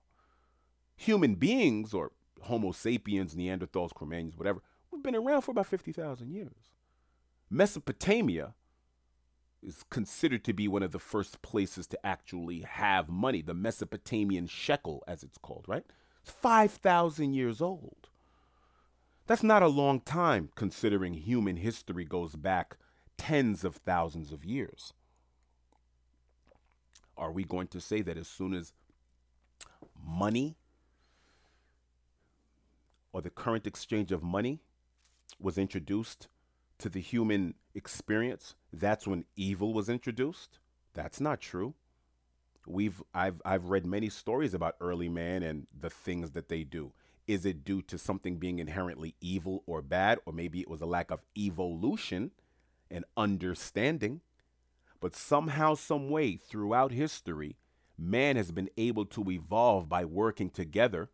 Human 0.96 1.36
beings 1.36 1.94
or 1.94 2.10
Homo 2.42 2.72
sapiens, 2.72 3.36
Neanderthals, 3.36 3.94
Cro-Magnons, 3.94 4.36
whatever, 4.36 4.62
we've 4.90 5.02
been 5.02 5.14
around 5.14 5.42
for 5.42 5.52
about 5.52 5.66
50,000 5.66 6.28
years. 6.28 6.72
Mesopotamia 7.48 8.54
is 9.62 9.84
considered 9.88 10.42
to 10.42 10.52
be 10.52 10.66
one 10.66 10.82
of 10.82 10.90
the 10.90 10.98
first 10.98 11.40
places 11.40 11.86
to 11.86 12.06
actually 12.06 12.62
have 12.62 13.08
money, 13.08 13.42
the 13.42 13.54
Mesopotamian 13.54 14.48
shekel, 14.48 15.04
as 15.06 15.22
it's 15.22 15.38
called, 15.38 15.66
right? 15.68 15.84
It's 16.22 16.32
5,000 16.32 17.32
years 17.34 17.60
old. 17.60 18.08
That's 19.26 19.42
not 19.42 19.62
a 19.62 19.68
long 19.68 20.00
time 20.00 20.50
considering 20.54 21.14
human 21.14 21.56
history 21.56 22.04
goes 22.04 22.36
back 22.36 22.76
tens 23.18 23.64
of 23.64 23.76
thousands 23.76 24.32
of 24.32 24.44
years. 24.44 24.92
Are 27.16 27.32
we 27.32 27.44
going 27.44 27.66
to 27.68 27.80
say 27.80 28.02
that 28.02 28.16
as 28.16 28.28
soon 28.28 28.54
as 28.54 28.72
money 30.00 30.56
or 33.12 33.20
the 33.20 33.30
current 33.30 33.66
exchange 33.66 34.12
of 34.12 34.22
money 34.22 34.60
was 35.40 35.58
introduced 35.58 36.28
to 36.78 36.88
the 36.88 37.00
human 37.00 37.54
experience, 37.74 38.54
that's 38.72 39.06
when 39.06 39.24
evil 39.34 39.72
was 39.72 39.88
introduced? 39.88 40.58
That's 40.94 41.20
not 41.20 41.40
true. 41.40 41.74
We've 42.66 43.02
I've 43.14 43.40
I've 43.44 43.66
read 43.66 43.86
many 43.86 44.08
stories 44.08 44.54
about 44.54 44.76
early 44.80 45.08
man 45.08 45.42
and 45.42 45.66
the 45.76 45.90
things 45.90 46.32
that 46.32 46.48
they 46.48 46.62
do. 46.62 46.92
Is 47.26 47.44
it 47.44 47.64
due 47.64 47.82
to 47.82 47.98
something 47.98 48.36
being 48.36 48.58
inherently 48.58 49.14
evil 49.20 49.62
or 49.66 49.82
bad 49.82 50.18
or 50.26 50.32
maybe 50.32 50.60
it 50.60 50.70
was 50.70 50.80
a 50.80 50.86
lack 50.86 51.10
of 51.10 51.22
evolution 51.36 52.30
and 52.90 53.04
understanding? 53.16 54.20
But 55.00 55.14
somehow 55.14 55.74
some 55.74 56.10
way 56.10 56.36
throughout 56.36 56.92
history, 56.92 57.56
man 57.98 58.36
has 58.36 58.52
been 58.52 58.70
able 58.76 59.04
to 59.06 59.30
evolve 59.30 59.88
by 59.88 60.04
working 60.04 60.50
together 60.50 61.10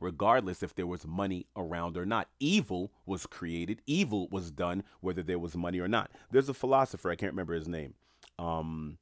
regardless 0.00 0.62
if 0.62 0.74
there 0.74 0.86
was 0.86 1.06
money 1.06 1.46
around 1.56 1.96
or 1.96 2.06
not. 2.06 2.28
Evil 2.38 2.92
was 3.04 3.26
created, 3.26 3.80
evil 3.86 4.28
was 4.30 4.50
done, 4.50 4.82
whether 5.00 5.22
there 5.22 5.38
was 5.38 5.56
money 5.56 5.78
or 5.78 5.88
not. 5.88 6.10
There's 6.30 6.48
a 6.48 6.54
philosopher, 6.54 7.10
I 7.10 7.16
can't 7.16 7.32
remember 7.32 7.54
his 7.54 7.68
name, 7.68 7.94
um, 8.38 8.98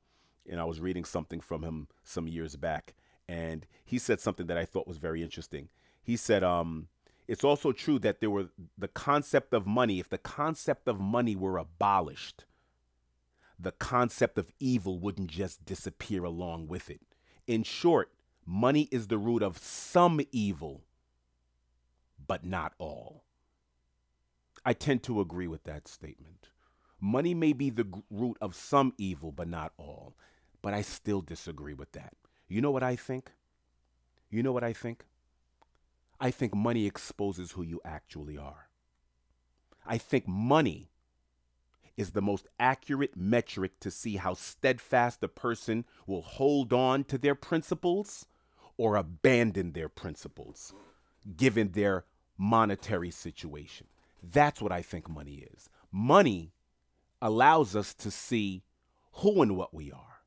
and 0.49 0.61
I 0.61 0.65
was 0.65 0.81
reading 0.81 1.05
something 1.05 1.41
from 1.41 1.63
him 1.63 1.89
some 2.03 2.29
years 2.29 2.57
back, 2.57 2.95
and 3.29 3.67
he 3.85 3.99
said 3.99 4.21
something 4.21 4.47
that 4.47 4.59
I 4.59 4.65
thought 4.65 4.87
was 4.87 4.99
very 4.99 5.23
interesting. 5.23 5.69
He 6.05 6.17
said, 6.17 6.45
um, 6.45 6.89
it's 7.27 7.43
also 7.43 7.73
true 7.73 7.99
that 8.01 8.21
there 8.21 8.31
were 8.31 8.51
the 8.79 8.89
concept 8.89 9.53
of 9.53 9.67
money, 9.67 9.99
if 9.99 10.09
the 10.09 10.19
concept 10.19 10.87
of 10.87 11.01
money 11.01 11.35
were 11.35 11.57
abolished, 11.59 12.45
the 13.59 13.73
concept 13.73 14.39
of 14.39 14.53
evil 14.61 14.99
wouldn't 14.99 15.31
just 15.31 15.65
disappear 15.65 16.23
along 16.25 16.69
with 16.69 16.91
it. 16.91 17.01
In 17.47 17.63
short, 17.63 18.11
Money 18.47 18.89
is 18.91 19.07
the 19.07 19.17
root 19.17 19.43
of 19.43 19.57
some 19.57 20.21
evil, 20.31 20.83
but 22.27 22.45
not 22.45 22.75
all. 22.79 23.25
I 24.67 24.75
tend 24.75 25.03
to 25.05 25.21
agree 25.21 25.47
with 25.47 25.65
that 25.65 25.89
statement. 25.89 26.49
Money 27.01 27.35
may 27.35 27.53
be 27.53 27.71
the 27.71 27.87
root 28.11 28.37
of 28.41 28.55
some 28.55 28.93
evil, 28.99 29.33
but 29.33 29.49
not 29.49 29.73
all. 29.79 30.15
But 30.61 30.75
I 30.75 30.83
still 30.83 31.21
disagree 31.23 31.75
with 31.75 31.93
that. 31.93 32.15
You 32.49 32.61
know 32.61 32.71
what 32.71 32.83
I 32.83 32.97
think? 32.97 33.33
You 34.31 34.43
know 34.43 34.53
what 34.53 34.65
I 34.65 34.73
think? 34.73 35.05
I 36.25 36.31
think 36.31 36.55
money 36.55 36.87
exposes 36.87 37.51
who 37.51 37.63
you 37.63 37.83
actually 37.85 38.39
are. 38.39 38.71
I 39.85 39.99
think 39.99 40.27
money 40.27 40.89
is 41.99 42.13
the 42.13 42.23
most 42.23 42.47
accurate 42.59 43.15
metric 43.15 43.79
to 43.81 43.91
see 43.91 44.17
how 44.17 44.33
steadfast 44.33 45.23
a 45.23 45.29
person 45.29 45.85
will 46.07 46.23
hold 46.23 46.73
on 46.73 47.05
to 47.05 47.19
their 47.19 47.35
principles 47.35 48.25
or 48.79 48.97
abandon 48.97 49.73
their 49.73 49.91
principles 49.91 50.73
given 51.37 51.73
their 51.73 52.07
monetary 52.39 53.11
situation. 53.11 53.87
That's 54.23 54.63
what 54.63 54.73
I 54.73 54.81
think 54.81 55.11
money 55.11 55.47
is. 55.53 55.69
Money 55.93 56.55
allows 57.21 57.77
us 57.77 57.93
to 57.97 58.11
see 58.11 58.63
who 59.17 59.43
and 59.43 59.59
what 59.59 59.75
we 59.75 59.93
are, 59.93 60.23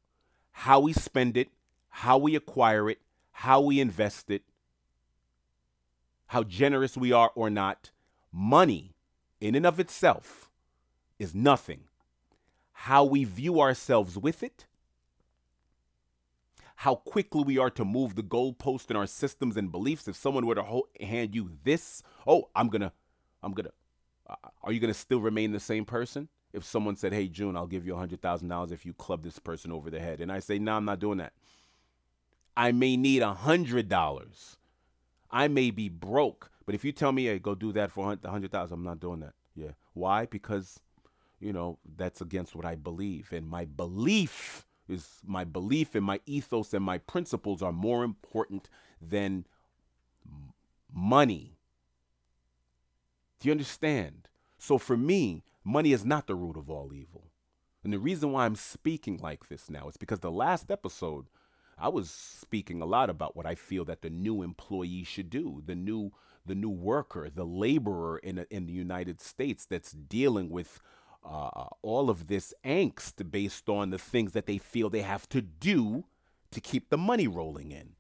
how 0.52 0.80
we 0.80 0.94
spend 0.94 1.38
it, 1.38 1.50
how 1.90 2.20
we 2.20 2.36
acquire 2.36 2.88
it, 2.88 3.00
how 3.32 3.62
we 3.62 3.80
invest 3.80 4.30
it, 4.30 4.44
how 6.28 6.44
generous 6.44 6.98
we 6.98 7.12
are 7.12 7.32
or 7.36 7.50
not. 7.50 7.92
Money, 8.32 8.96
in 9.40 9.56
and 9.56 9.66
of 9.66 9.80
itself, 9.80 10.50
is 11.20 11.34
nothing. 11.34 11.82
How 12.72 13.04
we 13.04 13.24
view 13.24 13.60
ourselves 13.60 14.18
with 14.18 14.44
it 14.44 14.68
how 16.82 16.94
quickly 16.94 17.44
we 17.44 17.58
are 17.58 17.72
to 17.72 17.84
move 17.84 18.14
the 18.14 18.22
goalpost 18.22 18.92
in 18.92 18.96
our 18.96 19.08
systems 19.08 19.58
and 19.58 19.72
beliefs. 19.72 20.08
If 20.08 20.16
someone 20.16 20.46
were 20.46 20.54
to 20.54 20.62
hold, 20.62 20.86
hand 21.02 21.34
you 21.34 21.50
this, 21.64 22.04
oh, 22.28 22.50
I'm 22.56 22.70
gonna, 22.70 22.94
I'm 23.42 23.54
gonna, 23.54 23.72
uh, 24.30 24.36
are 24.62 24.72
you 24.72 24.80
gonna 24.80 24.94
still 24.94 25.20
remain 25.20 25.52
the 25.52 25.60
same 25.60 25.86
person? 25.86 26.30
If 26.54 26.64
someone 26.64 26.96
said, 26.96 27.14
"Hey, 27.14 27.30
June, 27.30 27.58
I'll 27.58 27.66
give 27.66 27.88
you 27.88 27.96
a 27.96 27.98
hundred 27.98 28.22
thousand 28.22 28.50
dollars 28.50 28.72
if 28.72 28.86
you 28.86 28.94
club 28.94 29.24
this 29.24 29.40
person 29.40 29.72
over 29.72 29.90
the 29.90 30.00
head," 30.00 30.22
and 30.22 30.32
I 30.32 30.38
say, 30.38 30.60
"No, 30.60 30.74
nah, 30.74 30.78
I'm 30.78 30.86
not 30.86 31.00
doing 31.00 31.18
that. 31.18 31.34
I 32.56 32.72
may 32.72 32.96
need 32.96 33.24
a 33.24 33.34
hundred 33.34 33.90
dollars. 33.90 34.57
I 35.32 35.48
may 35.48 35.72
be 35.72 35.90
broke, 35.90 36.52
but 36.66 36.76
if 36.76 36.86
you 36.86 36.92
tell 36.92 37.12
me, 37.12 37.26
hey, 37.26 37.40
go 37.40 37.56
do 37.56 37.72
that 37.74 37.92
for 37.92 38.18
a 38.24 38.30
hundred 38.30 38.52
thousand, 38.52 38.80
I'm 38.80 38.84
not 38.84 39.00
doing 39.00 39.20
that. 39.22 39.34
Yeah, 39.56 39.72
why? 39.94 40.26
Because, 40.26 40.80
you 41.40 41.52
know, 41.52 41.80
that's 41.98 42.22
against 42.22 42.56
what 42.56 42.66
I 42.66 42.76
believe, 42.76 43.32
and 43.32 43.48
my 43.48 43.66
belief 43.66 44.66
is 44.88 45.20
my 45.26 45.44
belief 45.44 45.96
and 45.96 46.06
my 46.06 46.20
ethos 46.26 46.74
and 46.74 46.84
my 46.84 46.98
principles 46.98 47.62
are 47.62 47.74
more 47.74 48.04
important 48.04 48.70
than 49.02 49.46
money. 50.94 51.58
Do 53.40 53.50
you 53.50 53.52
understand? 53.52 54.30
So 54.58 54.78
for 54.78 54.98
me, 54.98 55.44
money 55.64 55.92
is 55.92 56.06
not 56.06 56.28
the 56.28 56.36
root 56.36 56.58
of 56.58 56.70
all 56.70 56.94
evil. 56.94 57.26
And 57.84 57.94
the 57.94 58.00
reason 58.00 58.32
why 58.32 58.46
I'm 58.46 58.56
speaking 58.56 59.18
like 59.18 59.48
this 59.48 59.70
now 59.70 59.88
is 59.88 59.98
because 59.98 60.20
the 60.20 60.32
last 60.32 60.72
episode, 60.72 61.28
I 61.78 61.90
was 61.90 62.10
speaking 62.10 62.82
a 62.82 62.86
lot 62.86 63.10
about 63.10 63.36
what 63.36 63.46
I 63.46 63.56
feel 63.56 63.86
that 63.86 64.02
the 64.02 64.10
new 64.10 64.42
employee 64.42 65.04
should 65.04 65.30
do, 65.30 65.62
the 65.66 65.76
new 65.76 66.12
the 66.46 66.56
new 66.56 66.70
worker, 66.70 67.30
the 67.34 67.46
laborer 67.46 68.18
in 68.20 68.46
in 68.50 68.66
the 68.66 68.74
United 68.74 69.22
States 69.22 69.66
that's 69.66 69.92
dealing 69.92 70.50
with 70.50 70.80
uh, 71.24 71.68
all 71.82 72.10
of 72.10 72.28
this 72.28 72.54
angst 72.64 73.30
based 73.32 73.70
on 73.70 73.90
the 73.90 73.98
things 73.98 74.34
that 74.34 74.46
they 74.46 74.58
feel 74.58 74.90
they 74.90 75.02
have 75.02 75.28
to 75.30 75.42
do 75.42 76.06
to 76.52 76.62
keep 76.62 76.90
the 76.90 76.98
money 76.98 77.28
rolling 77.28 77.72
in. 77.72 77.94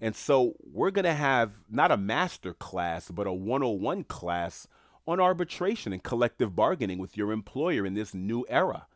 And 0.00 0.14
so 0.14 0.54
we're 0.62 0.90
going 0.90 1.06
to 1.06 1.14
have 1.14 1.52
not 1.68 1.90
a 1.90 1.96
master 1.96 2.52
class, 2.52 3.10
but 3.10 3.26
a 3.26 3.32
101 3.32 4.04
class 4.04 4.68
on 5.06 5.20
arbitration 5.20 5.92
and 5.92 6.02
collective 6.02 6.54
bargaining 6.54 6.98
with 6.98 7.16
your 7.16 7.32
employer 7.32 7.86
in 7.86 7.94
this 7.94 8.14
new 8.14 8.44
era. 8.48 8.86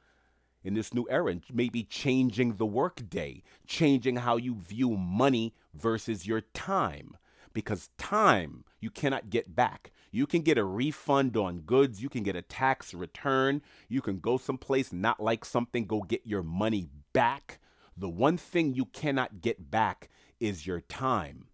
In 0.65 0.75
this 0.75 0.95
new 0.95 1.07
era, 1.11 1.35
maybe 1.53 1.83
changing 1.83 2.57
the 2.57 2.67
workday, 2.67 3.43
changing 3.67 4.17
how 4.17 4.37
you 4.37 4.55
view 4.55 4.97
money 4.97 5.55
versus 5.75 6.27
your 6.27 6.41
time. 6.41 7.17
Because 7.53 7.91
time 7.99 8.65
you 8.81 8.91
cannot 8.91 9.31
get 9.31 9.55
back. 9.55 9.91
You 10.11 10.27
can 10.27 10.43
get 10.43 10.59
a 10.59 10.65
refund 10.65 11.37
on 11.37 11.61
goods. 11.61 12.03
You 12.03 12.09
can 12.09 12.23
get 12.23 12.37
a 12.37 12.43
tax 12.43 12.95
return. 12.95 13.63
You 13.89 14.01
can 14.03 14.21
go 14.21 14.37
someplace, 14.37 14.93
not 14.93 15.21
like 15.21 15.45
something, 15.45 15.87
go 15.87 16.03
get 16.03 16.27
your 16.27 16.43
money 16.43 16.89
back. 17.13 17.59
The 17.97 18.09
one 18.09 18.37
thing 18.37 18.75
you 18.75 18.87
cannot 18.87 19.41
get 19.41 19.71
back 19.71 20.11
is 20.39 20.67
your 20.67 20.81
time. 20.81 21.47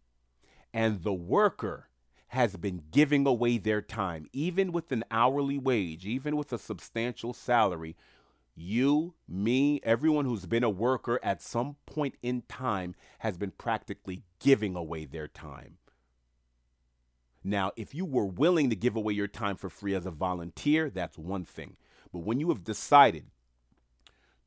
And 0.73 1.03
the 1.03 1.15
worker 1.15 1.89
has 2.29 2.57
been 2.57 2.83
giving 2.91 3.27
away 3.27 3.59
their 3.59 3.81
time, 3.81 4.29
even 4.33 4.71
with 4.71 4.93
an 4.93 5.03
hourly 5.11 5.59
wage, 5.59 6.05
even 6.05 6.37
with 6.37 6.53
a 6.53 6.59
substantial 6.59 7.33
salary. 7.33 7.97
You, 8.61 9.15
me, 9.29 9.81
everyone 9.85 10.25
who's 10.25 10.47
been 10.47 10.65
a 10.65 10.69
worker 10.69 11.21
at 11.23 11.41
some 11.41 11.77
point 11.87 12.17
in 12.23 12.43
time 12.49 12.97
has 13.21 13.37
been 13.39 13.53
practically 13.53 14.25
giving 14.41 14.75
away 14.75 15.05
their 15.05 15.29
time. 15.29 15.77
Now, 17.45 17.71
if 17.77 17.95
you 17.95 18.05
were 18.05 18.27
willing 18.27 18.69
to 18.69 18.75
give 18.75 18.97
away 18.97 19.13
your 19.13 19.29
time 19.29 19.55
for 19.55 19.71
free 19.71 19.95
as 19.95 20.07
a 20.07 20.11
volunteer, 20.11 20.91
that's 20.91 21.17
one 21.17 21.45
thing. 21.45 21.77
But 22.13 22.25
when 22.25 22.41
you 22.41 22.49
have 22.49 22.65
decided 22.65 23.27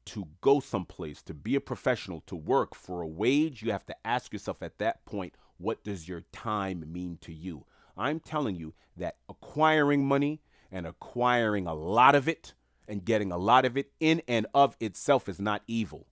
to 0.07 0.27
go 0.41 0.59
someplace, 0.59 1.21
to 1.23 1.33
be 1.33 1.55
a 1.55 1.61
professional, 1.61 2.19
to 2.27 2.35
work 2.35 2.75
for 2.75 3.01
a 3.01 3.07
wage, 3.07 3.63
you 3.63 3.71
have 3.71 3.85
to 3.85 3.95
ask 4.05 4.33
yourself 4.33 4.61
at 4.61 4.77
that 4.79 5.05
point, 5.05 5.35
what 5.57 5.85
does 5.85 6.09
your 6.09 6.23
time 6.33 6.83
mean 6.91 7.17
to 7.21 7.31
you? 7.31 7.65
I'm 7.95 8.19
telling 8.19 8.57
you 8.57 8.73
that 8.97 9.15
acquiring 9.29 10.05
money 10.05 10.41
and 10.69 10.85
acquiring 10.85 11.65
a 11.65 11.73
lot 11.73 12.13
of 12.13 12.27
it 12.27 12.55
and 12.87 13.05
getting 13.05 13.31
a 13.31 13.37
lot 13.37 13.65
of 13.65 13.77
it 13.77 13.91
in 13.99 14.21
and 14.27 14.47
of 14.53 14.75
itself 14.79 15.29
is 15.29 15.39
not 15.39 15.63
evil. 15.67 16.07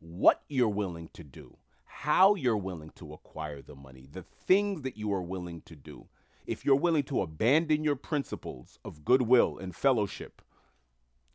What 0.00 0.42
you're 0.48 0.68
willing 0.68 1.08
to 1.14 1.24
do, 1.24 1.56
how 1.84 2.34
you're 2.34 2.56
willing 2.56 2.90
to 2.96 3.12
acquire 3.12 3.62
the 3.62 3.74
money, 3.74 4.08
the 4.10 4.22
things 4.46 4.82
that 4.82 4.96
you 4.96 5.12
are 5.12 5.22
willing 5.22 5.62
to 5.62 5.76
do, 5.76 6.08
if 6.46 6.64
you're 6.64 6.76
willing 6.76 7.04
to 7.04 7.22
abandon 7.22 7.84
your 7.84 7.96
principles 7.96 8.78
of 8.84 9.04
goodwill 9.04 9.58
and 9.58 9.74
fellowship, 9.74 10.42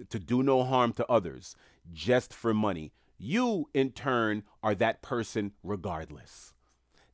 to 0.10 0.20
do 0.20 0.44
no 0.44 0.64
harm 0.64 0.94
to 0.94 1.12
others 1.12 1.56
just 1.92 2.34
for 2.34 2.54
money, 2.54 2.94
you 3.18 3.70
in 3.74 3.92
turn 3.92 4.44
are 4.64 4.76
that 4.76 5.02
person 5.02 5.52
regardless. 5.64 6.54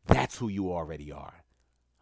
That's 0.06 0.38
who 0.38 0.48
you 0.48 0.72
already 0.72 1.12
are. 1.12 1.44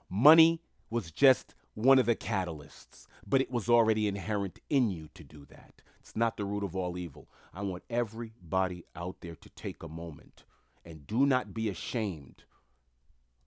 Money 0.09 0.61
was 0.89 1.11
just 1.11 1.55
one 1.73 1.99
of 1.99 2.05
the 2.05 2.15
catalysts, 2.15 3.07
but 3.25 3.41
it 3.41 3.51
was 3.51 3.69
already 3.69 4.07
inherent 4.07 4.59
in 4.69 4.89
you 4.89 5.09
to 5.13 5.23
do 5.23 5.45
that. 5.45 5.81
It's 5.99 6.15
not 6.15 6.37
the 6.37 6.45
root 6.45 6.63
of 6.63 6.75
all 6.75 6.97
evil. 6.97 7.29
I 7.53 7.61
want 7.61 7.83
everybody 7.89 8.85
out 8.95 9.17
there 9.21 9.35
to 9.35 9.49
take 9.49 9.81
a 9.81 9.87
moment 9.87 10.43
and 10.85 11.07
do 11.07 11.25
not 11.25 11.53
be 11.53 11.69
ashamed 11.69 12.43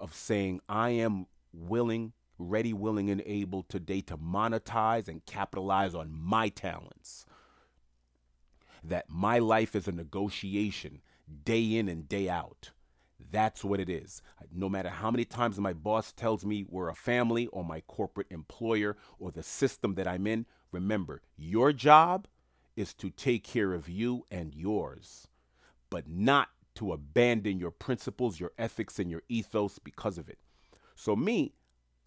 of 0.01 0.15
saying, 0.15 0.61
I 0.69 0.91
am 0.91 1.27
willing 1.53 2.13
ready, 2.39 2.73
willing, 2.73 3.11
and 3.11 3.23
able 3.25 3.63
today 3.63 4.01
to 4.03 4.17
monetize 4.17 5.09
and 5.09 5.25
capitalize 5.27 5.95
on 5.95 6.11
my 6.13 6.49
talents. 6.49 7.27
That 8.83 9.07
my 9.09 9.39
life 9.39 9.75
is 9.75 9.89
a 9.89 9.93
negotiation 9.93 11.01
day 11.45 11.77
in 11.77 11.89
and 11.89 12.09
day 12.09 12.29
out. 12.29 12.71
That's 13.31 13.65
what 13.65 13.81
it 13.81 13.89
is. 13.89 14.23
No 14.53 14.69
matter 14.69 14.89
how 14.89 15.11
many 15.11 15.25
times 15.25 15.59
my 15.59 15.73
boss 15.73 16.13
tells 16.13 16.45
me 16.45 16.65
we're 16.69 16.89
a 16.89 16.95
family 16.95 17.47
or 17.49 17.65
my 17.65 17.81
corporate 17.83 18.29
employer 18.31 18.97
or 19.19 19.31
the 19.31 19.43
system 19.43 19.95
that 19.95 20.07
I'm 20.07 20.27
in, 20.27 20.47
remember, 20.73 21.23
your 21.37 21.73
job 21.73 22.29
is 22.77 22.93
to 22.95 23.11
take 23.11 23.43
care 23.43 23.73
of 23.73 23.89
you 23.89 24.27
and 24.31 24.55
yours, 24.55 25.29
but 25.91 26.09
not 26.09 26.49
to 26.75 26.93
abandon 26.93 27.59
your 27.59 27.71
principles, 27.71 28.39
your 28.39 28.53
ethics, 28.59 28.99
and 28.99 29.11
your 29.11 29.23
ethos 29.29 29.79
because 29.79 30.19
of 30.19 30.29
it. 30.29 30.39
So, 30.95 31.17
me, 31.17 31.55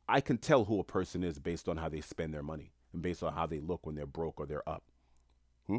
I 0.08 0.22
can 0.22 0.38
tell 0.38 0.66
who 0.66 0.80
a 0.80 0.84
person 0.84 1.24
is 1.24 1.40
based 1.40 1.68
on 1.68 1.78
how 1.78 1.90
they 1.90 2.02
spend 2.02 2.34
their 2.34 2.44
money 2.44 2.72
and 2.94 3.02
based 3.02 3.24
on 3.24 3.34
how 3.34 3.46
they 3.46 3.60
look 3.60 3.86
when 3.86 3.96
they're 3.96 4.06
broke 4.06 4.40
or 4.40 4.46
they're 4.46 4.68
up. 4.68 4.84
Hmm? 5.68 5.78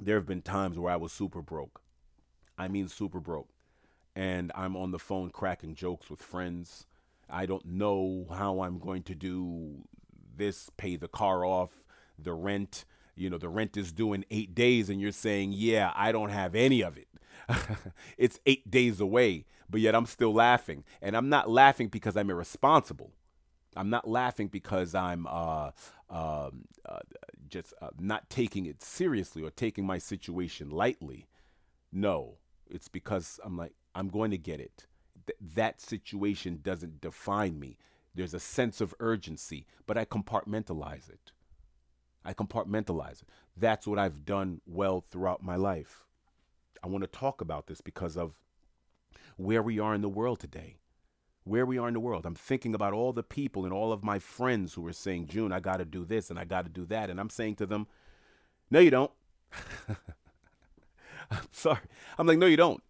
There 0.00 0.16
have 0.16 0.26
been 0.26 0.42
times 0.42 0.78
where 0.78 0.92
I 0.92 0.96
was 0.96 1.12
super 1.12 1.42
broke. 1.42 1.82
I 2.58 2.68
mean, 2.68 2.88
super 2.88 3.20
broke. 3.20 3.48
And 4.20 4.52
I'm 4.54 4.76
on 4.76 4.90
the 4.90 4.98
phone 4.98 5.30
cracking 5.30 5.74
jokes 5.74 6.10
with 6.10 6.20
friends. 6.20 6.84
I 7.30 7.46
don't 7.46 7.64
know 7.64 8.26
how 8.28 8.60
I'm 8.60 8.78
going 8.78 9.02
to 9.04 9.14
do 9.14 9.86
this, 10.36 10.68
pay 10.76 10.96
the 10.96 11.08
car 11.08 11.42
off, 11.42 11.86
the 12.18 12.34
rent. 12.34 12.84
You 13.16 13.30
know, 13.30 13.38
the 13.38 13.48
rent 13.48 13.78
is 13.78 13.92
due 13.92 14.12
in 14.12 14.26
eight 14.30 14.54
days, 14.54 14.90
and 14.90 15.00
you're 15.00 15.10
saying, 15.10 15.52
Yeah, 15.54 15.94
I 15.96 16.12
don't 16.12 16.28
have 16.28 16.54
any 16.54 16.82
of 16.82 16.98
it. 16.98 17.08
it's 18.18 18.38
eight 18.44 18.70
days 18.70 19.00
away, 19.00 19.46
but 19.70 19.80
yet 19.80 19.94
I'm 19.94 20.04
still 20.04 20.34
laughing. 20.34 20.84
And 21.00 21.16
I'm 21.16 21.30
not 21.30 21.48
laughing 21.48 21.88
because 21.88 22.14
I'm 22.14 22.28
irresponsible. 22.28 23.12
I'm 23.74 23.88
not 23.88 24.06
laughing 24.06 24.48
because 24.48 24.94
I'm 24.94 25.26
uh, 25.30 25.70
um, 26.10 26.66
uh, 26.84 26.98
just 27.48 27.72
uh, 27.80 27.88
not 27.98 28.28
taking 28.28 28.66
it 28.66 28.82
seriously 28.82 29.42
or 29.42 29.50
taking 29.50 29.86
my 29.86 29.96
situation 29.96 30.68
lightly. 30.68 31.26
No, 31.90 32.36
it's 32.68 32.88
because 32.88 33.40
I'm 33.42 33.56
like, 33.56 33.72
I'm 33.94 34.08
going 34.08 34.30
to 34.30 34.38
get 34.38 34.60
it. 34.60 34.86
Th- 35.26 35.38
that 35.54 35.80
situation 35.80 36.60
doesn't 36.62 37.00
define 37.00 37.58
me. 37.58 37.76
There's 38.14 38.34
a 38.34 38.40
sense 38.40 38.80
of 38.80 38.94
urgency, 39.00 39.66
but 39.86 39.96
I 39.96 40.04
compartmentalize 40.04 41.08
it. 41.08 41.32
I 42.24 42.34
compartmentalize 42.34 43.22
it. 43.22 43.28
That's 43.56 43.86
what 43.86 43.98
I've 43.98 44.24
done 44.24 44.60
well 44.66 45.04
throughout 45.10 45.42
my 45.42 45.56
life. 45.56 46.04
I 46.82 46.88
want 46.88 47.02
to 47.04 47.08
talk 47.08 47.40
about 47.40 47.66
this 47.66 47.80
because 47.80 48.16
of 48.16 48.40
where 49.36 49.62
we 49.62 49.78
are 49.78 49.94
in 49.94 50.02
the 50.02 50.08
world 50.08 50.40
today. 50.40 50.76
Where 51.44 51.64
we 51.64 51.78
are 51.78 51.88
in 51.88 51.94
the 51.94 52.00
world. 52.00 52.26
I'm 52.26 52.34
thinking 52.34 52.74
about 52.74 52.92
all 52.92 53.12
the 53.12 53.22
people 53.22 53.64
and 53.64 53.72
all 53.72 53.92
of 53.92 54.04
my 54.04 54.18
friends 54.18 54.74
who 54.74 54.86
are 54.86 54.92
saying, 54.92 55.26
June, 55.26 55.52
I 55.52 55.60
got 55.60 55.78
to 55.78 55.84
do 55.84 56.04
this 56.04 56.30
and 56.30 56.38
I 56.38 56.44
got 56.44 56.64
to 56.64 56.70
do 56.70 56.84
that. 56.86 57.10
And 57.10 57.18
I'm 57.18 57.30
saying 57.30 57.56
to 57.56 57.66
them, 57.66 57.86
no, 58.70 58.78
you 58.78 58.90
don't. 58.90 59.10
I'm 61.30 61.48
sorry. 61.52 61.80
I'm 62.18 62.26
like, 62.26 62.38
no, 62.38 62.46
you 62.46 62.56
don't. 62.56 62.82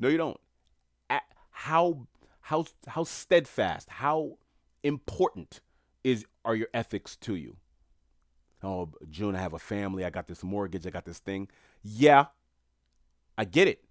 No, 0.00 0.08
you 0.08 0.16
don't. 0.16 0.40
How 1.50 2.06
how 2.40 2.64
how 2.86 3.04
steadfast, 3.04 3.90
how 3.90 4.38
important 4.82 5.60
is 6.02 6.24
are 6.42 6.54
your 6.54 6.68
ethics 6.72 7.16
to 7.16 7.34
you? 7.34 7.58
Oh, 8.62 8.88
June, 9.10 9.36
I 9.36 9.40
have 9.40 9.52
a 9.52 9.58
family. 9.58 10.04
I 10.06 10.10
got 10.10 10.26
this 10.26 10.42
mortgage. 10.42 10.86
I 10.86 10.90
got 10.90 11.04
this 11.04 11.18
thing. 11.18 11.48
Yeah, 11.82 12.26
I 13.36 13.44
get 13.44 13.68
it. 13.68 13.84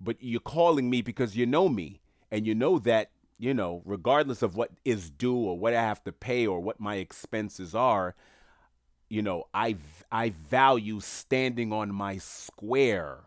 But 0.00 0.16
you're 0.20 0.40
calling 0.40 0.90
me 0.90 1.02
because 1.02 1.36
you 1.36 1.46
know 1.46 1.68
me 1.68 2.00
and 2.32 2.44
you 2.44 2.56
know 2.56 2.80
that, 2.80 3.12
you 3.38 3.54
know, 3.54 3.82
regardless 3.84 4.42
of 4.42 4.56
what 4.56 4.72
is 4.84 5.08
due 5.08 5.36
or 5.36 5.56
what 5.56 5.72
I 5.72 5.82
have 5.82 6.02
to 6.02 6.12
pay 6.12 6.48
or 6.48 6.58
what 6.58 6.80
my 6.80 6.96
expenses 6.96 7.76
are, 7.76 8.16
you 9.08 9.22
know, 9.22 9.44
I 9.54 9.76
I 10.10 10.30
value 10.30 10.98
standing 10.98 11.72
on 11.72 11.94
my 11.94 12.18
square 12.18 13.20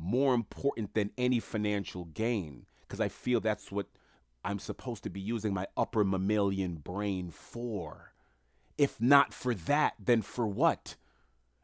more 0.00 0.34
important 0.34 0.94
than 0.94 1.10
any 1.18 1.40
financial 1.40 2.06
gain 2.06 2.66
because 2.82 3.00
I 3.00 3.08
feel 3.08 3.40
that's 3.40 3.70
what 3.70 3.86
I'm 4.44 4.58
supposed 4.58 5.02
to 5.04 5.10
be 5.10 5.20
using 5.20 5.52
my 5.52 5.66
upper 5.76 6.04
mammalian 6.04 6.76
brain 6.76 7.30
for. 7.30 8.12
If 8.78 9.00
not 9.00 9.34
for 9.34 9.54
that, 9.54 9.94
then 9.98 10.22
for 10.22 10.46
what? 10.46 10.96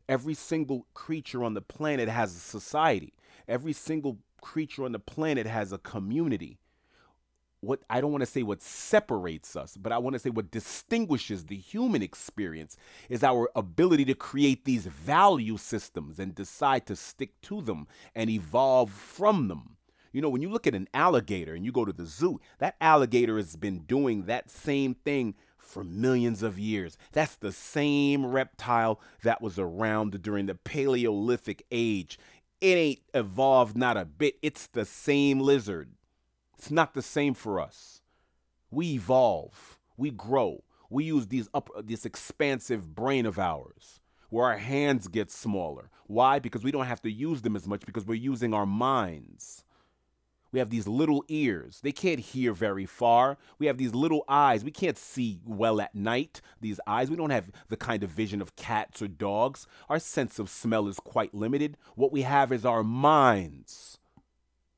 Every 0.09 0.35
single 0.35 0.87
creature 0.95 1.43
on 1.43 1.55
the 1.55 1.63
planet 1.63 2.09
has 2.09 2.37
a 2.37 2.39
society. 2.39 3.15
Every 3.49 3.73
single 3.73 4.19
creature 4.41 4.85
on 4.85 4.93
the 4.93 4.99
planet 4.99 5.47
has 5.47 5.73
a 5.73 5.79
community. 5.79 6.59
What 7.67 7.83
I 7.91 8.01
don't 8.01 8.13
want 8.13 8.23
to 8.23 8.27
say 8.27 8.43
what 8.43 8.63
separates 8.63 9.57
us, 9.57 9.77
but 9.77 9.93
I 9.93 9.99
want 9.99 10.15
to 10.15 10.21
say 10.21 10.31
what 10.31 10.51
distinguishes 10.51 11.47
the 11.47 11.57
human 11.57 12.03
experience 12.03 12.77
is 13.09 13.25
our 13.25 13.51
ability 13.57 14.05
to 14.07 14.15
create 14.15 14.65
these 14.65 14.87
value 14.87 15.57
systems 15.57 16.19
and 16.19 16.35
decide 16.35 16.87
to 16.87 16.97
stick 16.97 17.41
to 17.43 17.61
them 17.61 17.89
and 18.15 18.31
evolve 18.31 18.91
from 18.91 19.49
them. 19.49 19.77
You 20.13 20.23
know, 20.23 20.29
when 20.31 20.43
you 20.43 20.49
look 20.49 20.67
at 20.67 20.75
an 20.75 20.89
alligator 20.95 21.55
and 21.55 21.65
you 21.65 21.73
go 21.73 21.85
to 21.85 21.93
the 21.93 22.07
zoo, 22.07 22.41
that 22.59 22.77
alligator 22.81 23.37
has 23.37 23.57
been 23.57 23.81
doing 23.81 24.23
that 24.23 24.51
same 24.51 24.95
thing 24.95 25.35
for 25.59 25.85
millions 25.85 26.43
of 26.43 26.59
years. 26.59 26.97
That's 27.13 27.37
the 27.37 27.53
same 27.53 28.25
reptile 28.25 29.01
that 29.25 29.43
was 29.43 29.59
around 29.59 30.23
during 30.23 30.47
the 30.47 30.55
Paleolithic 30.55 31.67
age. 31.71 32.19
It 32.61 32.77
ain't 32.79 33.01
evolved 33.13 33.77
not 33.77 33.97
a 33.97 34.05
bit. 34.05 34.37
It's 34.41 34.69
the 34.69 34.87
same 34.87 35.41
lizard. 35.41 35.91
It's 36.57 36.71
not 36.71 36.95
the 36.95 37.03
same 37.03 37.35
for 37.35 37.61
us. 37.61 38.01
We 38.71 38.95
evolve, 38.95 39.79
we 39.97 40.11
grow, 40.11 40.65
we 40.91 41.05
use 41.05 41.29
these 41.29 41.49
up 41.55 41.71
this 41.85 42.05
expansive 42.05 42.95
brain 42.95 43.27
of 43.27 43.39
ours 43.39 44.01
where 44.31 44.47
our 44.47 44.59
hands 44.59 45.09
get 45.09 45.31
smaller. 45.31 45.91
Why? 46.07 46.39
Because 46.39 46.65
we 46.65 46.73
don't 46.73 46.87
have 46.87 47.03
to 47.03 47.11
use 47.11 47.43
them 47.43 47.57
as 47.57 47.67
much 47.67 47.87
because 47.87 48.05
we're 48.05 48.15
using 48.15 48.53
our 48.53 48.67
minds. 48.67 49.65
We 50.53 50.59
have 50.59 50.71
these 50.71 50.89
little 50.89 51.25
ears. 51.29 51.81
They 51.83 51.93
can't 51.93 52.21
hear 52.21 52.53
very 52.53 52.87
far. 52.87 53.37
We 53.59 53.67
have 53.67 53.79
these 53.79 53.95
little 53.95 54.25
eyes. 54.29 54.65
We 54.65 54.71
can't 54.71 54.97
see 54.97 55.41
well 55.45 55.81
at 55.81 55.95
night. 55.95 56.41
These 56.61 56.81
eyes, 56.87 57.11
we 57.11 57.17
don't 57.17 57.31
have 57.31 57.51
the 57.69 57.77
kind 57.77 58.03
of 58.03 58.11
vision 58.11 58.41
of 58.41 58.57
cats 58.57 59.03
or 59.03 59.09
dogs. 59.09 59.67
Our 59.89 59.99
sense 59.99 60.39
of 60.39 60.49
smell 60.49 60.89
is 60.89 60.99
quite 60.99 61.35
limited. 61.35 61.77
What 61.95 62.13
we 62.13 62.23
have 62.23 62.53
is 62.53 62.65
our 62.65 62.83
minds. 62.83 63.99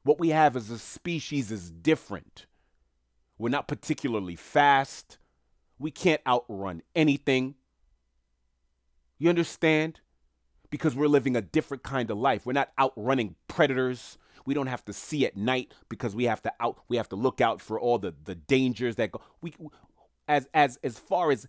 What 0.08 0.18
we 0.18 0.30
have 0.30 0.56
as 0.56 0.70
a 0.70 0.78
species 0.78 1.52
is 1.52 1.70
different. 1.70 2.46
We're 3.36 3.50
not 3.50 3.68
particularly 3.68 4.36
fast. 4.36 5.18
We 5.78 5.90
can't 5.90 6.22
outrun 6.26 6.80
anything. 6.96 7.56
You 9.18 9.28
understand? 9.28 10.00
Because 10.70 10.96
we're 10.96 11.08
living 11.08 11.36
a 11.36 11.42
different 11.42 11.82
kind 11.82 12.10
of 12.10 12.16
life. 12.16 12.46
We're 12.46 12.54
not 12.54 12.70
outrunning 12.80 13.34
predators. 13.48 14.16
We 14.46 14.54
don't 14.54 14.68
have 14.68 14.82
to 14.86 14.94
see 14.94 15.26
at 15.26 15.36
night 15.36 15.74
because 15.90 16.16
we 16.16 16.24
have 16.24 16.40
to 16.40 16.54
out 16.58 16.78
we 16.88 16.96
have 16.96 17.10
to 17.10 17.16
look 17.16 17.42
out 17.42 17.60
for 17.60 17.78
all 17.78 17.98
the 17.98 18.14
the 18.24 18.34
dangers 18.34 18.96
that 18.96 19.12
go. 19.12 19.20
We 19.42 19.52
as 20.26 20.48
as 20.54 20.78
as 20.82 20.98
far 20.98 21.30
as 21.30 21.46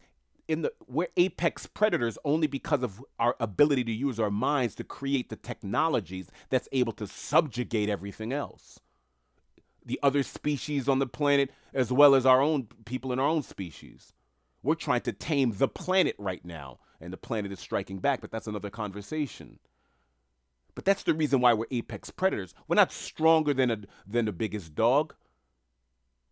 in 0.49 0.63
the 0.63 0.73
we're 0.87 1.07
apex 1.15 1.67
predators 1.67 2.17
only 2.25 2.47
because 2.47 2.83
of 2.83 3.03
our 3.19 3.35
ability 3.39 3.83
to 3.83 3.91
use 3.91 4.19
our 4.19 4.31
minds 4.31 4.75
to 4.75 4.83
create 4.83 5.29
the 5.29 5.35
technologies 5.35 6.29
that's 6.49 6.67
able 6.71 6.91
to 6.91 7.07
subjugate 7.07 7.87
everything 7.87 8.33
else 8.33 8.79
the 9.85 9.99
other 10.03 10.23
species 10.23 10.89
on 10.89 10.99
the 10.99 11.07
planet 11.07 11.51
as 11.73 11.91
well 11.91 12.15
as 12.15 12.25
our 12.25 12.41
own 12.41 12.67
people 12.83 13.13
in 13.13 13.19
our 13.19 13.27
own 13.27 13.43
species 13.43 14.11
we're 14.63 14.75
trying 14.75 15.01
to 15.01 15.13
tame 15.13 15.53
the 15.57 15.67
planet 15.67 16.15
right 16.17 16.43
now 16.43 16.79
and 16.99 17.13
the 17.13 17.17
planet 17.17 17.51
is 17.51 17.59
striking 17.59 17.99
back 17.99 18.19
but 18.19 18.31
that's 18.31 18.47
another 18.47 18.71
conversation 18.71 19.59
but 20.79 20.85
that's 20.85 21.03
the 21.03 21.13
reason 21.13 21.41
why 21.41 21.53
we're 21.53 21.65
apex 21.71 22.09
predators. 22.09 22.53
We're 22.69 22.77
not 22.77 22.93
stronger 22.93 23.53
than 23.53 23.69
a 23.69 23.79
than 24.07 24.23
the 24.23 24.31
biggest 24.31 24.75
dog. 24.75 25.13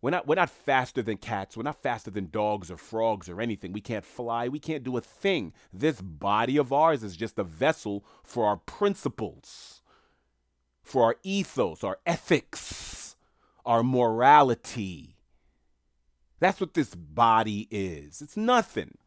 We're 0.00 0.10
not 0.10 0.26
we're 0.26 0.36
not 0.36 0.50
faster 0.50 1.02
than 1.02 1.16
cats. 1.16 1.56
We're 1.56 1.64
not 1.64 1.82
faster 1.82 2.10
than 2.10 2.30
dogs 2.30 2.70
or 2.70 2.76
frogs 2.76 3.28
or 3.28 3.40
anything. 3.40 3.72
We 3.72 3.80
can't 3.80 4.04
fly. 4.04 4.48
We 4.48 4.60
can't 4.60 4.84
do 4.84 4.96
a 4.96 5.00
thing. 5.00 5.52
This 5.72 6.00
body 6.00 6.56
of 6.56 6.72
ours 6.72 7.02
is 7.02 7.16
just 7.16 7.38
a 7.38 7.44
vessel 7.44 8.04
for 8.22 8.46
our 8.46 8.56
principles, 8.56 9.82
for 10.82 11.02
our 11.02 11.16
ethos, 11.24 11.82
our 11.82 11.98
ethics, 12.06 13.16
our 13.66 13.82
morality. 13.82 15.16
That's 16.38 16.60
what 16.60 16.74
this 16.74 16.94
body 16.94 17.66
is. 17.70 18.22
It's 18.22 18.36
nothing. 18.36 18.98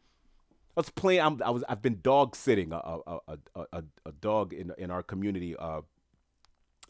I 0.75 0.82
was 0.82 0.89
playing. 0.89 1.21
I'm, 1.21 1.41
I 1.41 1.51
was. 1.51 1.63
I've 1.69 1.82
been 1.82 1.99
dog 2.01 2.36
sitting 2.36 2.73
a 2.73 2.77
a, 2.77 3.19
a, 3.27 3.38
a, 3.56 3.84
a 4.06 4.12
dog 4.12 4.51
in 4.51 4.73
in 4.77 4.91
our 4.91 5.04
community. 5.04 5.56
Uh, 5.56 5.82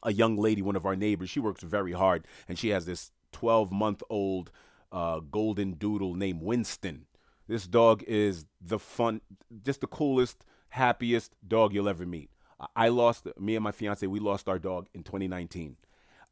a 0.04 0.12
young 0.12 0.36
lady, 0.36 0.64
one 0.64 0.76
of 0.76 0.88
our 0.88 0.96
neighbors. 0.96 1.30
She 1.30 1.40
works 1.40 1.62
very 1.62 1.92
hard, 1.92 2.26
and 2.50 2.58
she 2.58 2.70
has 2.70 2.88
this 2.88 3.12
12 3.32 3.72
month 3.72 4.04
old 4.10 4.52
uh, 4.92 5.20
golden 5.20 5.74
doodle 5.74 6.16
named 6.16 6.42
Winston. 6.42 7.06
This 7.48 7.68
dog 7.68 8.04
is 8.04 8.46
the 8.62 8.80
fun, 8.80 9.22
just 9.64 9.82
the 9.82 9.88
coolest, 9.88 10.46
happiest 10.70 11.34
dog 11.48 11.74
you'll 11.74 11.90
ever 11.90 12.06
meet. 12.06 12.30
I 12.76 12.90
lost 12.90 13.28
me 13.40 13.56
and 13.56 13.64
my 13.64 13.72
fiance. 13.72 14.06
We 14.06 14.20
lost 14.20 14.48
our 14.48 14.60
dog 14.60 14.88
in 14.94 15.04
2019. 15.04 15.78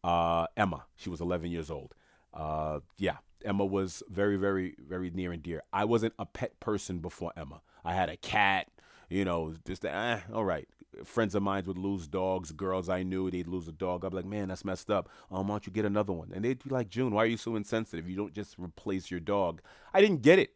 Uh, 0.03 0.47
Emma. 0.55 0.85
She 0.95 1.09
was 1.09 1.21
11 1.21 1.51
years 1.51 1.69
old. 1.69 1.93
Uh, 2.33 2.79
yeah, 2.97 3.17
Emma 3.43 3.65
was 3.65 4.03
very, 4.09 4.37
very, 4.37 4.75
very 4.79 5.09
near 5.09 5.31
and 5.31 5.41
dear. 5.41 5.61
I 5.73 5.85
wasn't 5.85 6.13
a 6.19 6.25
pet 6.25 6.59
person 6.59 6.99
before 6.99 7.33
Emma. 7.35 7.61
I 7.83 7.93
had 7.93 8.09
a 8.09 8.17
cat, 8.17 8.67
you 9.09 9.25
know, 9.25 9.55
just 9.65 9.85
eh, 9.85 10.19
all 10.33 10.45
right. 10.45 10.67
Friends 11.03 11.35
of 11.35 11.43
mine 11.43 11.65
would 11.65 11.77
lose 11.77 12.07
dogs. 12.07 12.51
Girls 12.51 12.89
I 12.89 13.03
knew, 13.03 13.29
they'd 13.29 13.47
lose 13.47 13.67
a 13.67 13.71
dog. 13.71 14.03
I'd 14.03 14.09
be 14.09 14.17
like, 14.17 14.25
man, 14.25 14.47
that's 14.47 14.65
messed 14.65 14.89
up. 14.89 15.09
Um, 15.31 15.47
why 15.47 15.53
don't 15.53 15.67
you 15.67 15.73
get 15.73 15.85
another 15.85 16.13
one? 16.13 16.31
And 16.33 16.43
they'd 16.43 16.63
be 16.63 16.69
like, 16.69 16.89
June, 16.89 17.13
why 17.13 17.23
are 17.23 17.27
you 17.27 17.37
so 17.37 17.55
insensitive? 17.55 18.09
You 18.09 18.15
don't 18.15 18.33
just 18.33 18.57
replace 18.57 19.11
your 19.11 19.19
dog. 19.19 19.61
I 19.93 20.01
didn't 20.01 20.21
get 20.21 20.39
it. 20.39 20.53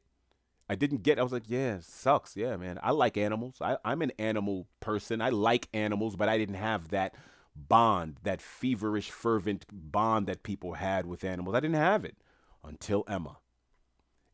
I 0.67 0.75
didn't 0.75 1.03
get. 1.03 1.17
It. 1.17 1.21
I 1.21 1.23
was 1.23 1.31
like, 1.31 1.49
yeah, 1.49 1.77
sucks. 1.81 2.35
Yeah, 2.35 2.57
man. 2.57 2.79
I 2.81 2.91
like 2.91 3.17
animals. 3.17 3.57
I, 3.61 3.77
I'm 3.85 4.01
an 4.01 4.11
animal 4.17 4.67
person. 4.79 5.21
I 5.21 5.29
like 5.29 5.69
animals, 5.73 6.15
but 6.15 6.29
I 6.29 6.37
didn't 6.37 6.55
have 6.55 6.89
that 6.89 7.15
bond, 7.55 8.17
that 8.23 8.41
feverish, 8.41 9.11
fervent 9.11 9.65
bond 9.71 10.27
that 10.27 10.43
people 10.43 10.73
had 10.73 11.05
with 11.05 11.23
animals. 11.23 11.55
I 11.55 11.59
didn't 11.59 11.75
have 11.75 12.05
it 12.05 12.17
until 12.63 13.03
Emma. 13.07 13.37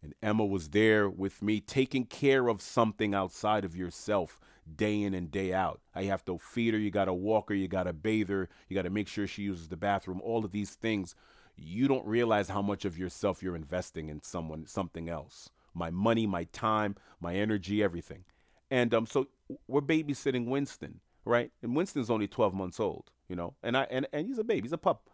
And 0.02 0.14
Emma 0.24 0.46
was 0.46 0.70
there 0.70 1.10
with 1.10 1.42
me, 1.42 1.60
taking 1.60 2.06
care 2.06 2.48
of 2.48 2.62
something 2.62 3.14
outside 3.14 3.66
of 3.66 3.76
yourself 3.76 4.40
day 4.76 5.02
in 5.02 5.14
and 5.14 5.32
day 5.32 5.54
out. 5.54 5.82
I 5.96 6.04
have 6.04 6.24
to 6.26 6.38
feed 6.38 6.74
her, 6.74 6.80
you 6.80 6.92
got 6.92 7.06
to 7.06 7.14
walk 7.14 7.50
her, 7.50 7.56
you 7.56 7.68
got 7.68 7.84
to 7.84 7.94
bathe 7.94 8.30
her, 8.30 8.50
you 8.68 8.76
got 8.76 8.84
to 8.84 8.90
make 8.90 9.08
sure 9.08 9.28
she 9.28 9.44
uses 9.44 9.68
the 9.68 9.78
bathroom, 9.78 10.22
all 10.24 10.46
of 10.46 10.52
these 10.52 10.72
things. 10.72 11.16
You 11.56 11.88
don't 11.88 12.06
realize 12.06 12.50
how 12.50 12.62
much 12.62 12.86
of 12.86 12.98
yourself 12.98 13.44
you're 13.44 13.56
investing 13.56 14.10
in 14.10 14.22
someone, 14.24 14.66
something 14.66 15.10
else. 15.10 15.50
My 15.74 15.90
money, 15.90 16.26
my 16.26 16.46
time, 16.46 16.96
my 17.20 17.36
energy, 17.36 17.84
everything. 17.84 18.24
And 18.72 18.94
um, 18.94 19.06
so 19.06 19.28
we're 19.68 19.82
babysitting 19.82 20.46
Winston, 20.46 21.02
right? 21.26 21.52
And 21.62 21.76
Winston's 21.76 22.10
only 22.10 22.28
12 22.28 22.54
months 22.54 22.80
old, 22.80 23.12
you 23.28 23.36
know, 23.36 23.56
and 23.64 23.76
I 23.76 23.88
and, 23.90 24.08
and 24.14 24.28
he's 24.28 24.38
a 24.38 24.44
baby, 24.44 24.64
he's 24.64 24.74
a 24.74 24.78
pup, 24.78 25.10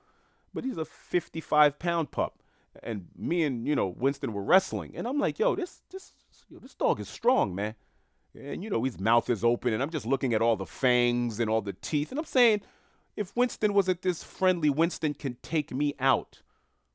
but 0.53 0.63
he's 0.63 0.77
a 0.77 0.85
55 0.85 1.79
pound 1.79 2.11
pup 2.11 2.41
and 2.83 3.07
me 3.17 3.43
and 3.43 3.67
you 3.67 3.75
know 3.75 3.87
Winston 3.87 4.33
were 4.33 4.43
wrestling, 4.43 4.93
and 4.95 5.07
I'm 5.07 5.19
like, 5.19 5.39
yo, 5.39 5.55
this 5.55 5.81
this 5.91 6.13
yo, 6.49 6.59
this 6.59 6.75
dog 6.75 6.99
is 6.99 7.07
strong, 7.07 7.55
man. 7.55 7.75
And 8.37 8.63
you 8.63 8.69
know 8.69 8.83
his 8.83 8.99
mouth 8.99 9.29
is 9.29 9.43
open, 9.43 9.73
and 9.73 9.81
I'm 9.81 9.89
just 9.89 10.05
looking 10.05 10.33
at 10.33 10.41
all 10.41 10.55
the 10.55 10.65
fangs 10.65 11.39
and 11.39 11.49
all 11.49 11.61
the 11.61 11.73
teeth, 11.73 12.11
and 12.11 12.19
I'm 12.19 12.25
saying, 12.25 12.61
if 13.15 13.35
Winston 13.35 13.73
wasn't 13.73 14.01
this 14.01 14.23
friendly, 14.23 14.69
Winston 14.69 15.13
can 15.13 15.37
take 15.41 15.73
me 15.73 15.95
out. 15.99 16.41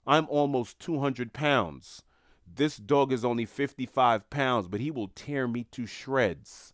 I'm 0.06 0.26
almost 0.28 0.78
200 0.80 1.32
pounds. 1.32 2.02
This 2.46 2.76
dog 2.76 3.12
is 3.12 3.24
only 3.24 3.46
55 3.46 4.28
pounds, 4.28 4.68
but 4.68 4.80
he 4.80 4.90
will 4.90 5.08
tear 5.08 5.46
me 5.48 5.64
to 5.72 5.86
shreds. 5.86 6.72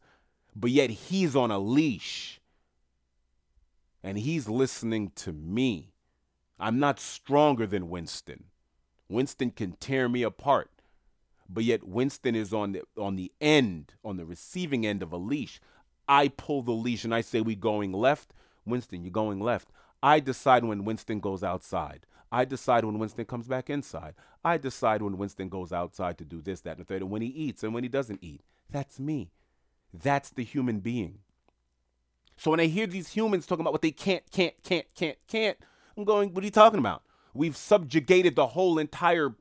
But 0.55 0.71
yet 0.71 0.91
he's 0.91 1.37
on 1.37 1.51
a 1.51 1.59
leash. 1.59 2.41
And 4.03 4.19
he's 4.19 4.49
listening 4.49 5.13
to 5.17 5.33
me. 5.33 5.93
I'm 6.59 6.79
not 6.79 6.99
stronger 6.99 7.67
than 7.67 7.91
Winston. 7.91 8.45
Winston 9.09 9.51
can 9.51 9.73
tear 9.73 10.09
me 10.09 10.23
apart. 10.23 10.76
But 11.49 11.65
yet 11.65 11.85
Winston 11.85 12.35
is 12.35 12.53
on 12.53 12.73
the 12.73 12.83
on 12.99 13.17
the 13.17 13.33
end, 13.41 13.95
on 14.05 14.17
the 14.17 14.25
receiving 14.25 14.87
end 14.87 15.03
of 15.03 15.13
a 15.13 15.17
leash. 15.17 15.61
I 16.09 16.29
pull 16.29 16.63
the 16.63 16.73
leash 16.73 17.05
and 17.05 17.15
I 17.15 17.21
say 17.21 17.41
we 17.41 17.55
going 17.55 17.93
left. 17.93 18.33
Winston, 18.65 19.05
you're 19.05 19.13
going 19.13 19.41
left. 19.41 19.69
I 20.03 20.21
decide 20.21 20.65
when 20.65 20.85
Winston 20.85 21.21
goes 21.21 21.43
outside. 21.43 22.07
I 22.31 22.45
decide 22.45 22.85
when 22.85 22.99
Winston 22.99 23.25
comes 23.25 23.47
back 23.47 23.71
inside. 23.71 24.15
I 24.45 24.59
decide 24.59 25.03
when 25.03 25.19
Winston 25.19 25.49
goes 25.49 25.73
outside 25.73 26.19
to 26.19 26.25
do 26.25 26.43
this, 26.43 26.61
that, 26.63 26.77
and 26.77 26.81
the 26.81 26.85
third, 26.85 27.03
and 27.03 27.11
when 27.11 27.23
he 27.23 27.29
eats 27.29 27.63
and 27.63 27.73
when 27.73 27.85
he 27.85 27.89
doesn't 27.89 28.23
eat. 28.23 28.43
That's 28.71 28.99
me. 28.99 29.31
That's 29.93 30.31
the 30.31 30.45
human 30.45 30.81
being. 30.81 31.21
So 32.37 32.51
when 32.51 32.61
I 32.61 32.67
hear 32.67 32.87
these 32.87 33.11
humans 33.11 33.47
talking 33.47 33.63
about 33.63 33.73
what 33.73 33.83
they 33.83 33.93
can't, 33.93 34.29
can't, 34.31 34.55
can't, 34.63 34.87
can't, 34.95 35.17
can't, 35.27 35.57
I'm 35.97 36.05
going, 36.05 36.35
what 36.35 36.43
are 36.43 36.45
you 36.45 36.51
talking 36.51 36.79
about? 36.79 37.03
We've 37.33 37.57
subjugated 37.57 38.37
the 38.37 38.49
whole 38.49 38.79
entire 38.79 39.35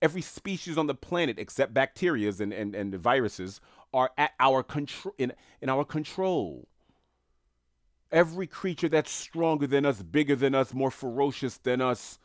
every 0.00 0.22
species 0.22 0.78
on 0.78 0.86
the 0.86 0.94
planet 0.94 1.38
except 1.38 1.74
bacterias 1.74 2.40
and, 2.40 2.52
and, 2.52 2.74
and 2.74 2.94
viruses 2.94 3.60
are 3.92 4.10
at 4.16 4.32
our 4.38 4.62
control 4.62 5.14
in, 5.18 5.32
in 5.60 5.68
our 5.68 5.84
control. 5.84 6.68
Every 8.12 8.46
creature 8.46 8.88
that's 8.88 9.10
stronger 9.10 9.66
than 9.66 9.86
us, 9.86 10.02
bigger 10.02 10.34
than 10.34 10.54
us, 10.54 10.74
more 10.74 10.90
ferocious 10.90 11.58
than 11.58 11.80
us 11.80 12.18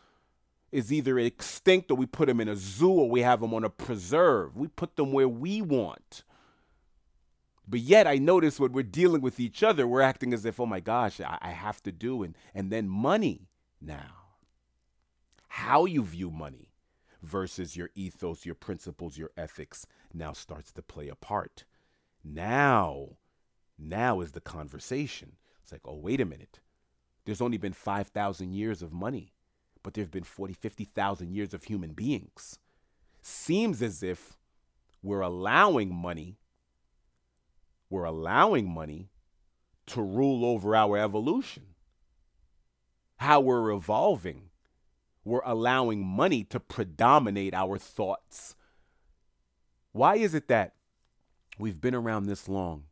is 0.72 0.92
either 0.92 1.20
extinct 1.20 1.92
or 1.92 1.96
we 1.96 2.06
put 2.06 2.28
them 2.28 2.42
in 2.42 2.48
a 2.48 2.56
zoo 2.56 2.92
or 2.92 3.10
we 3.10 3.22
have 3.22 3.42
them 3.42 3.54
on 3.54 3.64
a 3.64 3.70
preserve. 3.70 4.58
We 4.58 4.68
put 4.68 4.96
them 4.96 5.12
where 5.12 5.30
we 5.30 5.62
want. 5.62 6.24
But 7.68 7.80
yet 7.80 8.08
I 8.08 8.18
notice 8.18 8.60
when 8.60 8.74
we're 8.74 8.84
dealing 8.84 9.22
with 9.22 9.40
each 9.40 9.64
other, 9.64 9.88
we're 9.88 10.02
acting 10.02 10.34
as 10.34 10.46
if, 10.46 10.60
oh 10.60 10.66
my 10.66 10.80
gosh, 10.80 11.20
I, 11.22 11.38
I 11.42 11.50
have 11.52 11.82
to 11.84 11.92
do 11.92 12.24
and 12.24 12.36
and 12.54 12.72
then 12.72 12.88
money 12.88 13.48
now 13.82 14.26
how 15.56 15.86
you 15.86 16.04
view 16.04 16.30
money 16.30 16.65
versus 17.26 17.76
your 17.76 17.90
ethos, 17.96 18.46
your 18.46 18.56
principles, 18.56 19.18
your 19.18 19.32
ethics 19.38 19.86
now 20.14 20.34
starts 20.34 20.72
to 20.74 20.82
play 20.82 21.08
a 21.08 21.16
part. 21.16 21.66
Now, 22.24 23.18
now 23.78 24.22
is 24.22 24.32
the 24.32 24.42
conversation. 24.42 25.34
It's 25.62 25.72
like, 25.72 25.82
oh, 25.86 25.96
wait 25.96 26.22
a 26.22 26.26
minute. 26.26 26.60
There's 27.26 27.42
only 27.42 27.58
been 27.58 27.74
5,000 27.74 28.54
years 28.54 28.82
of 28.82 28.94
money, 28.94 29.34
but 29.84 29.94
there 29.94 30.04
have 30.04 30.12
been 30.12 30.24
40, 30.24 30.54
50,000 30.54 31.32
years 31.32 31.54
of 31.54 31.64
human 31.64 31.94
beings. 31.94 32.60
Seems 33.22 33.82
as 33.82 34.04
if 34.04 34.38
we're 35.02 35.22
allowing 35.22 35.94
money, 35.94 36.38
we're 37.90 38.04
allowing 38.04 38.70
money 38.70 39.10
to 39.88 40.02
rule 40.02 40.46
over 40.46 40.76
our 40.76 40.98
evolution, 40.98 41.64
how 43.18 43.40
we're 43.40 43.72
evolving 43.72 44.50
we're 45.26 45.42
allowing 45.44 46.06
money 46.06 46.44
to 46.44 46.60
predominate 46.60 47.56
our 47.56 47.80
thoughts. 47.80 48.56
Why 49.92 50.16
is 50.18 50.36
it 50.36 50.48
that 50.50 50.76
we've 51.58 51.82
been 51.82 51.96
around 51.96 52.28
this 52.28 52.48
long 52.48 52.84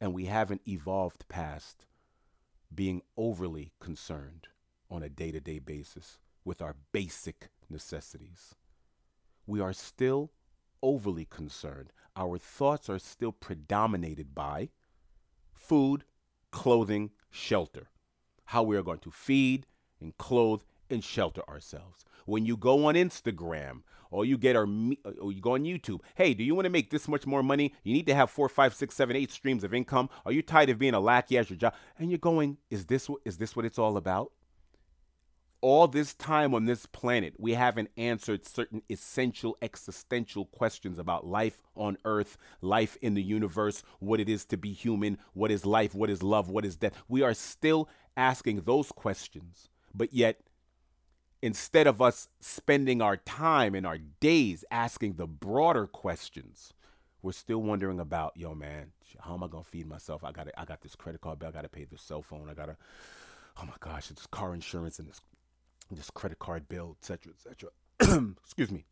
and 0.00 0.14
we 0.14 0.24
haven't 0.24 0.62
evolved 0.66 1.28
past 1.28 1.84
being 2.74 3.02
overly 3.16 3.72
concerned 3.78 4.48
on 4.90 5.02
a 5.02 5.10
day 5.10 5.30
to 5.30 5.40
day 5.40 5.58
basis 5.58 6.18
with 6.44 6.62
our 6.62 6.76
basic 6.92 7.50
necessities? 7.68 8.54
We 9.46 9.60
are 9.60 9.74
still 9.74 10.32
overly 10.82 11.26
concerned. 11.26 11.92
Our 12.16 12.38
thoughts 12.38 12.88
are 12.88 12.98
still 12.98 13.32
predominated 13.32 14.34
by 14.34 14.70
food, 15.52 16.04
clothing, 16.50 17.10
shelter. 17.30 17.90
How 18.46 18.62
we 18.62 18.76
are 18.78 18.82
going 18.82 19.00
to 19.00 19.10
feed 19.10 19.66
and 20.00 20.16
clothe 20.16 20.62
and 20.90 21.02
shelter 21.02 21.42
ourselves. 21.48 22.04
When 22.26 22.44
you 22.44 22.56
go 22.56 22.86
on 22.86 22.94
Instagram 22.94 23.82
or 24.10 24.24
you 24.24 24.36
get 24.36 24.56
our 24.56 24.66
uh, 24.66 25.10
or 25.20 25.32
you 25.32 25.40
go 25.40 25.54
on 25.54 25.64
YouTube, 25.64 26.00
hey, 26.14 26.34
do 26.34 26.42
you 26.42 26.54
want 26.54 26.66
to 26.66 26.70
make 26.70 26.90
this 26.90 27.08
much 27.08 27.26
more 27.26 27.42
money? 27.42 27.74
You 27.84 27.92
need 27.92 28.06
to 28.06 28.14
have 28.14 28.30
four, 28.30 28.48
five, 28.48 28.74
six, 28.74 28.94
seven, 28.94 29.16
eight 29.16 29.30
streams 29.30 29.64
of 29.64 29.72
income. 29.72 30.08
Are 30.24 30.32
you 30.32 30.42
tired 30.42 30.70
of 30.70 30.78
being 30.78 30.94
a 30.94 31.00
lackey 31.00 31.38
as 31.38 31.50
your 31.50 31.56
job? 31.56 31.74
And 31.98 32.10
you're 32.10 32.18
going, 32.18 32.58
is 32.70 32.86
this 32.86 33.08
is 33.24 33.38
this 33.38 33.54
what 33.54 33.64
it's 33.64 33.78
all 33.78 33.96
about? 33.96 34.32
All 35.62 35.88
this 35.88 36.14
time 36.14 36.54
on 36.54 36.66
this 36.66 36.86
planet, 36.86 37.34
we 37.38 37.54
haven't 37.54 37.90
answered 37.96 38.44
certain 38.44 38.82
essential 38.90 39.56
existential 39.62 40.44
questions 40.46 40.98
about 40.98 41.26
life 41.26 41.62
on 41.74 41.96
earth, 42.04 42.36
life 42.60 42.96
in 43.00 43.14
the 43.14 43.22
universe, 43.22 43.82
what 43.98 44.20
it 44.20 44.28
is 44.28 44.44
to 44.46 44.56
be 44.56 44.72
human, 44.72 45.18
what 45.32 45.50
is 45.50 45.64
life, 45.64 45.94
what 45.94 46.10
is 46.10 46.22
love, 46.22 46.50
what 46.50 46.64
is 46.64 46.76
death. 46.76 47.02
We 47.08 47.22
are 47.22 47.34
still 47.34 47.88
asking 48.16 48.62
those 48.62 48.92
questions, 48.92 49.70
but 49.94 50.12
yet 50.12 50.40
instead 51.42 51.86
of 51.86 52.00
us 52.00 52.28
spending 52.40 53.02
our 53.02 53.16
time 53.16 53.74
and 53.74 53.86
our 53.86 53.98
days 53.98 54.64
asking 54.70 55.14
the 55.14 55.26
broader 55.26 55.86
questions, 55.86 56.72
we're 57.22 57.32
still 57.32 57.62
wondering 57.62 58.00
about, 58.00 58.32
yo, 58.36 58.54
man, 58.54 58.92
how 59.20 59.34
am 59.34 59.42
I 59.42 59.48
gonna 59.48 59.64
feed 59.64 59.86
myself? 59.86 60.24
I 60.24 60.32
got 60.32 60.48
I 60.56 60.64
got 60.64 60.80
this 60.80 60.94
credit 60.96 61.20
card 61.20 61.38
bill, 61.38 61.48
I 61.48 61.52
gotta 61.52 61.68
pay 61.68 61.84
this 61.84 62.02
cell 62.02 62.22
phone, 62.22 62.48
I 62.50 62.54
gotta, 62.54 62.76
oh 63.60 63.64
my 63.64 63.74
gosh, 63.80 64.08
this 64.08 64.26
car 64.26 64.54
insurance 64.54 64.98
and 64.98 65.08
this 65.08 65.20
this 65.90 66.10
credit 66.10 66.38
card 66.38 66.68
bill, 66.68 66.96
etc., 67.00 67.32
etc. 67.32 67.70
Excuse 68.42 68.70
me. 68.70 68.84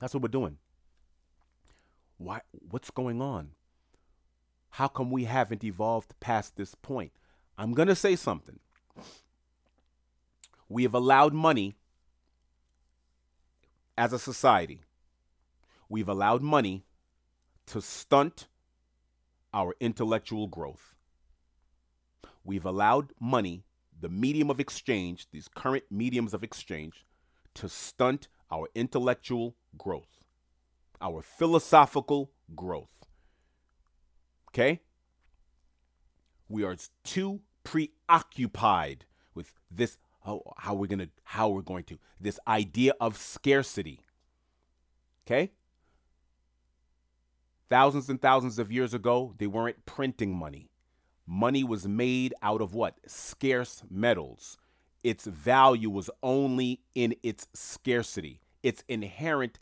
That's 0.00 0.12
what 0.12 0.22
we're 0.22 0.28
doing. 0.28 0.58
Why? 2.18 2.40
What's 2.70 2.90
going 2.90 3.22
on? 3.22 3.50
How 4.70 4.88
come 4.88 5.10
we 5.10 5.24
haven't 5.24 5.62
evolved 5.62 6.18
past 6.18 6.56
this 6.56 6.74
point? 6.74 7.12
I'm 7.56 7.72
gonna 7.72 7.94
say 7.94 8.16
something 8.16 8.58
we 10.74 10.82
have 10.82 10.94
allowed 10.94 11.32
money 11.32 11.76
as 13.96 14.12
a 14.12 14.18
society, 14.18 14.82
we've 15.88 16.08
allowed 16.08 16.42
money 16.42 16.84
to 17.64 17.80
stunt 17.80 18.48
our 19.52 19.76
intellectual 19.78 20.48
growth. 20.48 20.96
We've 22.42 22.64
allowed 22.64 23.12
money, 23.20 23.62
the 24.00 24.08
medium 24.08 24.50
of 24.50 24.58
exchange, 24.58 25.28
these 25.30 25.46
current 25.46 25.84
mediums 25.92 26.34
of 26.34 26.42
exchange, 26.42 27.06
to 27.54 27.68
stunt 27.68 28.26
our 28.50 28.66
intellectual 28.74 29.54
growth, 29.78 30.24
our 31.00 31.22
philosophical 31.22 32.32
growth. 32.56 33.06
Okay? 34.48 34.80
We 36.48 36.64
are 36.64 36.74
too 37.04 37.42
preoccupied 37.62 39.04
with 39.36 39.52
this 39.70 39.98
how, 40.24 40.42
how 40.56 40.74
we're 40.74 40.86
gonna 40.86 41.08
how 41.24 41.48
we're 41.48 41.62
going 41.62 41.84
to 41.84 41.98
this 42.20 42.38
idea 42.46 42.92
of 43.00 43.16
scarcity. 43.16 44.00
Okay? 45.26 45.52
Thousands 47.70 48.08
and 48.08 48.20
thousands 48.20 48.58
of 48.58 48.70
years 48.70 48.94
ago, 48.94 49.34
they 49.38 49.46
weren't 49.46 49.86
printing 49.86 50.34
money. 50.34 50.70
Money 51.26 51.64
was 51.64 51.88
made 51.88 52.34
out 52.42 52.60
of 52.60 52.74
what? 52.74 52.98
Scarce 53.06 53.82
metals. 53.90 54.58
Its 55.02 55.24
value 55.26 55.90
was 55.90 56.10
only 56.22 56.80
in 56.94 57.14
its 57.22 57.46
scarcity, 57.54 58.40
its 58.62 58.84
inherent 58.88 59.58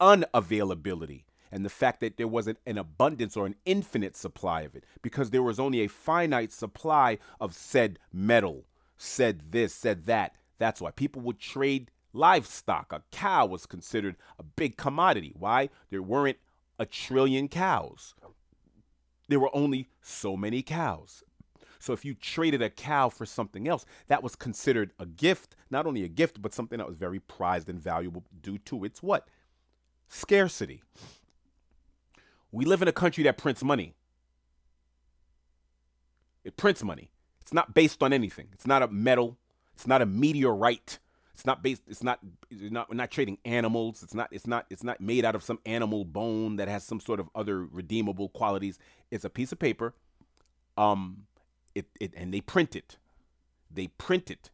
unavailability, 0.00 1.24
and 1.50 1.64
the 1.64 1.70
fact 1.70 2.00
that 2.00 2.16
there 2.16 2.28
wasn't 2.28 2.58
an 2.66 2.78
abundance 2.78 3.36
or 3.36 3.46
an 3.46 3.54
infinite 3.64 4.16
supply 4.16 4.62
of 4.62 4.74
it, 4.74 4.84
because 5.02 5.30
there 5.30 5.42
was 5.42 5.60
only 5.60 5.80
a 5.80 5.88
finite 5.88 6.52
supply 6.52 7.18
of 7.40 7.54
said 7.54 7.98
metal, 8.12 8.66
said 9.04 9.52
this, 9.52 9.74
said 9.74 10.06
that. 10.06 10.36
That's 10.58 10.80
why 10.80 10.90
people 10.90 11.22
would 11.22 11.38
trade 11.38 11.90
livestock. 12.12 12.92
A 12.92 13.02
cow 13.10 13.46
was 13.46 13.66
considered 13.66 14.16
a 14.38 14.42
big 14.42 14.76
commodity. 14.76 15.32
Why? 15.36 15.68
There 15.90 16.02
weren't 16.02 16.38
a 16.78 16.86
trillion 16.86 17.48
cows. 17.48 18.14
There 19.28 19.40
were 19.40 19.54
only 19.54 19.88
so 20.00 20.36
many 20.36 20.62
cows. 20.62 21.22
So 21.78 21.92
if 21.92 22.04
you 22.04 22.14
traded 22.14 22.62
a 22.62 22.70
cow 22.70 23.10
for 23.10 23.26
something 23.26 23.68
else, 23.68 23.84
that 24.06 24.22
was 24.22 24.36
considered 24.36 24.92
a 24.98 25.04
gift, 25.04 25.54
not 25.70 25.86
only 25.86 26.02
a 26.02 26.08
gift, 26.08 26.40
but 26.40 26.54
something 26.54 26.78
that 26.78 26.88
was 26.88 26.96
very 26.96 27.20
prized 27.20 27.68
and 27.68 27.78
valuable 27.78 28.24
due 28.40 28.58
to 28.58 28.84
its 28.84 29.02
what? 29.02 29.28
Scarcity. 30.08 30.82
We 32.50 32.64
live 32.64 32.80
in 32.80 32.88
a 32.88 32.92
country 32.92 33.24
that 33.24 33.36
prints 33.36 33.62
money. 33.62 33.94
It 36.42 36.56
prints 36.56 36.82
money. 36.82 37.10
It's 37.44 37.52
not 37.52 37.74
based 37.74 38.02
on 38.02 38.14
anything. 38.14 38.48
It's 38.52 38.66
not 38.66 38.82
a 38.82 38.88
metal. 38.88 39.36
It's 39.74 39.86
not 39.86 40.00
a 40.00 40.06
meteorite. 40.06 40.98
It's 41.34 41.44
not 41.44 41.62
based. 41.62 41.82
It's 41.86 42.02
not. 42.02 42.20
It's 42.50 42.72
not. 42.72 42.88
We're 42.88 42.96
not 42.96 43.10
trading 43.10 43.36
animals. 43.44 44.02
It's 44.02 44.14
not. 44.14 44.28
It's 44.30 44.46
not. 44.46 44.64
It's 44.70 44.82
not 44.82 44.98
made 44.98 45.26
out 45.26 45.34
of 45.34 45.42
some 45.42 45.58
animal 45.66 46.06
bone 46.06 46.56
that 46.56 46.68
has 46.68 46.84
some 46.84 47.00
sort 47.00 47.20
of 47.20 47.28
other 47.34 47.62
redeemable 47.62 48.30
qualities. 48.30 48.78
It's 49.10 49.26
a 49.26 49.28
piece 49.28 49.52
of 49.52 49.58
paper. 49.58 49.92
Um, 50.78 51.26
it. 51.74 51.84
It 52.00 52.14
and 52.16 52.32
they 52.32 52.40
print 52.40 52.74
it. 52.74 52.96
They 53.70 53.88
print 53.88 54.30
it, 54.30 54.50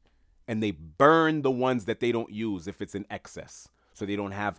and 0.48 0.60
they 0.60 0.72
burn 0.72 1.42
the 1.42 1.50
ones 1.52 1.84
that 1.84 2.00
they 2.00 2.10
don't 2.10 2.32
use 2.32 2.66
if 2.66 2.82
it's 2.82 2.96
in 2.96 3.06
excess, 3.08 3.68
so 3.94 4.04
they 4.04 4.16
don't 4.16 4.32
have. 4.32 4.58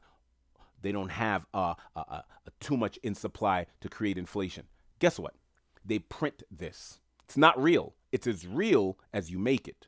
They 0.81 0.93
don't 0.93 1.09
have 1.09 1.45
uh, 1.53 1.73
uh, 1.97 2.03
uh, 2.07 2.21
too 2.61 2.77
much 2.77 2.97
in 3.03 3.13
supply 3.13 3.65
to 3.81 3.89
create 3.89 4.17
inflation. 4.17 4.67
Guess 4.99 5.19
what? 5.19 5.35
They 5.83 5.99
print 5.99 6.43
this. 6.49 7.01
It's 7.25 7.35
not 7.35 7.61
real. 7.61 7.93
It's 8.11 8.27
as 8.27 8.45
real 8.45 8.97
as 9.13 9.31
you 9.31 9.39
make 9.39 9.67
it. 9.67 9.87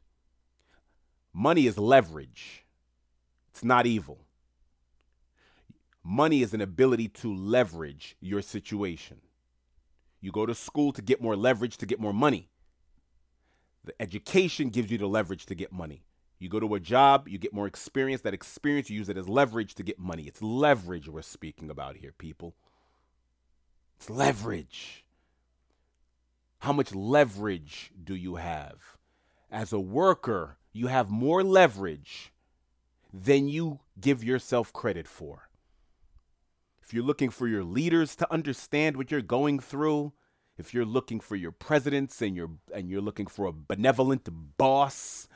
Money 1.34 1.68
is 1.68 1.78
leverage, 1.78 2.66
it's 3.50 3.64
not 3.64 3.86
evil. 3.86 4.26
Money 6.06 6.42
is 6.42 6.54
an 6.54 6.60
ability 6.60 7.08
to 7.08 7.34
leverage 7.34 8.18
your 8.20 8.42
situation. 8.42 9.22
You 10.20 10.32
go 10.32 10.46
to 10.46 10.54
school 10.54 10.92
to 10.94 11.02
get 11.02 11.22
more 11.22 11.36
leverage 11.36 11.78
to 11.78 11.86
get 11.86 12.00
more 12.00 12.14
money. 12.14 12.50
The 13.86 13.94
education 14.02 14.70
gives 14.70 14.92
you 14.92 14.98
the 14.98 15.08
leverage 15.08 15.46
to 15.46 15.56
get 15.56 15.72
money. 15.72 16.04
You 16.40 16.50
go 16.50 16.60
to 16.60 16.76
a 16.76 16.80
job, 16.80 17.30
you 17.30 17.38
get 17.38 17.54
more 17.54 17.68
experience. 17.68 18.22
That 18.22 18.34
experience, 18.34 18.90
you 18.90 18.98
use 18.98 19.08
it 19.08 19.18
as 19.18 19.30
leverage 19.30 19.76
to 19.76 19.84
get 19.84 19.98
money. 19.98 20.24
It's 20.24 20.42
leverage 20.42 21.08
we're 21.08 21.22
speaking 21.22 21.70
about 21.70 21.96
here, 21.96 22.14
people. 22.18 22.56
It's 23.98 24.10
leverage. 24.10 25.03
How 26.64 26.72
much 26.72 26.96
leverage 26.96 27.92
do 28.02 28.16
you 28.16 28.36
have? 28.36 28.96
As 29.52 29.74
a 29.74 29.82
worker, 29.82 30.56
you 30.72 30.88
have 30.88 31.10
more 31.10 31.44
leverage 31.44 32.32
than 33.14 33.50
you 33.50 33.82
give 34.00 34.24
yourself 34.24 34.72
credit 34.72 35.06
for. 35.06 35.50
If 36.82 36.94
you're 36.94 37.04
looking 37.04 37.32
for 37.32 37.50
your 37.50 37.66
leaders 37.66 38.16
to 38.16 38.34
understand 38.34 38.96
what 38.96 39.12
you're 39.12 39.22
going 39.22 39.60
through, 39.60 40.14
if 40.58 40.74
you're 40.74 40.86
looking 40.86 41.20
for 41.20 41.36
your 41.36 41.52
presidents 41.52 42.22
and 42.22 42.34
you're 42.34 42.52
and 42.74 42.90
you're 42.90 43.02
looking 43.02 43.28
for 43.28 43.46
a 43.48 43.52
benevolent 43.52 44.30
boss, 44.58 45.28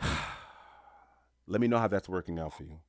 let 1.46 1.60
me 1.60 1.68
know 1.68 1.78
how 1.78 1.86
that's 1.86 2.08
working 2.08 2.40
out 2.40 2.54
for 2.54 2.64
you. 2.64 2.80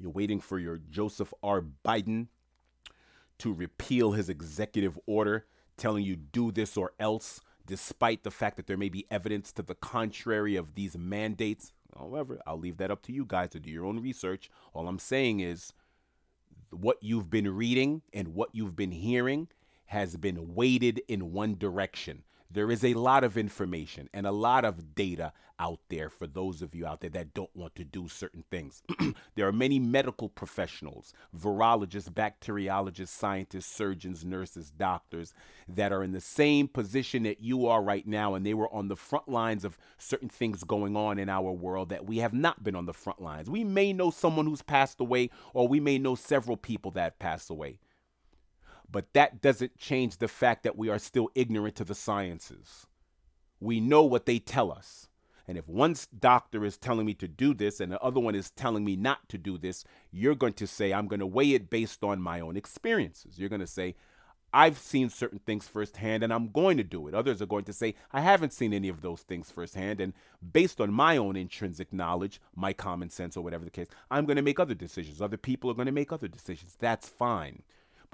You're 0.00 0.10
waiting 0.10 0.40
for 0.40 0.58
your 0.58 0.78
Joseph 0.78 1.34
R. 1.42 1.62
Biden 1.84 2.28
to 3.44 3.52
repeal 3.52 4.12
his 4.12 4.30
executive 4.30 4.98
order 5.04 5.44
telling 5.76 6.02
you 6.02 6.16
do 6.16 6.50
this 6.50 6.78
or 6.78 6.92
else 6.98 7.42
despite 7.66 8.22
the 8.22 8.30
fact 8.30 8.56
that 8.56 8.66
there 8.66 8.78
may 8.78 8.88
be 8.88 9.06
evidence 9.10 9.52
to 9.52 9.62
the 9.62 9.74
contrary 9.74 10.56
of 10.56 10.74
these 10.74 10.96
mandates. 10.96 11.74
However, 11.94 12.40
I'll 12.46 12.58
leave 12.58 12.78
that 12.78 12.90
up 12.90 13.02
to 13.02 13.12
you 13.12 13.26
guys 13.26 13.50
to 13.50 13.60
do 13.60 13.68
your 13.68 13.84
own 13.84 14.00
research. 14.00 14.50
All 14.72 14.88
I'm 14.88 14.98
saying 14.98 15.40
is 15.40 15.74
what 16.70 16.96
you've 17.02 17.28
been 17.28 17.54
reading 17.54 18.00
and 18.14 18.28
what 18.28 18.48
you've 18.54 18.76
been 18.76 18.92
hearing 18.92 19.48
has 19.86 20.16
been 20.16 20.54
weighted 20.54 21.02
in 21.06 21.32
one 21.34 21.58
direction. 21.58 22.22
There 22.54 22.70
is 22.70 22.84
a 22.84 22.94
lot 22.94 23.24
of 23.24 23.36
information 23.36 24.08
and 24.14 24.28
a 24.28 24.30
lot 24.30 24.64
of 24.64 24.94
data 24.94 25.32
out 25.58 25.80
there 25.88 26.08
for 26.08 26.28
those 26.28 26.62
of 26.62 26.72
you 26.72 26.86
out 26.86 27.00
there 27.00 27.10
that 27.10 27.34
don't 27.34 27.54
want 27.56 27.74
to 27.74 27.84
do 27.84 28.06
certain 28.06 28.44
things. 28.48 28.80
there 29.34 29.48
are 29.48 29.52
many 29.52 29.80
medical 29.80 30.28
professionals, 30.28 31.12
virologists, 31.36 32.08
bacteriologists, 32.08 33.12
scientists, 33.12 33.66
surgeons, 33.66 34.24
nurses, 34.24 34.70
doctors 34.70 35.34
that 35.68 35.90
are 35.92 36.04
in 36.04 36.12
the 36.12 36.20
same 36.20 36.68
position 36.68 37.24
that 37.24 37.40
you 37.40 37.66
are 37.66 37.82
right 37.82 38.06
now, 38.06 38.34
and 38.34 38.46
they 38.46 38.54
were 38.54 38.72
on 38.72 38.86
the 38.86 38.96
front 38.96 39.28
lines 39.28 39.64
of 39.64 39.76
certain 39.98 40.28
things 40.28 40.62
going 40.62 40.96
on 40.96 41.18
in 41.18 41.28
our 41.28 41.50
world 41.50 41.88
that 41.88 42.06
we 42.06 42.18
have 42.18 42.32
not 42.32 42.62
been 42.62 42.76
on 42.76 42.86
the 42.86 42.94
front 42.94 43.20
lines. 43.20 43.50
We 43.50 43.64
may 43.64 43.92
know 43.92 44.12
someone 44.12 44.46
who's 44.46 44.62
passed 44.62 45.00
away, 45.00 45.30
or 45.54 45.66
we 45.66 45.80
may 45.80 45.98
know 45.98 46.14
several 46.14 46.56
people 46.56 46.92
that 46.92 47.18
passed 47.18 47.50
away. 47.50 47.80
But 48.94 49.12
that 49.14 49.42
doesn't 49.42 49.76
change 49.76 50.18
the 50.18 50.28
fact 50.28 50.62
that 50.62 50.78
we 50.78 50.88
are 50.88 51.00
still 51.00 51.28
ignorant 51.34 51.74
to 51.74 51.84
the 51.84 51.96
sciences. 51.96 52.86
We 53.58 53.80
know 53.80 54.04
what 54.04 54.24
they 54.24 54.38
tell 54.38 54.70
us. 54.70 55.08
And 55.48 55.58
if 55.58 55.68
one 55.68 55.96
doctor 56.16 56.64
is 56.64 56.76
telling 56.76 57.04
me 57.04 57.14
to 57.14 57.26
do 57.26 57.54
this 57.54 57.80
and 57.80 57.90
the 57.90 58.00
other 58.00 58.20
one 58.20 58.36
is 58.36 58.52
telling 58.52 58.84
me 58.84 58.94
not 58.94 59.28
to 59.30 59.36
do 59.36 59.58
this, 59.58 59.82
you're 60.12 60.36
going 60.36 60.52
to 60.52 60.68
say, 60.68 60.92
I'm 60.92 61.08
going 61.08 61.18
to 61.18 61.26
weigh 61.26 61.54
it 61.54 61.70
based 61.70 62.04
on 62.04 62.22
my 62.22 62.38
own 62.38 62.56
experiences. 62.56 63.36
You're 63.36 63.48
going 63.48 63.60
to 63.60 63.66
say, 63.66 63.96
I've 64.52 64.78
seen 64.78 65.10
certain 65.10 65.40
things 65.40 65.66
firsthand 65.66 66.22
and 66.22 66.32
I'm 66.32 66.52
going 66.52 66.76
to 66.76 66.84
do 66.84 67.08
it. 67.08 67.16
Others 67.16 67.42
are 67.42 67.46
going 67.46 67.64
to 67.64 67.72
say, 67.72 67.96
I 68.12 68.20
haven't 68.20 68.52
seen 68.52 68.72
any 68.72 68.88
of 68.88 69.00
those 69.02 69.22
things 69.22 69.50
firsthand. 69.50 70.00
And 70.00 70.12
based 70.52 70.80
on 70.80 70.92
my 70.92 71.16
own 71.16 71.34
intrinsic 71.34 71.92
knowledge, 71.92 72.40
my 72.54 72.72
common 72.72 73.10
sense, 73.10 73.36
or 73.36 73.42
whatever 73.42 73.64
the 73.64 73.72
case, 73.72 73.88
I'm 74.08 74.24
going 74.24 74.36
to 74.36 74.42
make 74.42 74.60
other 74.60 74.72
decisions. 74.72 75.20
Other 75.20 75.36
people 75.36 75.68
are 75.68 75.74
going 75.74 75.86
to 75.86 75.92
make 75.92 76.12
other 76.12 76.28
decisions. 76.28 76.76
That's 76.78 77.08
fine. 77.08 77.64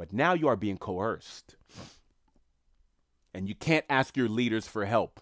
But 0.01 0.15
now 0.15 0.33
you 0.33 0.49
are 0.49 0.57
being 0.57 0.79
coerced. 0.79 1.57
And 3.35 3.47
you 3.47 3.55
can't 3.55 3.85
ask 3.91 4.17
your 4.17 4.31
leaders 4.31 4.67
for 4.67 4.87
help. 4.87 5.21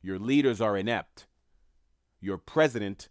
Your 0.00 0.18
leaders 0.18 0.58
are 0.58 0.74
inept. 0.74 1.26
Your 2.18 2.38
president 2.38 3.10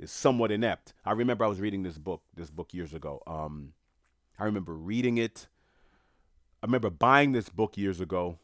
is 0.00 0.10
somewhat 0.10 0.50
inept. 0.50 0.94
I 1.04 1.12
remember 1.12 1.44
I 1.44 1.48
was 1.48 1.60
reading 1.60 1.82
this 1.82 1.98
book, 1.98 2.22
this 2.34 2.48
book 2.48 2.72
years 2.72 2.94
ago. 2.94 3.22
Um, 3.26 3.74
I 4.38 4.44
remember 4.46 4.72
reading 4.72 5.18
it. 5.18 5.48
I 6.62 6.66
remember 6.66 6.88
buying 6.88 7.32
this 7.32 7.50
book 7.50 7.76
years 7.76 8.00
ago, 8.00 8.38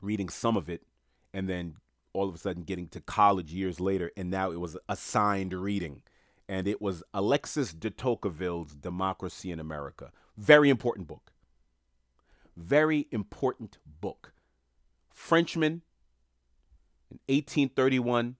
reading 0.00 0.28
some 0.28 0.56
of 0.56 0.70
it, 0.70 0.84
and 1.34 1.48
then 1.48 1.74
all 2.12 2.28
of 2.28 2.36
a 2.36 2.38
sudden 2.38 2.62
getting 2.62 2.86
to 2.90 3.00
college 3.00 3.52
years 3.52 3.80
later, 3.80 4.12
and 4.16 4.30
now 4.30 4.52
it 4.52 4.60
was 4.60 4.76
assigned 4.88 5.52
reading. 5.54 6.02
And 6.48 6.66
it 6.66 6.80
was 6.80 7.02
Alexis 7.12 7.74
de 7.74 7.90
Tocqueville's 7.90 8.74
Democracy 8.74 9.50
in 9.50 9.60
America, 9.60 10.12
very 10.36 10.70
important 10.70 11.06
book. 11.06 11.32
Very 12.56 13.06
important 13.12 13.78
book. 14.00 14.32
Frenchman 15.12 15.82
in 17.10 17.18
1831 17.26 18.36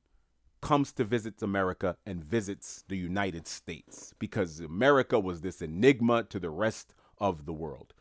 comes 0.61 0.93
to 0.93 1.05
visit 1.05 1.41
America 1.43 1.97
and 2.05 2.25
visits 2.25 2.85
the 2.89 2.97
United 2.97 3.47
States 3.47 4.15
because 4.19 4.61
America 4.61 5.19
was 5.21 5.41
this 5.41 5.63
enigma 5.63 6.25
to 6.25 6.41
the 6.41 6.51
rest 6.51 6.95
of 7.19 7.47
the 7.47 7.53
world. 7.53 7.95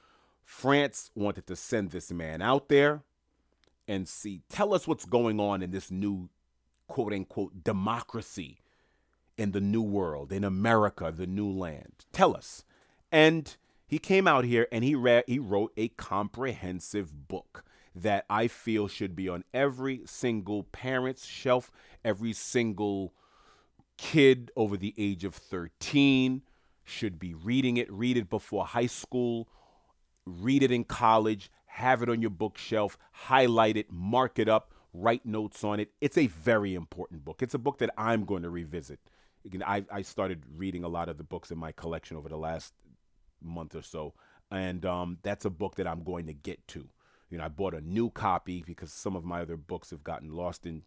France 0.44 1.12
wanted 1.14 1.46
to 1.48 1.56
send 1.56 1.92
this 1.92 2.12
man 2.12 2.42
out 2.42 2.70
there 2.70 3.04
and 3.88 4.08
see, 4.08 4.42
tell 4.50 4.74
us 4.74 4.88
what's 4.88 5.06
going 5.06 5.40
on 5.40 5.62
in 5.62 5.72
this 5.72 5.92
new 5.92 6.30
quote 6.88 7.14
unquote 7.14 7.64
democracy 7.64 8.60
in 9.38 9.52
the 9.52 9.62
new 9.62 9.82
world, 9.82 10.32
in 10.32 10.44
America, 10.44 11.14
the 11.16 11.28
new 11.28 11.50
land. 11.50 12.06
Tell 12.12 12.36
us. 12.36 12.64
And 13.12 13.56
he 13.88 14.00
came 14.00 14.28
out 14.28 14.44
here 14.44 14.68
and 14.72 14.84
he 14.84 14.96
read 14.96 15.24
he 15.28 15.40
wrote 15.40 15.72
a 15.78 15.90
comprehensive 15.90 17.28
book 17.28 17.64
that 17.96 18.26
I 18.30 18.48
feel 18.48 18.88
should 18.88 19.16
be 19.16 19.30
on 19.30 19.44
every 19.54 20.02
single 20.06 20.64
parent's 20.64 21.26
shelf, 21.26 21.72
every 22.04 22.34
single 22.34 23.14
kid 23.98 24.52
over 24.56 24.78
the 24.78 24.94
age 24.98 25.24
of 25.24 25.34
13 25.34 26.44
should 26.84 27.20
be 27.20 27.34
reading 27.34 27.78
it. 27.78 27.92
Read 27.92 28.18
it 28.18 28.30
before 28.30 28.66
high 28.66 28.86
school, 28.86 29.48
read 30.26 30.64
it 30.64 30.72
in 30.72 30.84
college, 30.84 31.50
have 31.66 32.02
it 32.02 32.10
on 32.10 32.22
your 32.22 32.30
bookshelf, 32.30 32.98
highlight 33.12 33.78
it, 33.78 33.92
mark 33.92 34.38
it 34.38 34.48
up, 34.48 34.74
write 34.94 35.26
notes 35.26 35.64
on 35.64 35.80
it. 35.80 35.92
It's 36.02 36.18
a 36.18 36.28
very 36.28 36.76
important 36.76 37.26
book. 37.26 37.42
It's 37.42 37.54
a 37.54 37.60
book 37.60 37.80
that 37.80 37.94
I'm 37.98 38.26
going 38.26 38.44
to 38.44 38.50
revisit. 38.50 39.00
I, 39.66 39.86
I 39.92 40.02
started 40.02 40.44
reading 40.56 40.84
a 40.84 40.88
lot 40.88 41.10
of 41.10 41.18
the 41.18 41.24
books 41.24 41.52
in 41.52 41.58
my 41.58 41.72
collection 41.72 42.18
over 42.18 42.30
the 42.30 42.38
last 42.38 42.74
month 43.42 43.76
or 43.76 43.82
so, 43.82 44.14
and 44.52 44.86
um, 44.86 45.18
that's 45.24 45.46
a 45.46 45.50
book 45.50 45.76
that 45.76 45.88
I'm 45.88 46.04
going 46.04 46.28
to 46.28 46.34
get 46.34 46.68
to. 46.70 46.90
You 47.30 47.38
know, 47.38 47.44
I 47.44 47.50
bought 47.50 47.74
a 47.74 47.82
new 47.82 48.10
copy 48.10 48.64
because 48.66 48.92
some 48.92 49.16
of 49.16 49.26
my 49.26 49.42
other 49.42 49.58
books 49.58 49.90
have 49.90 50.04
gotten 50.04 50.32
lost 50.32 50.66
in 50.66 50.84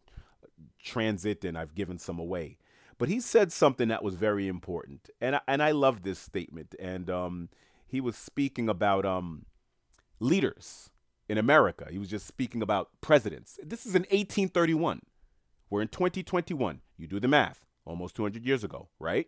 transit, 0.83 1.45
and 1.45 1.57
I've 1.57 1.75
given 1.75 1.97
some 1.97 2.19
away. 2.19 2.57
But 2.97 3.09
he 3.09 3.19
said 3.19 3.51
something 3.51 3.87
that 3.87 4.03
was 4.03 4.15
very 4.15 4.47
important, 4.47 5.09
and 5.19 5.35
I, 5.35 5.41
and 5.47 5.63
I 5.63 5.71
love 5.71 6.03
this 6.03 6.19
statement. 6.19 6.75
And 6.79 7.09
um, 7.09 7.49
he 7.87 7.99
was 7.99 8.15
speaking 8.15 8.69
about 8.69 9.05
um, 9.05 9.45
leaders 10.19 10.89
in 11.27 11.37
America. 11.37 11.87
He 11.89 11.97
was 11.97 12.09
just 12.09 12.27
speaking 12.27 12.61
about 12.61 12.89
presidents. 13.01 13.59
This 13.63 13.85
is 13.85 13.95
in 13.95 14.03
1831. 14.03 15.01
We're 15.69 15.81
in 15.81 15.87
2021. 15.87 16.81
You 16.97 17.07
do 17.07 17.19
the 17.19 17.27
math. 17.27 17.65
Almost 17.85 18.15
200 18.15 18.45
years 18.45 18.63
ago, 18.63 18.89
right? 18.99 19.27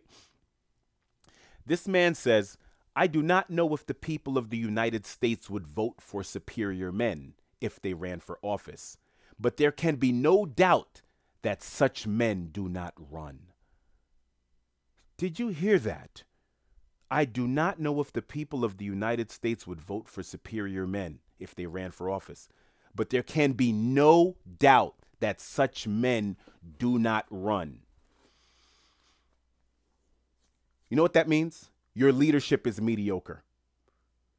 This 1.66 1.88
man 1.88 2.14
says, 2.14 2.56
I 2.96 3.06
do 3.06 3.22
not 3.22 3.50
know 3.50 3.74
if 3.74 3.84
the 3.84 3.94
people 3.94 4.38
of 4.38 4.50
the 4.50 4.58
United 4.58 5.06
States 5.06 5.50
would 5.50 5.66
vote 5.66 5.96
for 6.00 6.22
superior 6.22 6.92
men 6.92 7.34
if 7.60 7.80
they 7.80 7.94
ran 7.94 8.20
for 8.20 8.38
office, 8.42 8.98
but 9.38 9.56
there 9.56 9.72
can 9.72 9.96
be 9.96 10.12
no 10.12 10.46
doubt 10.46 11.02
that 11.42 11.62
such 11.62 12.06
men 12.06 12.50
do 12.52 12.68
not 12.68 12.94
run. 12.96 13.48
Did 15.16 15.38
you 15.38 15.48
hear 15.48 15.78
that? 15.80 16.24
I 17.10 17.24
do 17.24 17.46
not 17.46 17.78
know 17.78 18.00
if 18.00 18.12
the 18.12 18.22
people 18.22 18.64
of 18.64 18.78
the 18.78 18.84
United 18.84 19.30
States 19.30 19.66
would 19.66 19.80
vote 19.80 20.08
for 20.08 20.22
superior 20.22 20.86
men 20.86 21.20
if 21.38 21.54
they 21.54 21.66
ran 21.66 21.90
for 21.90 22.10
office, 22.10 22.48
but 22.94 23.10
there 23.10 23.22
can 23.22 23.52
be 23.52 23.72
no 23.72 24.36
doubt 24.58 24.94
that 25.20 25.40
such 25.40 25.86
men 25.86 26.36
do 26.78 26.98
not 26.98 27.26
run. 27.30 27.83
You 30.94 30.96
know 30.96 31.02
what 31.02 31.14
that 31.14 31.28
means? 31.28 31.70
Your 31.92 32.12
leadership 32.12 32.68
is 32.68 32.80
mediocre. 32.80 33.42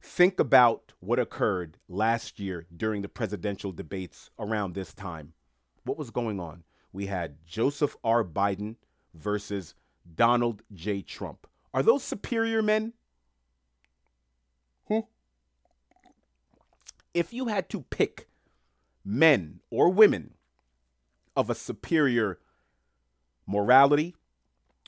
Think 0.00 0.40
about 0.40 0.94
what 1.00 1.18
occurred 1.18 1.76
last 1.86 2.40
year 2.40 2.66
during 2.74 3.02
the 3.02 3.10
presidential 3.10 3.72
debates 3.72 4.30
around 4.38 4.72
this 4.72 4.94
time. 4.94 5.34
What 5.84 5.98
was 5.98 6.10
going 6.10 6.40
on? 6.40 6.64
We 6.94 7.08
had 7.08 7.44
Joseph 7.44 7.94
R. 8.02 8.24
Biden 8.24 8.76
versus 9.12 9.74
Donald 10.14 10.62
J. 10.72 11.02
Trump. 11.02 11.46
Are 11.74 11.82
those 11.82 12.02
superior 12.02 12.62
men? 12.62 12.94
Hmm? 14.88 15.00
If 17.12 17.34
you 17.34 17.48
had 17.48 17.68
to 17.68 17.82
pick 17.82 18.28
men 19.04 19.60
or 19.68 19.90
women 19.90 20.32
of 21.36 21.50
a 21.50 21.54
superior 21.54 22.38
morality, 23.46 24.14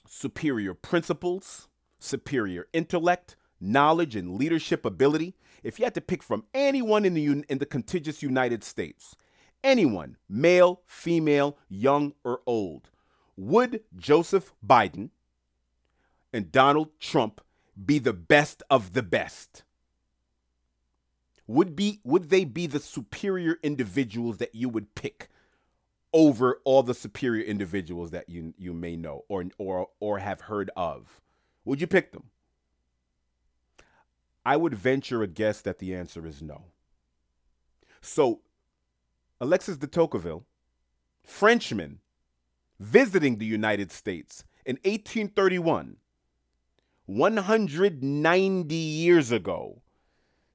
superior 0.08 0.74
principles, 0.74 1.68
superior 1.98 2.66
intellect, 2.72 3.36
knowledge, 3.60 4.16
and 4.16 4.36
leadership 4.36 4.84
ability, 4.84 5.34
if 5.62 5.78
you 5.78 5.84
had 5.84 5.94
to 5.94 6.00
pick 6.00 6.22
from 6.22 6.44
anyone 6.54 7.04
in 7.04 7.14
the, 7.14 7.26
in 7.26 7.58
the 7.58 7.66
contiguous 7.66 8.22
United 8.22 8.62
States, 8.64 9.16
anyone, 9.62 10.16
male, 10.28 10.82
female, 10.86 11.58
young, 11.68 12.14
or 12.24 12.40
old, 12.46 12.90
would 13.36 13.82
Joseph 13.96 14.52
Biden 14.66 15.10
and 16.32 16.52
Donald 16.52 16.98
Trump 17.00 17.40
be 17.84 17.98
the 17.98 18.12
best 18.12 18.62
of 18.70 18.92
the 18.92 19.02
best? 19.02 19.64
Would 21.46 21.74
be 21.74 22.00
would 22.04 22.28
they 22.28 22.44
be 22.44 22.66
the 22.66 22.78
superior 22.78 23.58
individuals 23.62 24.36
that 24.36 24.54
you 24.54 24.68
would 24.68 24.94
pick 24.94 25.30
over 26.12 26.60
all 26.64 26.82
the 26.82 26.94
superior 26.94 27.44
individuals 27.44 28.10
that 28.10 28.28
you 28.28 28.54
you 28.58 28.72
may 28.72 28.96
know 28.96 29.24
or 29.28 29.44
or 29.58 29.88
or 30.00 30.18
have 30.18 30.42
heard 30.42 30.70
of? 30.76 31.20
Would 31.64 31.80
you 31.80 31.86
pick 31.86 32.12
them? 32.12 32.30
I 34.44 34.56
would 34.56 34.74
venture 34.74 35.22
a 35.22 35.26
guess 35.26 35.60
that 35.60 35.78
the 35.78 35.94
answer 35.94 36.26
is 36.26 36.40
no. 36.40 36.64
So, 38.00 38.40
Alexis 39.40 39.76
de 39.76 39.86
Tocqueville, 39.86 40.46
Frenchman, 41.22 42.00
visiting 42.80 43.36
the 43.36 43.44
United 43.44 43.92
States 43.92 44.44
in 44.64 44.76
1831, 44.76 45.96
190 47.06 48.74
years 48.74 49.30
ago, 49.32 49.82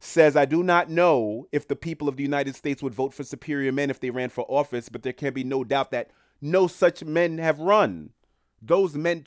says, 0.04 0.36
I 0.36 0.46
do 0.46 0.64
not 0.64 0.90
know 0.90 1.48
if 1.52 1.68
the 1.68 1.76
people 1.76 2.10
of 2.10 2.18
the 2.18 2.24
United 2.24 2.56
States 2.56 2.84
would 2.84 2.94
vote 2.94 3.14
for 3.14 3.24
superior 3.24 3.72
men 3.72 3.90
if 3.90 4.00
they 4.00 4.10
ran 4.10 4.30
for 4.30 4.46
office, 4.50 4.90
but 4.90 5.04
there 5.04 5.14
can 5.14 5.34
be 5.34 5.44
no 5.44 5.64
doubt 5.64 5.92
that 5.92 6.12
no 6.42 6.68
such 6.68 7.04
men 7.04 7.38
have 7.38 7.60
run. 7.60 8.10
Those 8.62 8.96
men. 8.96 9.24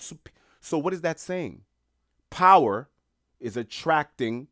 So, 0.60 0.76
what 0.78 0.92
is 0.92 1.00
that 1.00 1.18
saying? 1.18 1.62
Power 2.28 2.88
is 3.40 3.56
attracting 3.56 4.48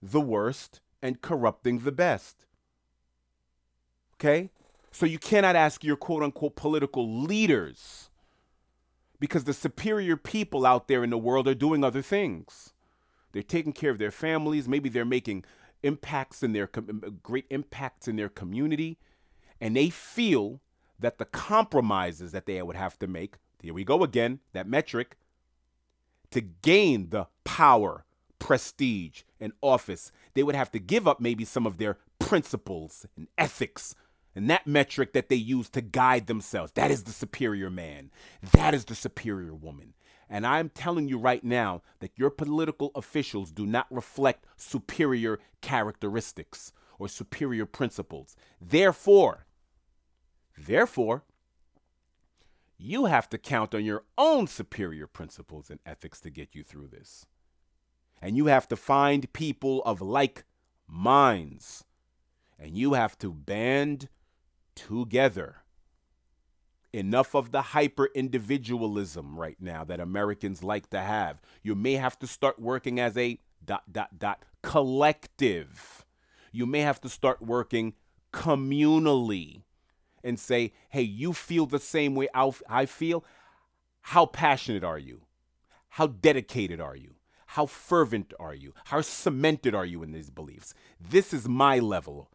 the 0.00 0.20
worst 0.20 0.80
and 1.02 1.20
corrupting 1.20 1.80
the 1.80 1.92
best. 1.92 2.46
Okay? 4.14 4.50
So, 4.92 5.06
you 5.06 5.18
cannot 5.18 5.56
ask 5.56 5.82
your 5.82 5.96
quote 5.96 6.22
unquote 6.22 6.54
political 6.54 7.22
leaders 7.24 8.10
because 9.18 9.44
the 9.44 9.54
superior 9.54 10.16
people 10.16 10.64
out 10.64 10.86
there 10.86 11.02
in 11.02 11.10
the 11.10 11.18
world 11.18 11.48
are 11.48 11.54
doing 11.54 11.82
other 11.82 12.02
things. 12.02 12.72
They're 13.32 13.42
taking 13.42 13.72
care 13.72 13.90
of 13.90 13.98
their 13.98 14.10
families. 14.10 14.68
Maybe 14.68 14.88
they're 14.88 15.04
making 15.04 15.44
impacts 15.82 16.42
in 16.42 16.52
their 16.52 16.70
uh, 16.76 17.10
great 17.22 17.46
impacts 17.50 18.06
in 18.06 18.16
their 18.16 18.28
community, 18.28 18.98
and 19.60 19.76
they 19.76 19.90
feel 19.90 20.60
that 20.98 21.18
the 21.18 21.24
compromises 21.24 22.32
that 22.32 22.46
they 22.46 22.62
would 22.62 22.76
have 22.76 22.98
to 23.00 23.06
make. 23.06 23.36
Here 23.60 23.74
we 23.74 23.84
go 23.84 24.02
again. 24.04 24.40
That 24.52 24.68
metric 24.68 25.16
to 26.30 26.40
gain 26.40 27.10
the 27.10 27.26
power, 27.44 28.04
prestige, 28.38 29.22
and 29.40 29.52
office, 29.60 30.12
they 30.34 30.42
would 30.42 30.54
have 30.54 30.70
to 30.72 30.78
give 30.78 31.06
up 31.06 31.20
maybe 31.20 31.44
some 31.44 31.66
of 31.66 31.78
their 31.78 31.98
principles 32.18 33.06
and 33.16 33.28
ethics 33.36 33.94
and 34.34 34.48
that 34.48 34.66
metric 34.66 35.12
that 35.12 35.28
they 35.28 35.36
use 35.36 35.68
to 35.70 35.80
guide 35.80 36.26
themselves. 36.26 36.72
That 36.72 36.90
is 36.90 37.04
the 37.04 37.12
superior 37.12 37.70
man. 37.70 38.10
That 38.52 38.74
is 38.74 38.84
the 38.86 38.94
superior 38.94 39.54
woman. 39.54 39.94
And 40.28 40.46
I'm 40.46 40.70
telling 40.70 41.08
you 41.08 41.18
right 41.18 41.44
now 41.44 41.82
that 42.00 42.12
your 42.16 42.30
political 42.30 42.90
officials 42.94 43.50
do 43.50 43.66
not 43.66 43.86
reflect 43.90 44.46
superior 44.56 45.38
characteristics 45.60 46.72
or 46.98 47.08
superior 47.08 47.66
principles. 47.66 48.36
Therefore, 48.60 49.46
therefore, 50.56 51.24
you 52.78 53.04
have 53.06 53.28
to 53.30 53.38
count 53.38 53.74
on 53.74 53.84
your 53.84 54.04
own 54.18 54.46
superior 54.46 55.06
principles 55.06 55.70
and 55.70 55.80
ethics 55.86 56.20
to 56.20 56.30
get 56.30 56.54
you 56.54 56.62
through 56.62 56.88
this. 56.88 57.26
And 58.20 58.36
you 58.36 58.46
have 58.46 58.68
to 58.68 58.76
find 58.76 59.32
people 59.32 59.82
of 59.84 60.00
like 60.00 60.44
minds. 60.86 61.84
And 62.58 62.76
you 62.76 62.94
have 62.94 63.18
to 63.18 63.32
band 63.32 64.08
together 64.74 65.61
enough 66.92 67.34
of 67.34 67.52
the 67.52 67.62
hyper 67.62 68.10
individualism 68.14 69.38
right 69.38 69.56
now 69.60 69.84
that 69.84 70.00
Americans 70.00 70.62
like 70.62 70.90
to 70.90 71.00
have. 71.00 71.40
You 71.62 71.74
may 71.74 71.94
have 71.94 72.18
to 72.20 72.26
start 72.26 72.58
working 72.58 73.00
as 73.00 73.16
a 73.16 73.38
dot 73.64 73.92
dot 73.92 74.18
dot 74.18 74.44
collective. 74.62 76.04
You 76.52 76.66
may 76.66 76.80
have 76.80 77.00
to 77.02 77.08
start 77.08 77.40
working 77.40 77.94
communally 78.32 79.62
and 80.22 80.38
say, 80.38 80.72
hey, 80.90 81.02
you 81.02 81.32
feel 81.32 81.66
the 81.66 81.78
same 81.78 82.14
way 82.14 82.28
I 82.34 82.86
feel. 82.86 83.24
How 84.02 84.26
passionate 84.26 84.84
are 84.84 84.98
you? 84.98 85.22
How 85.90 86.06
dedicated 86.06 86.80
are 86.80 86.96
you? 86.96 87.14
How 87.46 87.66
fervent 87.66 88.32
are 88.40 88.54
you? 88.54 88.72
How 88.84 89.00
cemented 89.02 89.74
are 89.74 89.84
you 89.84 90.02
in 90.02 90.12
these 90.12 90.30
beliefs? 90.30 90.74
This 91.00 91.34
is 91.34 91.48
my 91.48 91.78
level. 91.78 92.30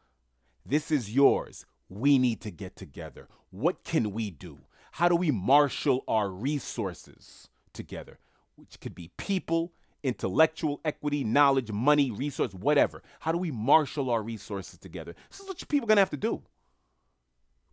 This 0.65 0.91
is 0.91 1.15
yours 1.15 1.65
we 1.89 2.17
need 2.17 2.41
to 2.41 2.51
get 2.51 2.75
together. 2.75 3.27
What 3.51 3.83
can 3.83 4.11
we 4.11 4.29
do? 4.29 4.59
How 4.93 5.07
do 5.09 5.15
we 5.15 5.31
marshal 5.31 6.03
our 6.07 6.29
resources 6.29 7.49
together? 7.73 8.19
Which 8.55 8.79
could 8.79 8.95
be 8.95 9.11
people, 9.17 9.73
intellectual 10.03 10.81
equity, 10.83 11.23
knowledge, 11.23 11.71
money, 11.71 12.11
resource, 12.11 12.53
whatever. 12.53 13.03
How 13.19 13.31
do 13.31 13.37
we 13.37 13.51
marshal 13.51 14.09
our 14.09 14.23
resources 14.23 14.79
together? 14.79 15.15
This 15.29 15.39
is 15.39 15.47
what 15.47 15.67
people 15.67 15.85
are 15.85 15.89
going 15.89 15.97
to 15.97 16.01
have 16.01 16.09
to 16.11 16.17
do. 16.17 16.41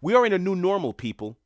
We 0.01 0.15
are 0.15 0.27
in 0.27 0.33
a 0.33 0.39
new 0.39 0.55
normal, 0.55 0.93
people. 0.93 1.39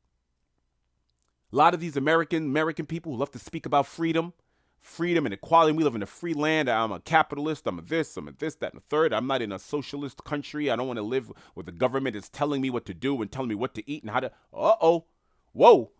A 1.51 1.55
lot 1.55 1.73
of 1.73 1.79
these 1.79 1.97
American 1.97 2.43
American 2.43 2.85
people 2.85 3.13
who 3.13 3.17
love 3.17 3.31
to 3.31 3.39
speak 3.39 3.65
about 3.65 3.87
freedom, 3.87 4.33
freedom 4.81 5.25
and 5.25 5.33
equality. 5.33 5.75
We 5.77 5.83
live 5.83 5.95
in 5.95 6.03
a 6.03 6.07
free 6.07 6.33
land. 6.33 6.69
I'm 6.69 6.91
a 6.91 6.99
capitalist. 6.99 7.67
I'm 7.67 7.79
a 7.79 7.81
this. 7.81 8.15
I'm 8.17 8.27
a 8.27 8.31
this, 8.31 8.55
that, 8.55 8.73
and 8.73 8.81
the 8.81 8.85
third. 8.87 9.13
I'm 9.13 9.27
not 9.27 9.41
in 9.41 9.51
a 9.51 9.59
socialist 9.59 10.23
country. 10.23 10.69
I 10.69 10.75
don't 10.75 10.87
want 10.87 10.97
to 10.97 11.03
live 11.03 11.31
where 11.53 11.63
the 11.63 11.71
government 11.71 12.15
is 12.15 12.29
telling 12.29 12.61
me 12.61 12.69
what 12.69 12.85
to 12.85 12.93
do 12.93 13.21
and 13.21 13.31
telling 13.31 13.49
me 13.49 13.55
what 13.55 13.73
to 13.75 13.89
eat 13.89 14.03
and 14.03 14.11
how 14.11 14.19
to. 14.19 14.31
Uh 14.53 14.75
oh. 14.81 15.05
Whoa. 15.53 15.91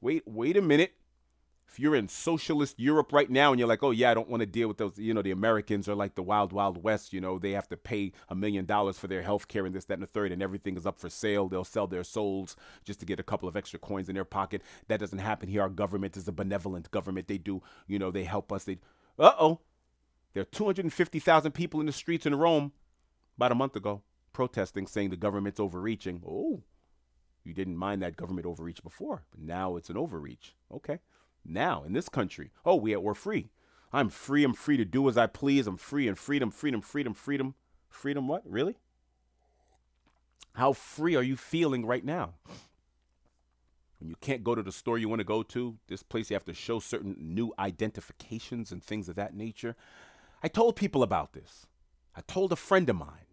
Wait, 0.00 0.22
wait 0.26 0.56
a 0.56 0.62
minute. 0.62 0.94
If 1.70 1.78
you're 1.78 1.94
in 1.94 2.08
socialist 2.08 2.80
Europe 2.80 3.12
right 3.12 3.30
now 3.30 3.52
and 3.52 3.60
you're 3.60 3.68
like, 3.68 3.84
oh, 3.84 3.92
yeah, 3.92 4.10
I 4.10 4.14
don't 4.14 4.28
want 4.28 4.40
to 4.40 4.46
deal 4.46 4.66
with 4.66 4.78
those, 4.78 4.98
you 4.98 5.14
know, 5.14 5.22
the 5.22 5.30
Americans 5.30 5.88
are 5.88 5.94
like 5.94 6.16
the 6.16 6.22
wild, 6.22 6.52
wild 6.52 6.82
west. 6.82 7.12
You 7.12 7.20
know, 7.20 7.38
they 7.38 7.52
have 7.52 7.68
to 7.68 7.76
pay 7.76 8.10
a 8.28 8.34
million 8.34 8.64
dollars 8.64 8.98
for 8.98 9.06
their 9.06 9.22
health 9.22 9.46
care 9.46 9.64
and 9.64 9.72
this, 9.72 9.84
that, 9.84 9.94
and 9.94 10.02
the 10.02 10.08
third, 10.08 10.32
and 10.32 10.42
everything 10.42 10.76
is 10.76 10.84
up 10.84 10.98
for 10.98 11.08
sale. 11.08 11.48
They'll 11.48 11.62
sell 11.62 11.86
their 11.86 12.02
souls 12.02 12.56
just 12.82 12.98
to 13.00 13.06
get 13.06 13.20
a 13.20 13.22
couple 13.22 13.48
of 13.48 13.56
extra 13.56 13.78
coins 13.78 14.08
in 14.08 14.16
their 14.16 14.24
pocket. 14.24 14.62
That 14.88 14.98
doesn't 14.98 15.20
happen 15.20 15.48
here. 15.48 15.62
Our 15.62 15.68
government 15.68 16.16
is 16.16 16.26
a 16.26 16.32
benevolent 16.32 16.90
government. 16.90 17.28
They 17.28 17.38
do, 17.38 17.62
you 17.86 18.00
know, 18.00 18.10
they 18.10 18.24
help 18.24 18.52
us. 18.52 18.64
They, 18.64 18.78
uh 19.16 19.34
oh, 19.38 19.60
there 20.32 20.40
are 20.40 20.46
250,000 20.46 21.52
people 21.52 21.78
in 21.78 21.86
the 21.86 21.92
streets 21.92 22.26
in 22.26 22.34
Rome 22.34 22.72
about 23.36 23.52
a 23.52 23.54
month 23.54 23.76
ago 23.76 24.02
protesting, 24.32 24.88
saying 24.88 25.10
the 25.10 25.16
government's 25.16 25.60
overreaching. 25.60 26.20
Oh, 26.26 26.64
you 27.44 27.54
didn't 27.54 27.76
mind 27.76 28.02
that 28.02 28.16
government 28.16 28.48
overreach 28.48 28.82
before, 28.82 29.22
but 29.30 29.40
now 29.40 29.76
it's 29.76 29.88
an 29.88 29.96
overreach. 29.96 30.56
Okay 30.74 30.98
now 31.44 31.82
in 31.84 31.92
this 31.92 32.08
country. 32.08 32.50
Oh, 32.64 32.76
we 32.76 32.94
we're 32.96 33.14
free. 33.14 33.50
I'm 33.92 34.08
free. 34.08 34.44
I'm 34.44 34.54
free 34.54 34.76
to 34.76 34.84
do 34.84 35.08
as 35.08 35.18
I 35.18 35.26
please. 35.26 35.66
I'm 35.66 35.76
free 35.76 36.06
and 36.06 36.16
freedom, 36.16 36.50
freedom, 36.50 36.80
freedom, 36.80 37.14
freedom, 37.14 37.54
freedom. 37.88 38.28
What? 38.28 38.42
Really? 38.44 38.76
How 40.54 40.72
free 40.72 41.16
are 41.16 41.22
you 41.22 41.36
feeling 41.36 41.86
right 41.86 42.04
now? 42.04 42.34
When 43.98 44.08
you 44.08 44.16
can't 44.20 44.44
go 44.44 44.54
to 44.54 44.62
the 44.62 44.72
store 44.72 44.96
you 44.98 45.08
want 45.08 45.20
to 45.20 45.24
go 45.24 45.42
to, 45.42 45.76
this 45.88 46.02
place 46.02 46.30
you 46.30 46.34
have 46.34 46.44
to 46.46 46.54
show 46.54 46.78
certain 46.78 47.16
new 47.18 47.52
identifications 47.58 48.72
and 48.72 48.82
things 48.82 49.08
of 49.08 49.16
that 49.16 49.34
nature. 49.34 49.76
I 50.42 50.48
told 50.48 50.76
people 50.76 51.02
about 51.02 51.34
this. 51.34 51.66
I 52.16 52.22
told 52.22 52.52
a 52.52 52.56
friend 52.56 52.88
of 52.88 52.96
mine. 52.96 53.26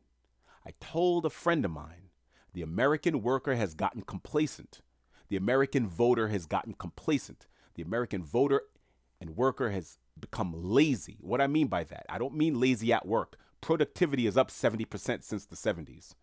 I 0.65 0.71
told 0.81 1.25
a 1.25 1.29
friend 1.29 1.63
of 1.63 1.71
mine. 1.71 2.09
The 2.53 2.61
American 2.61 3.21
worker 3.21 3.55
has 3.55 3.75
gotten 3.75 4.01
complacent. 4.01 4.81
The 5.29 5.37
American 5.37 5.87
voter 5.87 6.27
has 6.27 6.45
gotten 6.45 6.73
complacent 6.73 7.47
the 7.77 7.83
American 7.83 8.23
voter 8.23 8.63
and 9.21 9.37
worker 9.37 9.69
has 9.69 9.97
become 10.19 10.51
lazy. 10.55 11.17
What 11.21 11.39
I 11.39 11.47
mean 11.47 11.67
by 11.67 11.85
that, 11.85 12.05
I 12.09 12.17
don't 12.17 12.35
mean 12.35 12.59
lazy 12.59 12.91
at 12.91 13.07
work. 13.07 13.37
Productivity 13.61 14.27
is 14.27 14.35
up 14.35 14.49
70% 14.51 15.23
since 15.23 15.45
the 15.45 15.55
70s, 15.55 16.15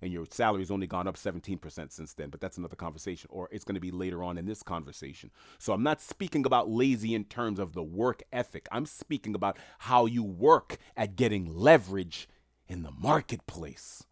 and 0.00 0.12
your 0.12 0.26
salary's 0.28 0.70
only 0.70 0.86
gone 0.86 1.06
up 1.06 1.16
17% 1.16 1.92
since 1.92 2.14
then, 2.14 2.30
but 2.30 2.40
that's 2.40 2.58
another 2.58 2.76
conversation, 2.76 3.28
or 3.30 3.48
it's 3.52 3.64
going 3.64 3.74
to 3.74 3.80
be 3.80 3.90
later 3.90 4.22
on 4.24 4.36
in 4.38 4.46
this 4.46 4.62
conversation. 4.62 5.30
So 5.58 5.72
I'm 5.72 5.82
not 5.82 6.00
speaking 6.00 6.44
about 6.44 6.70
lazy 6.70 7.14
in 7.14 7.24
terms 7.24 7.58
of 7.58 7.74
the 7.74 7.82
work 7.82 8.22
ethic. 8.32 8.68
I'm 8.72 8.86
speaking 8.86 9.34
about 9.34 9.58
how 9.80 10.06
you 10.06 10.22
work 10.22 10.78
at 10.96 11.16
getting 11.16 11.54
leverage 11.54 12.28
in 12.68 12.82
the 12.82 12.90
marketplace. 12.90 14.04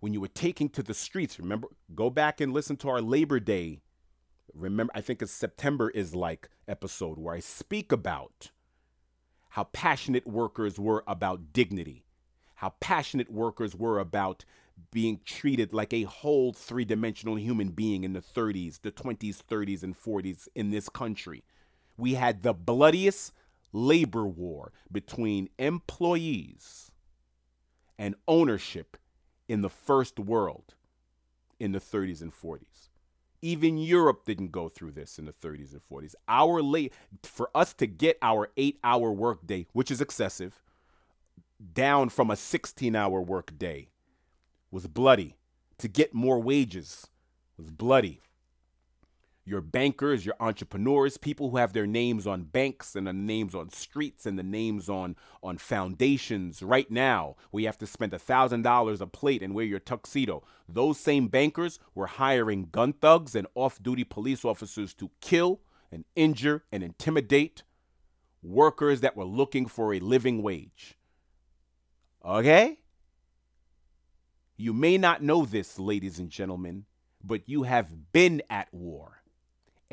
When 0.00 0.12
you 0.12 0.20
were 0.20 0.28
taking 0.28 0.68
to 0.70 0.82
the 0.82 0.94
streets, 0.94 1.38
remember, 1.38 1.68
go 1.94 2.10
back 2.10 2.40
and 2.40 2.52
listen 2.52 2.76
to 2.78 2.88
our 2.90 3.00
Labor 3.00 3.40
Day 3.40 3.80
remember 4.54 4.92
I 4.94 5.00
think 5.00 5.22
it's 5.22 5.32
September 5.32 5.90
is 5.90 6.14
like 6.14 6.48
episode 6.68 7.18
where 7.18 7.34
I 7.34 7.40
speak 7.40 7.92
about 7.92 8.50
how 9.50 9.64
passionate 9.64 10.26
workers 10.26 10.78
were 10.78 11.04
about 11.06 11.52
dignity, 11.52 12.04
how 12.56 12.74
passionate 12.80 13.30
workers 13.30 13.74
were 13.74 13.98
about 13.98 14.44
being 14.90 15.20
treated 15.24 15.72
like 15.72 15.92
a 15.92 16.02
whole 16.02 16.52
three-dimensional 16.52 17.36
human 17.36 17.68
being 17.68 18.02
in 18.02 18.12
the 18.12 18.20
30s, 18.20 18.80
the 18.82 18.90
20s, 18.90 19.40
30s 19.48 19.82
and 19.82 19.96
40s 19.96 20.48
in 20.54 20.70
this 20.70 20.88
country. 20.88 21.44
We 21.96 22.14
had 22.14 22.42
the 22.42 22.52
bloodiest 22.52 23.32
labor 23.72 24.26
war 24.26 24.72
between 24.90 25.48
employees 25.58 26.90
and 27.98 28.16
ownership 28.26 28.96
in 29.48 29.62
the 29.62 29.70
first 29.70 30.18
world 30.18 30.74
in 31.60 31.72
the 31.72 31.80
30s 31.80 32.20
and 32.20 32.32
40s. 32.32 32.88
Even 33.44 33.76
Europe 33.76 34.24
didn't 34.24 34.52
go 34.52 34.70
through 34.70 34.92
this 34.92 35.18
in 35.18 35.26
the 35.26 35.32
30s 35.34 35.72
and 35.72 35.82
40s. 35.92 36.14
Our 36.26 36.62
late 36.62 36.94
for 37.22 37.50
us 37.54 37.74
to 37.74 37.86
get 37.86 38.16
our 38.22 38.48
8-hour 38.56 39.12
workday, 39.12 39.66
which 39.74 39.90
is 39.90 40.00
excessive, 40.00 40.62
down 41.74 42.08
from 42.08 42.30
a 42.30 42.36
16-hour 42.36 43.20
workday 43.20 43.88
was 44.70 44.86
bloody. 44.86 45.36
To 45.76 45.88
get 45.88 46.14
more 46.14 46.40
wages 46.40 47.08
was 47.58 47.70
bloody 47.70 48.22
your 49.46 49.60
bankers, 49.60 50.24
your 50.24 50.34
entrepreneurs, 50.40 51.18
people 51.18 51.50
who 51.50 51.58
have 51.58 51.74
their 51.74 51.86
names 51.86 52.26
on 52.26 52.44
banks 52.44 52.96
and 52.96 53.06
the 53.06 53.12
names 53.12 53.54
on 53.54 53.68
streets 53.70 54.24
and 54.24 54.38
the 54.38 54.42
names 54.42 54.88
on 54.88 55.16
on 55.42 55.58
foundations 55.58 56.62
right 56.62 56.90
now, 56.90 57.36
We 57.52 57.64
have 57.64 57.78
to 57.78 57.86
spend 57.86 58.14
a 58.14 58.18
thousand 58.18 58.62
dollars 58.62 59.00
a 59.00 59.06
plate 59.06 59.42
and 59.42 59.54
wear 59.54 59.66
your 59.66 59.80
tuxedo. 59.80 60.42
Those 60.68 60.98
same 60.98 61.28
bankers 61.28 61.78
were 61.94 62.06
hiring 62.06 62.68
gun 62.72 62.94
thugs 62.94 63.34
and 63.34 63.46
off-duty 63.54 64.04
police 64.04 64.44
officers 64.44 64.94
to 64.94 65.10
kill 65.20 65.60
and 65.92 66.04
injure 66.16 66.64
and 66.72 66.82
intimidate 66.82 67.62
workers 68.42 69.00
that 69.02 69.16
were 69.16 69.24
looking 69.24 69.66
for 69.66 69.92
a 69.92 70.00
living 70.00 70.42
wage. 70.42 70.96
Okay? 72.24 72.78
You 74.56 74.72
may 74.72 74.96
not 74.96 75.22
know 75.22 75.44
this, 75.44 75.78
ladies 75.78 76.18
and 76.18 76.30
gentlemen, 76.30 76.86
but 77.22 77.48
you 77.48 77.64
have 77.64 78.12
been 78.12 78.42
at 78.48 78.72
war 78.72 79.23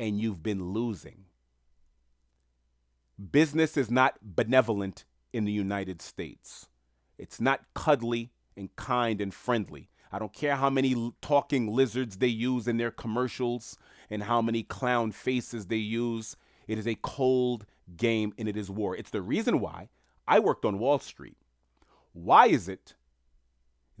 and 0.02 0.20
you've 0.20 0.42
been 0.42 0.72
losing. 0.72 1.26
Business 3.30 3.76
is 3.76 3.88
not 3.88 4.18
benevolent 4.20 5.04
in 5.32 5.44
the 5.44 5.52
United 5.52 6.02
States. 6.02 6.66
It's 7.18 7.40
not 7.40 7.60
cuddly 7.72 8.32
and 8.56 8.74
kind 8.74 9.20
and 9.20 9.32
friendly. 9.32 9.90
I 10.10 10.18
don't 10.18 10.32
care 10.32 10.56
how 10.56 10.70
many 10.70 11.12
talking 11.22 11.68
lizards 11.68 12.16
they 12.16 12.26
use 12.26 12.66
in 12.66 12.78
their 12.78 12.90
commercials 12.90 13.78
and 14.10 14.24
how 14.24 14.42
many 14.42 14.64
clown 14.64 15.12
faces 15.12 15.66
they 15.66 15.76
use. 15.76 16.34
It 16.66 16.78
is 16.78 16.88
a 16.88 16.96
cold 16.96 17.64
game 17.96 18.32
and 18.36 18.48
it 18.48 18.56
is 18.56 18.68
war. 18.68 18.96
It's 18.96 19.10
the 19.10 19.22
reason 19.22 19.60
why 19.60 19.88
I 20.26 20.40
worked 20.40 20.64
on 20.64 20.80
Wall 20.80 20.98
Street. 20.98 21.36
Why 22.12 22.48
is 22.48 22.68
it 22.68 22.96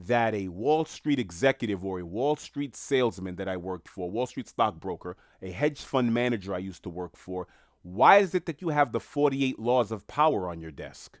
that 0.06 0.34
a 0.34 0.48
Wall 0.48 0.84
Street 0.84 1.18
executive 1.18 1.84
or 1.84 1.98
a 1.98 2.06
Wall 2.06 2.36
Street 2.36 2.76
salesman 2.76 3.36
that 3.36 3.48
I 3.48 3.56
worked 3.56 3.88
for, 3.88 4.10
Wall 4.10 4.26
Street 4.26 4.48
stockbroker, 4.48 5.16
a 5.40 5.50
hedge 5.50 5.80
fund 5.80 6.12
manager 6.12 6.54
I 6.54 6.58
used 6.58 6.82
to 6.84 6.90
work 6.90 7.16
for, 7.16 7.46
why 7.82 8.18
is 8.18 8.34
it 8.34 8.46
that 8.46 8.62
you 8.62 8.68
have 8.68 8.92
the 8.92 9.00
48 9.00 9.58
laws 9.58 9.90
of 9.90 10.06
power 10.06 10.48
on 10.48 10.60
your 10.60 10.70
desk? 10.70 11.18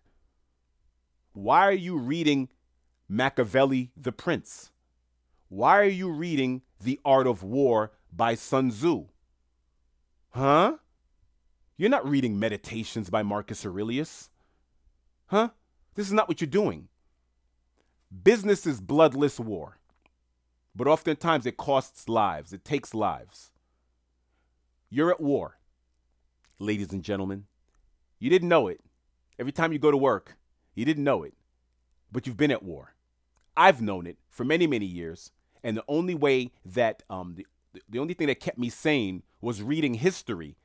Why 1.32 1.66
are 1.66 1.72
you 1.72 1.96
reading 1.96 2.48
Machiavelli 3.08 3.90
the 3.96 4.12
Prince? 4.12 4.70
Why 5.48 5.78
are 5.78 5.84
you 5.84 6.10
reading 6.10 6.62
The 6.80 7.00
Art 7.04 7.26
of 7.26 7.42
War 7.42 7.92
by 8.12 8.34
Sun 8.34 8.70
Tzu? 8.70 9.06
Huh? 10.30 10.76
You're 11.76 11.90
not 11.90 12.08
reading 12.08 12.38
Meditations 12.38 13.10
by 13.10 13.22
Marcus 13.22 13.66
Aurelius. 13.66 14.30
Huh? 15.26 15.50
This 15.94 16.06
is 16.06 16.12
not 16.12 16.28
what 16.28 16.40
you're 16.40 16.48
doing. 16.48 16.88
Business 18.12 18.66
is 18.66 18.82
bloodless 18.82 19.40
war, 19.40 19.78
but 20.76 20.86
oftentimes 20.86 21.46
it 21.46 21.56
costs 21.56 22.10
lives, 22.10 22.52
it 22.52 22.62
takes 22.62 22.92
lives. 22.92 23.50
You're 24.90 25.10
at 25.10 25.20
war, 25.20 25.56
ladies 26.58 26.92
and 26.92 27.02
gentlemen. 27.02 27.46
You 28.18 28.28
didn't 28.28 28.50
know 28.50 28.68
it. 28.68 28.80
Every 29.38 29.50
time 29.52 29.72
you 29.72 29.78
go 29.78 29.90
to 29.90 29.96
work, 29.96 30.36
you 30.74 30.84
didn't 30.84 31.04
know 31.04 31.22
it, 31.22 31.32
but 32.10 32.26
you've 32.26 32.36
been 32.36 32.50
at 32.50 32.62
war. 32.62 32.94
I've 33.56 33.80
known 33.80 34.06
it 34.06 34.18
for 34.28 34.44
many, 34.44 34.66
many 34.66 34.86
years, 34.86 35.32
and 35.64 35.74
the 35.74 35.84
only 35.88 36.14
way 36.14 36.50
that 36.66 37.04
um, 37.08 37.36
the, 37.36 37.46
the 37.88 37.98
only 37.98 38.12
thing 38.12 38.26
that 38.26 38.40
kept 38.40 38.58
me 38.58 38.68
sane 38.68 39.22
was 39.40 39.62
reading 39.62 39.94
history 39.94 40.56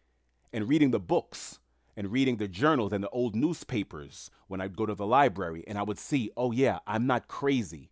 and 0.51 0.67
reading 0.67 0.91
the 0.91 0.99
books 0.99 1.59
and 1.97 2.11
reading 2.11 2.37
the 2.37 2.47
journals 2.47 2.93
and 2.93 3.03
the 3.03 3.09
old 3.09 3.35
newspapers 3.35 4.29
when 4.47 4.61
I'd 4.61 4.77
go 4.77 4.85
to 4.85 4.93
the 4.93 5.07
library 5.07 5.63
and 5.67 5.79
I 5.79 5.83
would 5.83 5.97
see, 5.97 6.29
oh 6.37 6.51
yeah, 6.51 6.77
I'm 6.85 7.07
not 7.07 7.27
crazy. 7.27 7.89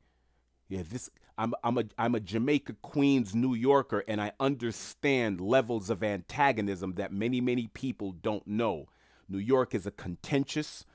Yeah, 0.70 0.84
this 0.90 1.10
I'm 1.38 1.54
I'm 1.64 1.80
a 1.80 1.84
I'm 1.98 2.14
a 2.14 2.20
Jamaica 2.20 2.76
Queens 2.84 3.34
New 3.34 3.56
Yorker 3.56 4.04
and 4.08 4.22
I 4.22 4.32
understand 4.40 5.42
levels 5.42 5.90
of 5.90 6.04
antagonism 6.04 6.94
that 6.94 7.12
many 7.12 7.42
many 7.42 7.68
people 7.68 8.12
don't 8.12 8.46
know. 8.48 8.88
New 9.28 9.40
York 9.40 9.74
is 9.74 9.88
a 9.88 9.92
contentious, 9.92 10.86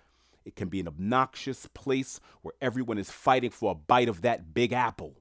it 0.45 0.55
can 0.55 0.69
be 0.69 0.79
an 0.79 0.87
obnoxious 0.87 1.67
place 1.67 2.21
where 2.43 2.55
everyone 2.63 2.97
is 2.97 3.11
fighting 3.11 3.51
for 3.51 3.73
a 3.73 3.75
bite 3.75 4.09
of 4.09 4.23
that 4.23 4.55
big 4.55 4.73
apple. 4.73 5.17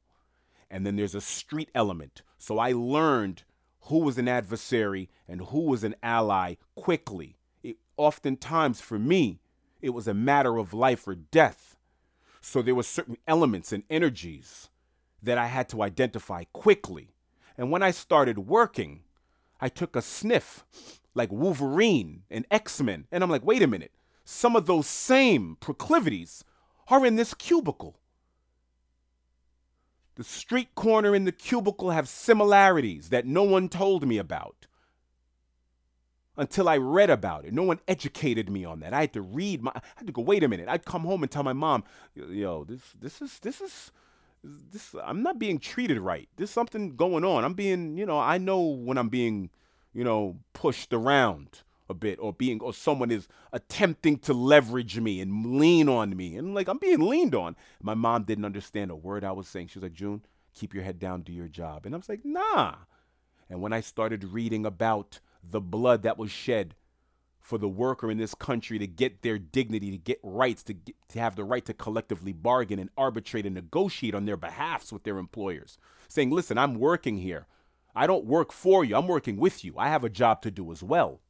And 0.69 0.85
then 0.85 0.95
there's 0.95 1.15
a 1.15 1.21
street 1.21 1.71
element. 1.73 2.21
So 2.37 2.59
I 2.59 2.71
learned 2.71 3.43
who 3.85 3.97
was 3.97 4.19
an 4.19 4.27
adversary 4.27 5.09
and 5.27 5.41
who 5.41 5.61
was 5.61 5.83
an 5.83 5.95
ally 6.03 6.55
quickly 6.75 7.38
oftentimes 7.99 8.79
for 8.81 8.97
me, 8.97 9.41
it 9.81 9.89
was 9.89 10.07
a 10.07 10.13
matter 10.13 10.57
of 10.57 10.73
life 10.73 11.07
or 11.07 11.15
death. 11.15 11.75
So 12.41 12.61
there 12.61 12.73
were 12.73 12.83
certain 12.83 13.17
elements 13.27 13.73
and 13.73 13.83
energies 13.89 14.69
that 15.21 15.37
I 15.37 15.47
had 15.47 15.67
to 15.69 15.83
identify 15.83 16.45
quickly. 16.53 17.09
And 17.57 17.69
when 17.69 17.83
I 17.83 17.91
started 17.91 18.39
working, 18.39 19.01
I 19.59 19.67
took 19.67 19.95
a 19.95 20.01
sniff 20.01 20.63
like 21.13 21.31
Wolverine 21.31 22.23
and 22.31 22.45
X 22.49 22.81
Men. 22.81 23.05
And 23.11 23.21
I'm 23.21 23.29
like, 23.29 23.45
wait 23.45 23.61
a 23.61 23.67
minute, 23.67 23.91
some 24.23 24.55
of 24.55 24.65
those 24.65 24.87
same 24.87 25.57
proclivities 25.59 26.45
are 26.87 27.05
in 27.05 27.17
this 27.17 27.33
cubicle. 27.33 27.99
The 30.15 30.23
street 30.23 30.73
corner 30.75 31.13
and 31.13 31.27
the 31.27 31.31
cubicle 31.31 31.91
have 31.91 32.07
similarities 32.07 33.09
that 33.09 33.25
no 33.25 33.43
one 33.43 33.69
told 33.69 34.07
me 34.07 34.17
about. 34.17 34.67
Until 36.39 36.69
I 36.69 36.77
read 36.77 37.09
about 37.09 37.45
it. 37.45 37.53
No 37.53 37.63
one 37.63 37.79
educated 37.87 38.49
me 38.49 38.63
on 38.63 38.79
that. 38.79 38.93
I 38.93 39.01
had 39.01 39.13
to 39.13 39.21
read 39.21 39.61
my 39.61 39.71
I 39.75 39.81
had 39.97 40.07
to 40.07 40.13
go, 40.13 40.21
wait 40.21 40.43
a 40.43 40.47
minute. 40.47 40.69
I'd 40.69 40.85
come 40.85 41.03
home 41.03 41.21
and 41.21 41.31
tell 41.31 41.43
my 41.43 41.53
mom, 41.53 41.83
yo, 42.15 42.63
this 42.63 42.81
this 42.99 43.21
is 43.21 43.39
this 43.39 43.61
is 43.61 43.91
this 44.43 44.95
I'm 45.03 45.21
not 45.21 45.37
being 45.37 45.59
treated 45.59 45.99
right. 45.99 46.29
There's 46.37 46.49
something 46.49 46.95
going 46.95 47.25
on. 47.25 47.43
I'm 47.43 47.53
being, 47.53 47.97
you 47.97 48.05
know, 48.05 48.17
I 48.17 48.37
know 48.37 48.61
when 48.61 48.97
I'm 48.97 49.09
being, 49.09 49.49
you 49.93 50.03
know, 50.03 50.37
pushed 50.53 50.93
around 50.93 51.61
a 51.89 51.93
bit 51.93 52.19
or 52.21 52.31
being 52.31 52.61
or 52.61 52.73
someone 52.73 53.11
is 53.11 53.27
attempting 53.51 54.17
to 54.19 54.33
leverage 54.33 54.99
me 54.99 55.19
and 55.19 55.59
lean 55.59 55.89
on 55.89 56.15
me 56.15 56.37
and 56.37 56.55
like 56.55 56.69
I'm 56.69 56.77
being 56.77 57.01
leaned 57.01 57.35
on. 57.35 57.57
My 57.81 57.95
mom 57.95 58.23
didn't 58.23 58.45
understand 58.45 58.91
a 58.91 58.95
word 58.95 59.25
I 59.25 59.33
was 59.33 59.47
saying. 59.47 59.67
She 59.67 59.79
was 59.79 59.83
like, 59.83 59.93
"June, 59.93 60.23
keep 60.53 60.73
your 60.73 60.83
head 60.83 60.99
down, 60.99 61.21
do 61.21 61.33
your 61.33 61.49
job." 61.49 61.85
And 61.85 61.93
I 61.93 61.97
was 61.97 62.07
like, 62.07 62.23
"Nah." 62.23 62.75
And 63.49 63.61
when 63.61 63.73
I 63.73 63.81
started 63.81 64.23
reading 64.23 64.65
about 64.65 65.19
the 65.43 65.61
blood 65.61 66.03
that 66.03 66.17
was 66.17 66.31
shed 66.31 66.75
for 67.39 67.57
the 67.57 67.67
worker 67.67 68.11
in 68.11 68.17
this 68.17 68.35
country 68.35 68.77
to 68.77 68.85
get 68.85 69.21
their 69.21 69.39
dignity, 69.39 69.91
to 69.91 69.97
get 69.97 70.19
rights, 70.21 70.61
to, 70.63 70.73
get, 70.73 70.95
to 71.09 71.19
have 71.19 71.35
the 71.35 71.43
right 71.43 71.65
to 71.65 71.73
collectively 71.73 72.31
bargain 72.31 72.77
and 72.77 72.89
arbitrate 72.95 73.45
and 73.45 73.55
negotiate 73.55 74.13
on 74.13 74.25
their 74.25 74.37
behalfs 74.37 74.93
with 74.93 75.03
their 75.03 75.17
employers. 75.17 75.77
Saying, 76.07 76.29
listen, 76.29 76.57
I'm 76.57 76.75
working 76.75 77.17
here. 77.17 77.47
I 77.95 78.05
don't 78.07 78.25
work 78.25 78.51
for 78.51 78.85
you, 78.85 78.95
I'm 78.95 79.07
working 79.07 79.37
with 79.37 79.65
you. 79.65 79.73
I 79.77 79.89
have 79.89 80.03
a 80.03 80.09
job 80.09 80.41
to 80.43 80.51
do 80.51 80.71
as 80.71 80.83
well. 80.83 81.21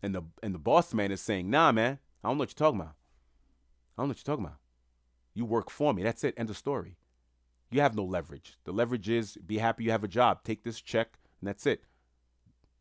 And 0.00 0.14
the 0.14 0.22
and 0.44 0.54
the 0.54 0.60
boss 0.60 0.94
man 0.94 1.10
is 1.10 1.20
saying, 1.20 1.50
nah, 1.50 1.72
man, 1.72 1.98
I 2.22 2.28
don't 2.28 2.36
know 2.36 2.42
what 2.42 2.50
you're 2.50 2.66
talking 2.66 2.80
about. 2.80 2.94
I 3.96 4.02
don't 4.02 4.06
know 4.06 4.10
what 4.10 4.18
you're 4.18 4.36
talking 4.36 4.44
about. 4.44 4.58
You 5.34 5.44
work 5.44 5.70
for 5.70 5.92
me. 5.92 6.04
That's 6.04 6.22
it. 6.22 6.34
End 6.36 6.50
of 6.50 6.56
story. 6.56 6.96
You 7.70 7.80
have 7.80 7.96
no 7.96 8.04
leverage. 8.04 8.54
The 8.64 8.72
leverage 8.72 9.08
is 9.08 9.36
be 9.44 9.58
happy 9.58 9.84
you 9.84 9.90
have 9.90 10.04
a 10.04 10.08
job. 10.08 10.44
Take 10.44 10.62
this 10.62 10.80
check, 10.80 11.18
and 11.40 11.48
that's 11.48 11.66
it. 11.66 11.82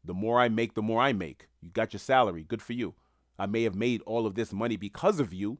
The 0.07 0.13
more 0.13 0.39
I 0.39 0.49
make, 0.49 0.73
the 0.73 0.81
more 0.81 1.01
I 1.01 1.13
make. 1.13 1.47
You 1.61 1.69
got 1.69 1.93
your 1.93 1.99
salary. 1.99 2.43
Good 2.43 2.61
for 2.61 2.73
you. 2.73 2.95
I 3.37 3.45
may 3.45 3.63
have 3.63 3.75
made 3.75 4.01
all 4.05 4.25
of 4.25 4.35
this 4.35 4.51
money 4.51 4.77
because 4.77 5.19
of 5.19 5.33
you, 5.33 5.59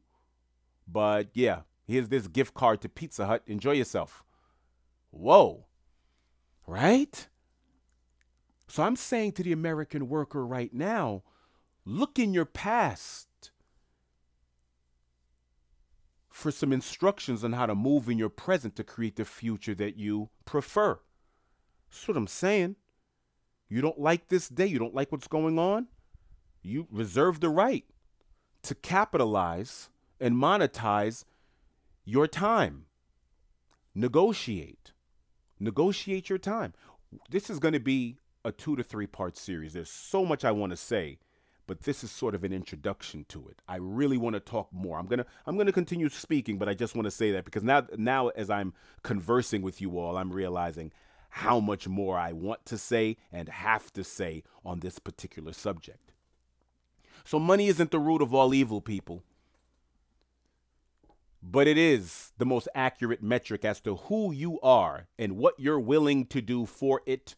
but 0.87 1.27
yeah, 1.33 1.61
here's 1.85 2.07
this 2.07 2.27
gift 2.27 2.53
card 2.53 2.81
to 2.81 2.89
Pizza 2.89 3.27
Hut. 3.27 3.43
Enjoy 3.45 3.73
yourself. 3.73 4.23
Whoa. 5.11 5.65
Right? 6.65 7.27
So 8.67 8.83
I'm 8.83 8.95
saying 8.95 9.33
to 9.33 9.43
the 9.43 9.51
American 9.51 10.07
worker 10.09 10.45
right 10.45 10.73
now 10.73 11.23
look 11.85 12.17
in 12.17 12.33
your 12.33 12.45
past 12.45 13.27
for 16.29 16.51
some 16.51 16.71
instructions 16.71 17.43
on 17.43 17.53
how 17.53 17.65
to 17.65 17.75
move 17.75 18.09
in 18.09 18.17
your 18.17 18.29
present 18.29 18.75
to 18.75 18.83
create 18.83 19.15
the 19.15 19.25
future 19.25 19.75
that 19.75 19.97
you 19.97 20.29
prefer. 20.45 20.99
That's 21.89 22.07
what 22.07 22.17
I'm 22.17 22.27
saying. 22.27 22.75
You 23.70 23.82
don't 23.82 23.99
like 23.99 24.30
this 24.30 24.47
day, 24.47 24.65
you 24.65 24.80
don't 24.80 24.95
like 24.95 25.11
what's 25.11 25.28
going 25.28 25.59
on, 25.59 25.88
you 26.61 26.88
reserve 26.91 27.39
the 27.39 27.49
right 27.49 27.86
to 28.63 28.76
capitalize 28.76 29.89
and 30.20 30.36
monetize 30.36 31.26
your 32.05 32.28
time. 32.28 32.86
Negotiate. 33.93 34.91
Negotiate 35.59 36.30
your 36.30 36.38
time. 36.38 36.74
This 37.30 37.49
is 37.49 37.59
going 37.59 37.74
to 37.74 37.80
be 37.80 38.18
a 38.45 38.51
two 38.51 38.76
to 38.76 38.84
three 38.84 39.07
part 39.07 39.38
series. 39.38 39.74
There's 39.74 39.89
so 39.89 40.24
much 40.24 40.45
I 40.45 40.51
want 40.51 40.72
to 40.72 40.78
say, 40.78 41.20
but 41.65 41.82
this 41.82 42.03
is 42.03 42.11
sort 42.11 42.36
of 42.36 42.43
an 42.43 42.53
introduction 42.53 43.26
to 43.30 43.47
it. 43.49 43.61
I 43.68 43.78
really 43.78 44.18
want 44.18 44.36
to 44.36 44.39
talk 44.39 44.72
more. 44.72 44.97
I'm 44.97 45.07
going 45.07 45.20
to 45.20 45.26
I'm 45.45 45.55
going 45.55 45.68
to 45.68 45.74
continue 45.74 46.09
speaking, 46.09 46.57
but 46.57 46.70
I 46.70 46.74
just 46.74 46.95
want 46.95 47.05
to 47.05 47.11
say 47.11 47.32
that 47.32 47.45
because 47.45 47.63
now 47.63 47.86
now 47.97 48.30
as 48.30 48.49
I'm 48.49 48.74
conversing 49.03 49.61
with 49.61 49.82
you 49.82 49.97
all, 49.97 50.18
I'm 50.18 50.32
realizing 50.32 50.91
how 51.30 51.59
much 51.59 51.88
more 51.88 52.17
I 52.17 52.32
want 52.32 52.65
to 52.65 52.78
say 52.78 53.17
and 53.32 53.49
have 53.49 53.91
to 53.93 54.03
say 54.03 54.43
on 54.65 54.80
this 54.80 54.99
particular 54.99 55.53
subject. 55.53 56.11
So, 57.25 57.39
money 57.39 57.67
isn't 57.67 57.91
the 57.91 57.99
root 57.99 58.21
of 58.21 58.34
all 58.34 58.53
evil, 58.53 58.82
people. 58.82 59.23
But 61.43 61.67
it 61.67 61.78
is 61.78 62.32
the 62.38 62.45
most 62.45 62.67
accurate 62.73 63.21
metric 63.21 63.63
as 63.63 63.80
to 63.82 63.95
who 63.95 64.32
you 64.32 64.59
are 64.61 65.07
and 65.19 65.38
what 65.38 65.55
you're 65.59 65.80
willing 65.80 66.25
to 66.28 66.41
do 66.41 66.65
for 66.65 67.01
it 67.05 67.36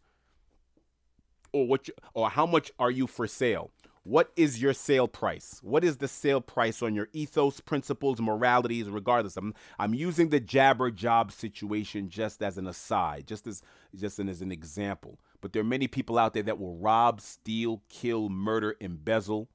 or 1.51 1.67
what 1.67 1.87
you, 1.87 1.93
or 2.13 2.29
how 2.29 2.45
much 2.45 2.71
are 2.79 2.91
you 2.91 3.07
for 3.07 3.27
sale 3.27 3.71
what 4.03 4.31
is 4.35 4.61
your 4.61 4.73
sale 4.73 5.07
price? 5.07 5.59
What 5.61 5.83
is 5.83 5.97
the 5.97 6.07
sale 6.07 6.41
price 6.41 6.81
on 6.81 6.95
your 6.95 7.09
ethos, 7.13 7.59
principles, 7.59 8.21
moralities, 8.21 8.89
regardless? 8.89 9.37
I'm, 9.37 9.53
I'm 9.77 9.93
using 9.93 10.29
the 10.29 10.39
jabber 10.39 10.89
job 10.89 11.31
situation 11.31 12.09
just 12.09 12.41
as 12.41 12.57
an 12.57 12.67
aside, 12.67 13.27
just 13.27 13.45
as 13.45 13.61
just 13.95 14.19
as 14.19 14.41
an 14.41 14.51
example. 14.51 15.19
But 15.41 15.53
there 15.53 15.61
are 15.61 15.65
many 15.65 15.87
people 15.87 16.17
out 16.17 16.33
there 16.33 16.43
that 16.43 16.59
will 16.59 16.75
rob, 16.75 17.21
steal, 17.21 17.83
kill, 17.89 18.29
murder, 18.29 18.75
embezzle. 18.79 19.49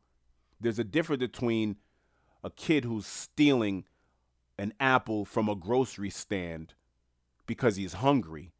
There's 0.60 0.78
a 0.78 0.84
difference 0.84 1.20
between 1.20 1.76
a 2.42 2.50
kid 2.50 2.84
who's 2.84 3.06
stealing 3.06 3.84
an 4.58 4.72
apple 4.78 5.24
from 5.24 5.48
a 5.48 5.56
grocery 5.56 6.10
stand 6.10 6.74
because 7.46 7.76
he's 7.76 7.94
hungry 7.94 8.52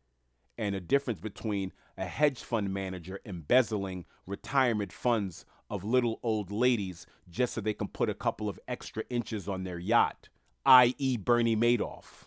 and 0.57 0.74
a 0.74 0.80
difference 0.80 1.20
between 1.20 1.72
a 1.97 2.07
hedge 2.07 2.43
fund 2.43 2.72
manager 2.72 3.20
embezzling 3.24 4.05
retirement 4.26 4.93
funds 4.93 5.45
of 5.71 5.85
little 5.85 6.21
old 6.23 6.51
ladies 6.51 7.07
just 7.29 7.55
so 7.55 7.61
they 7.61 7.75
can 7.75 7.89
put 7.89 8.11
a 8.11 8.15
couple 8.15 8.49
of 8.49 8.61
extra 8.69 9.05
inches 9.11 9.49
on 9.49 9.65
their 9.65 9.79
yacht, 9.79 10.29
i.e., 10.67 11.17
Bernie 11.17 11.57
Madoff. 11.57 12.27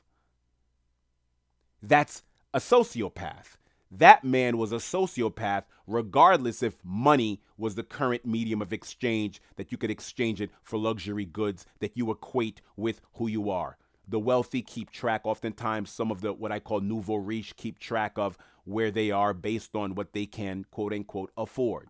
That's 1.82 2.24
a 2.54 2.60
sociopath. 2.60 3.58
That 3.90 4.24
man 4.24 4.58
was 4.58 4.72
a 4.72 4.78
sociopath, 4.78 5.64
regardless 5.86 6.62
if 6.62 6.84
money 6.84 7.42
was 7.58 7.76
the 7.76 7.84
current 7.84 8.26
medium 8.26 8.62
of 8.62 8.74
exchange, 8.74 9.42
that 9.56 9.72
you 9.72 9.78
could 9.78 9.92
exchange 9.92 10.42
it 10.42 10.52
for 10.62 10.78
luxury 10.78 11.26
goods 11.26 11.66
that 11.80 11.96
you 11.96 12.12
equate 12.12 12.62
with 12.76 13.00
who 13.14 13.28
you 13.28 13.50
are. 13.50 13.78
The 14.10 14.20
wealthy 14.20 14.62
keep 14.62 14.92
track, 14.92 15.22
oftentimes, 15.26 15.90
some 15.90 16.12
of 16.12 16.22
the 16.22 16.34
what 16.34 16.52
I 16.52 16.60
call 16.60 16.82
nouveau 16.82 17.16
riche 17.16 17.56
keep 17.56 17.80
track 17.80 18.18
of 18.18 18.38
where 18.66 18.92
they 18.92 19.12
are 19.12 19.34
based 19.34 19.76
on 19.76 19.96
what 19.96 20.14
they 20.14 20.26
can, 20.26 20.66
quote 20.70 20.94
unquote, 20.94 21.32
afford 21.38 21.90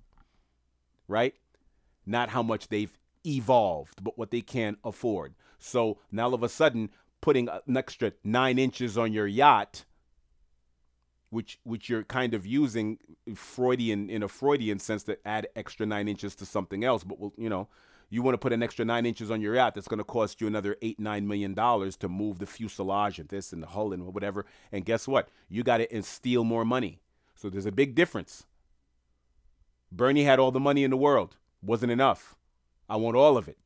right? 1.08 1.36
Not 2.06 2.30
how 2.30 2.44
much 2.44 2.70
they've 2.70 2.98
evolved, 3.26 4.04
but 4.04 4.18
what 4.18 4.32
they 4.32 4.42
can 4.42 4.78
afford. 4.84 5.34
So 5.60 6.00
now 6.12 6.26
all 6.26 6.34
of 6.34 6.44
a 6.44 6.50
sudden, 6.50 6.90
putting 7.22 7.50
an 7.50 7.78
extra 7.78 8.14
nine 8.24 8.60
inches 8.60 8.98
on 8.98 9.12
your 9.12 9.28
yacht, 9.28 9.86
which 11.30 11.60
which 11.64 11.90
you're 11.90 12.04
kind 12.04 12.34
of 12.34 12.46
using 12.46 13.00
Freudian 13.36 14.10
in 14.10 14.24
a 14.24 14.28
Freudian 14.28 14.80
sense 14.80 15.04
to 15.04 15.18
add 15.28 15.48
extra 15.56 15.86
nine 15.86 16.08
inches 16.08 16.36
to 16.36 16.46
something 16.46 16.84
else, 16.84 17.04
but 17.04 17.20
well, 17.20 17.34
you 17.38 17.50
know, 17.50 17.68
you 18.10 18.22
want 18.22 18.34
to 18.34 18.38
put 18.38 18.54
an 18.54 18.64
extra 18.64 18.86
nine 18.86 19.06
inches 19.06 19.30
on 19.30 19.42
your 19.42 19.56
yacht 19.56 19.76
that's 19.76 19.88
going 19.88 19.98
to 19.98 20.04
cost 20.04 20.40
you 20.40 20.48
another 20.48 20.78
eight 20.82 21.00
nine 21.00 21.28
million 21.28 21.54
dollars 21.54 21.96
to 21.98 22.08
move 22.08 22.40
the 22.40 22.46
fuselage 22.46 23.20
and 23.20 23.30
this 23.30 23.52
and 23.52 23.62
the 23.62 23.68
hull 23.68 23.94
and 23.94 24.06
whatever 24.14 24.46
and 24.72 24.86
guess 24.86 25.08
what 25.08 25.28
you 25.50 25.64
got 25.64 25.78
to 25.78 26.04
steal 26.04 26.44
more 26.44 26.64
money 26.64 27.00
so 27.36 27.50
there's 27.50 27.66
a 27.66 27.72
big 27.72 27.96
difference 27.96 28.46
Bernie 29.92 30.24
had 30.24 30.40
all 30.40 30.52
the 30.52 30.60
money 30.60 30.84
in 30.84 30.92
the 30.92 30.98
world. 30.98 31.38
Wasn't 31.62 31.92
enough. 31.92 32.36
I 32.90 32.96
want 32.98 33.16
all 33.16 33.38
of 33.38 33.48
it. 33.48 33.58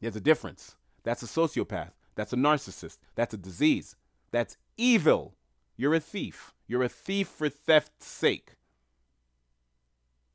There's 0.00 0.16
a 0.16 0.20
difference. 0.20 0.76
That's 1.02 1.22
a 1.22 1.26
sociopath. 1.26 1.92
That's 2.14 2.32
a 2.32 2.36
narcissist. 2.36 2.98
That's 3.14 3.34
a 3.34 3.38
disease. 3.38 3.96
That's 4.30 4.56
evil. 4.76 5.34
You're 5.76 5.94
a 5.94 6.00
thief. 6.00 6.54
You're 6.66 6.82
a 6.82 6.88
thief 6.88 7.28
for 7.28 7.48
theft's 7.48 8.06
sake. 8.06 8.56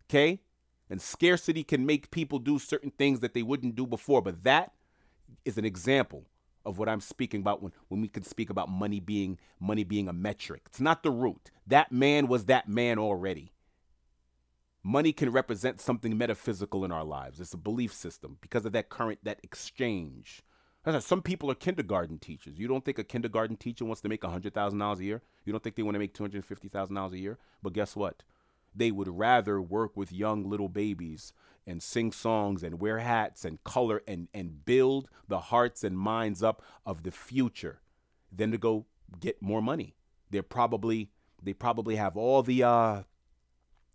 Okay? 0.10 0.42
And 0.90 1.02
scarcity 1.02 1.64
can 1.64 1.86
make 1.86 2.12
people 2.12 2.40
do 2.40 2.60
certain 2.60 2.92
things 2.92 3.20
that 3.22 3.34
they 3.34 3.44
wouldn't 3.44 3.76
do 3.76 3.86
before. 3.86 4.22
But 4.22 4.44
that 4.44 4.74
is 5.46 5.58
an 5.58 5.66
example 5.66 6.26
of 6.66 6.78
what 6.78 6.90
I'm 6.90 7.02
speaking 7.02 7.42
about 7.42 7.62
when, 7.62 7.72
when 7.90 8.02
we 8.02 8.08
can 8.08 8.24
speak 8.24 8.50
about 8.50 8.70
money 8.70 9.00
being 9.00 9.38
money 9.60 9.84
being 9.84 10.08
a 10.08 10.14
metric. 10.14 10.64
It's 10.68 10.80
not 10.80 11.04
the 11.04 11.12
root. 11.12 11.52
That 11.68 11.92
man 11.92 12.28
was 12.28 12.46
that 12.46 12.68
man 12.68 13.00
already. 13.00 13.53
Money 14.84 15.14
can 15.14 15.32
represent 15.32 15.80
something 15.80 16.18
metaphysical 16.18 16.84
in 16.84 16.92
our 16.92 17.06
lives. 17.06 17.40
It's 17.40 17.54
a 17.54 17.58
belief 17.58 17.94
system 17.94 18.38
because 18.42 18.66
of 18.66 18.74
that 18.74 18.90
current, 18.90 19.20
that 19.24 19.40
exchange. 19.42 20.44
Some 21.00 21.22
people 21.22 21.50
are 21.50 21.56
kindergarten 21.56 22.20
teachers. 22.20 22.60
You 22.60 22.68
don't 22.68 22.84
think 22.84 23.00
a 23.00 23.06
kindergarten 23.06 23.56
teacher 23.56 23.86
wants 23.86 24.02
to 24.02 24.10
make 24.10 24.22
$100,000 24.22 25.00
a 25.00 25.04
year? 25.04 25.22
You 25.46 25.54
don't 25.54 25.64
think 25.64 25.78
they 25.78 25.84
want 25.84 25.96
to 25.96 26.00
make 26.00 26.14
$250,000 26.14 27.12
a 27.14 27.18
year? 27.18 27.38
But 27.62 27.72
guess 27.72 27.96
what? 27.96 28.24
They 28.76 28.92
would 28.92 29.08
rather 29.08 29.62
work 29.62 29.96
with 29.96 30.12
young 30.12 30.50
little 30.50 30.68
babies 30.68 31.32
and 31.66 31.82
sing 31.82 32.12
songs 32.12 32.64
and 32.64 32.82
wear 32.82 33.00
hats 33.00 33.46
and 33.46 33.64
color 33.64 34.02
and, 34.06 34.28
and 34.34 34.66
build 34.66 35.08
the 35.30 35.40
hearts 35.40 35.86
and 35.86 35.98
minds 35.98 36.44
up 36.44 36.62
of 36.86 37.04
the 37.04 37.12
future 37.12 37.80
than 38.36 38.52
to 38.52 38.58
go 38.58 38.86
get 39.22 39.42
more 39.42 39.62
money. 39.62 39.96
They're 40.30 40.44
probably 40.44 41.12
they 41.42 41.54
probably 41.54 41.98
have 41.98 42.16
all 42.16 42.42
the 42.42 42.64
uh, 42.64 43.04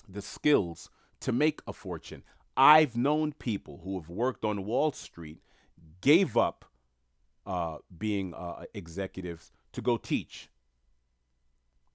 the 0.09 0.23
skills 0.23 0.91
to 1.21 1.33
make 1.33 1.61
a 1.67 1.73
fortune. 1.73 2.23
I've 2.57 2.97
known 2.97 3.33
people 3.33 3.81
who 3.85 3.99
have 4.01 4.09
worked 4.09 4.45
on 4.45 4.65
Wall 4.65 4.93
Street, 4.93 5.43
gave 6.01 6.37
up 6.37 6.65
uh, 7.47 7.79
being 7.97 8.35
uh, 8.35 8.65
executives 8.75 9.53
to 9.73 9.81
go 9.81 9.97
teach. 9.97 10.49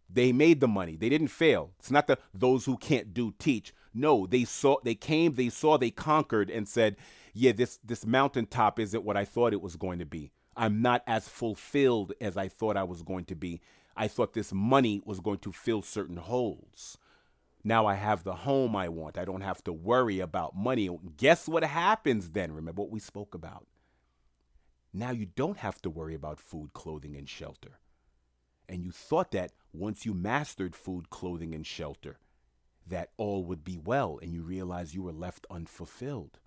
They 0.09 0.32
made 0.32 0.59
the 0.59 0.68
money. 0.68 0.95
They 0.95 1.09
didn't 1.09 1.30
fail. 1.30 1.72
It's 1.80 1.91
not 1.91 2.07
that 2.07 2.20
those 2.34 2.66
who 2.66 2.78
can't 2.78 3.14
do 3.14 3.34
teach. 3.39 3.74
No, 3.93 4.28
they 4.28 4.43
saw 4.43 4.78
they 4.84 4.95
came, 4.95 5.36
they 5.36 5.49
saw, 5.49 5.78
they 5.78 5.91
conquered 5.91 6.49
and 6.49 6.68
said, 6.68 6.97
"Yeah, 7.34 7.51
this 7.51 7.80
this 7.84 8.05
mountaintop 8.05 8.80
isn't 8.80 9.03
what 9.03 9.18
I 9.18 9.26
thought 9.26 9.53
it 9.53 9.61
was 9.61 9.76
going 9.76 9.99
to 9.99 10.05
be. 10.05 10.32
I'm 10.55 10.82
not 10.82 11.03
as 11.07 11.28
fulfilled 11.28 12.14
as 12.22 12.38
I 12.38 12.47
thought 12.47 12.78
I 12.78 12.84
was 12.84 13.01
going 13.01 13.26
to 13.26 13.36
be. 13.36 13.61
I 13.95 14.07
thought 14.07 14.34
this 14.34 14.53
money 14.53 15.01
was 15.03 15.20
going 15.20 15.39
to 15.39 15.51
fill 15.51 15.82
certain 15.82 16.18
holes. 16.18 16.97
Now 17.64 17.86
I 17.86 17.95
have 17.95 18.24
the 18.24 18.36
home 18.36 18.76
I 18.76 18.89
want. 18.89 19.18
I 19.18 19.26
don't 19.26 19.41
have 19.41 19.64
to 19.64 19.74
worry 19.74 20.20
about 20.20 20.55
money. 20.55 20.89
Guess 21.18 21.47
what 21.47 21.64
happens 21.64 22.32
then? 22.32 22.51
Remember 22.51 22.82
what 22.82 22.91
we 22.91 22.99
spoke 22.99 23.34
about. 23.34 23.68
Now 24.93 25.11
you 25.11 25.26
don't 25.26 25.57
have 25.57 25.82
to 25.84 25.89
worry 25.89 26.14
about 26.14 26.39
food, 26.39 26.74
clothing, 26.74 27.16
and 27.16 27.28
shelter. 27.28 27.80
And 28.68 28.84
you 28.84 28.91
thought 28.91 29.32
that 29.32 29.51
once 29.72 30.05
you 30.05 30.14
mastered 30.14 30.76
food, 30.76 31.09
clothing, 31.09 31.55
and 31.55 31.66
shelter, 31.66 32.20
that 32.86 33.09
all 33.18 33.43
would 33.45 33.64
be 33.64 33.78
well, 33.78 34.20
and 34.22 34.34
you 34.34 34.43
realize 34.43 34.93
you 34.93 35.03
were 35.03 35.14
left 35.14 35.47
unfulfilled. 35.49 36.39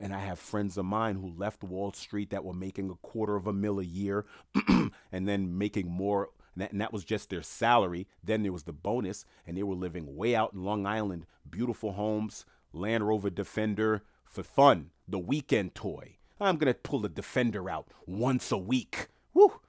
And 0.00 0.12
I 0.12 0.20
have 0.20 0.38
friends 0.38 0.76
of 0.76 0.84
mine 0.84 1.16
who 1.16 1.30
left 1.30 1.62
Wall 1.62 1.92
Street 1.92 2.30
that 2.30 2.44
were 2.44 2.52
making 2.54 2.90
a 2.90 3.06
quarter 3.06 3.36
of 3.36 3.46
a 3.46 3.52
mil 3.52 3.78
a 3.78 3.84
year 3.84 4.26
and 4.68 5.28
then 5.28 5.58
making 5.58 5.88
more. 5.90 6.30
And 6.54 6.62
that, 6.62 6.72
and 6.72 6.80
that 6.80 6.92
was 6.92 7.04
just 7.04 7.30
their 7.30 7.42
salary. 7.42 8.06
Then 8.22 8.42
there 8.42 8.52
was 8.52 8.64
the 8.64 8.72
bonus, 8.72 9.24
and 9.46 9.56
they 9.56 9.62
were 9.62 9.74
living 9.74 10.16
way 10.16 10.34
out 10.34 10.52
in 10.52 10.64
Long 10.64 10.86
Island, 10.86 11.26
beautiful 11.48 11.92
homes, 11.92 12.44
Land 12.72 13.06
Rover 13.06 13.30
Defender 13.30 14.02
for 14.24 14.42
fun, 14.42 14.90
the 15.08 15.18
weekend 15.18 15.74
toy. 15.74 16.16
I'm 16.40 16.56
going 16.56 16.72
to 16.72 16.78
pull 16.78 17.00
the 17.00 17.08
Defender 17.08 17.70
out 17.70 17.88
once 18.06 18.50
a 18.50 18.58
week. 18.58 19.08
Woo! 19.34 19.60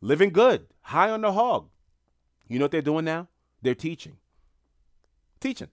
Living 0.00 0.30
good, 0.30 0.66
high 0.82 1.10
on 1.10 1.20
the 1.20 1.32
hog. 1.32 1.68
You 2.48 2.58
know 2.58 2.64
what 2.64 2.70
they're 2.70 2.82
doing 2.82 3.04
now? 3.04 3.28
They're 3.60 3.74
teaching. 3.74 4.16
Teaching 5.40 5.68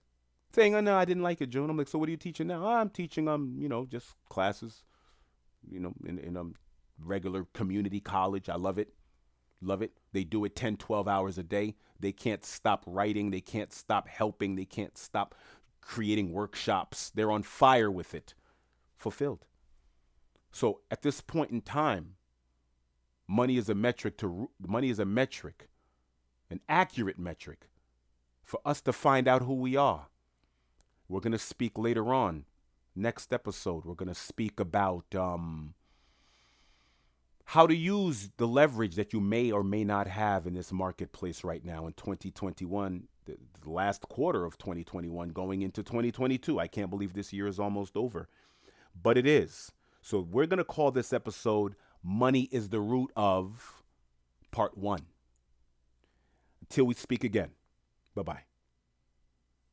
saying, 0.56 0.74
"Oh 0.74 0.80
no, 0.80 0.96
I 0.96 1.04
didn't 1.04 1.22
like 1.22 1.40
it, 1.40 1.50
June." 1.50 1.70
I'm 1.70 1.76
like, 1.76 1.86
"So 1.86 1.98
what 1.98 2.08
are 2.08 2.10
you 2.10 2.16
teaching 2.16 2.48
now?" 2.48 2.64
Oh, 2.64 2.74
I'm 2.74 2.90
teaching 2.90 3.28
um, 3.28 3.54
you 3.58 3.68
know, 3.68 3.84
just 3.84 4.14
classes, 4.28 4.82
you 5.70 5.78
know, 5.78 5.92
in 6.04 6.18
in 6.18 6.36
um 6.36 6.54
regular 6.98 7.46
community 7.52 8.00
college. 8.00 8.48
I 8.48 8.56
love 8.56 8.78
it. 8.78 8.92
Love 9.60 9.82
it. 9.82 9.92
They 10.12 10.24
do 10.24 10.44
it 10.44 10.54
10, 10.54 10.76
12 10.76 11.08
hours 11.08 11.38
a 11.38 11.42
day. 11.42 11.76
They 11.98 12.12
can't 12.12 12.44
stop 12.44 12.84
writing, 12.86 13.30
they 13.30 13.40
can't 13.40 13.72
stop 13.72 14.08
helping, 14.08 14.56
they 14.56 14.64
can't 14.64 14.96
stop 14.98 15.34
creating 15.80 16.32
workshops. 16.32 17.10
They're 17.14 17.30
on 17.30 17.42
fire 17.42 17.90
with 17.90 18.14
it. 18.14 18.34
Fulfilled. 18.96 19.44
So 20.52 20.80
at 20.90 21.02
this 21.02 21.20
point 21.20 21.50
in 21.50 21.60
time, 21.60 22.14
money 23.28 23.56
is 23.56 23.68
a 23.68 23.74
metric 23.74 24.16
to 24.18 24.50
money 24.66 24.90
is 24.90 24.98
a 24.98 25.04
metric, 25.04 25.68
an 26.50 26.60
accurate 26.68 27.18
metric 27.18 27.68
for 28.42 28.60
us 28.64 28.80
to 28.82 28.92
find 28.92 29.26
out 29.28 29.42
who 29.42 29.54
we 29.54 29.76
are 29.76 30.08
we're 31.08 31.20
going 31.20 31.32
to 31.32 31.38
speak 31.38 31.78
later 31.78 32.12
on. 32.12 32.44
Next 32.94 33.32
episode, 33.32 33.84
we're 33.84 33.94
going 33.94 34.08
to 34.08 34.14
speak 34.14 34.58
about 34.58 35.14
um, 35.14 35.74
how 37.46 37.66
to 37.66 37.74
use 37.74 38.28
the 38.38 38.46
leverage 38.46 38.96
that 38.96 39.12
you 39.12 39.20
may 39.20 39.52
or 39.52 39.62
may 39.62 39.84
not 39.84 40.08
have 40.08 40.48
in 40.48 40.54
this 40.54 40.72
marketplace 40.72 41.44
right 41.44 41.64
now 41.64 41.86
in 41.86 41.92
2021, 41.92 43.04
the, 43.24 43.36
the 43.62 43.70
last 43.70 44.02
quarter 44.08 44.44
of 44.44 44.58
2021, 44.58 45.28
going 45.28 45.62
into 45.62 45.84
2022. 45.84 46.58
I 46.58 46.66
can't 46.66 46.90
believe 46.90 47.12
this 47.12 47.32
year 47.32 47.46
is 47.46 47.60
almost 47.60 47.96
over, 47.96 48.28
but 49.00 49.16
it 49.16 49.28
is. 49.28 49.70
So 50.02 50.18
we're 50.20 50.46
going 50.46 50.58
to 50.58 50.64
call 50.64 50.90
this 50.90 51.12
episode 51.12 51.76
Money 52.02 52.48
is 52.50 52.68
the 52.68 52.80
Root 52.80 53.12
of 53.16 53.82
Part 54.50 54.76
1. 54.76 55.06
Until 56.62 56.84
we 56.86 56.94
speak 56.94 57.22
again, 57.22 57.50
bye 58.16 58.22
bye. 58.22 58.55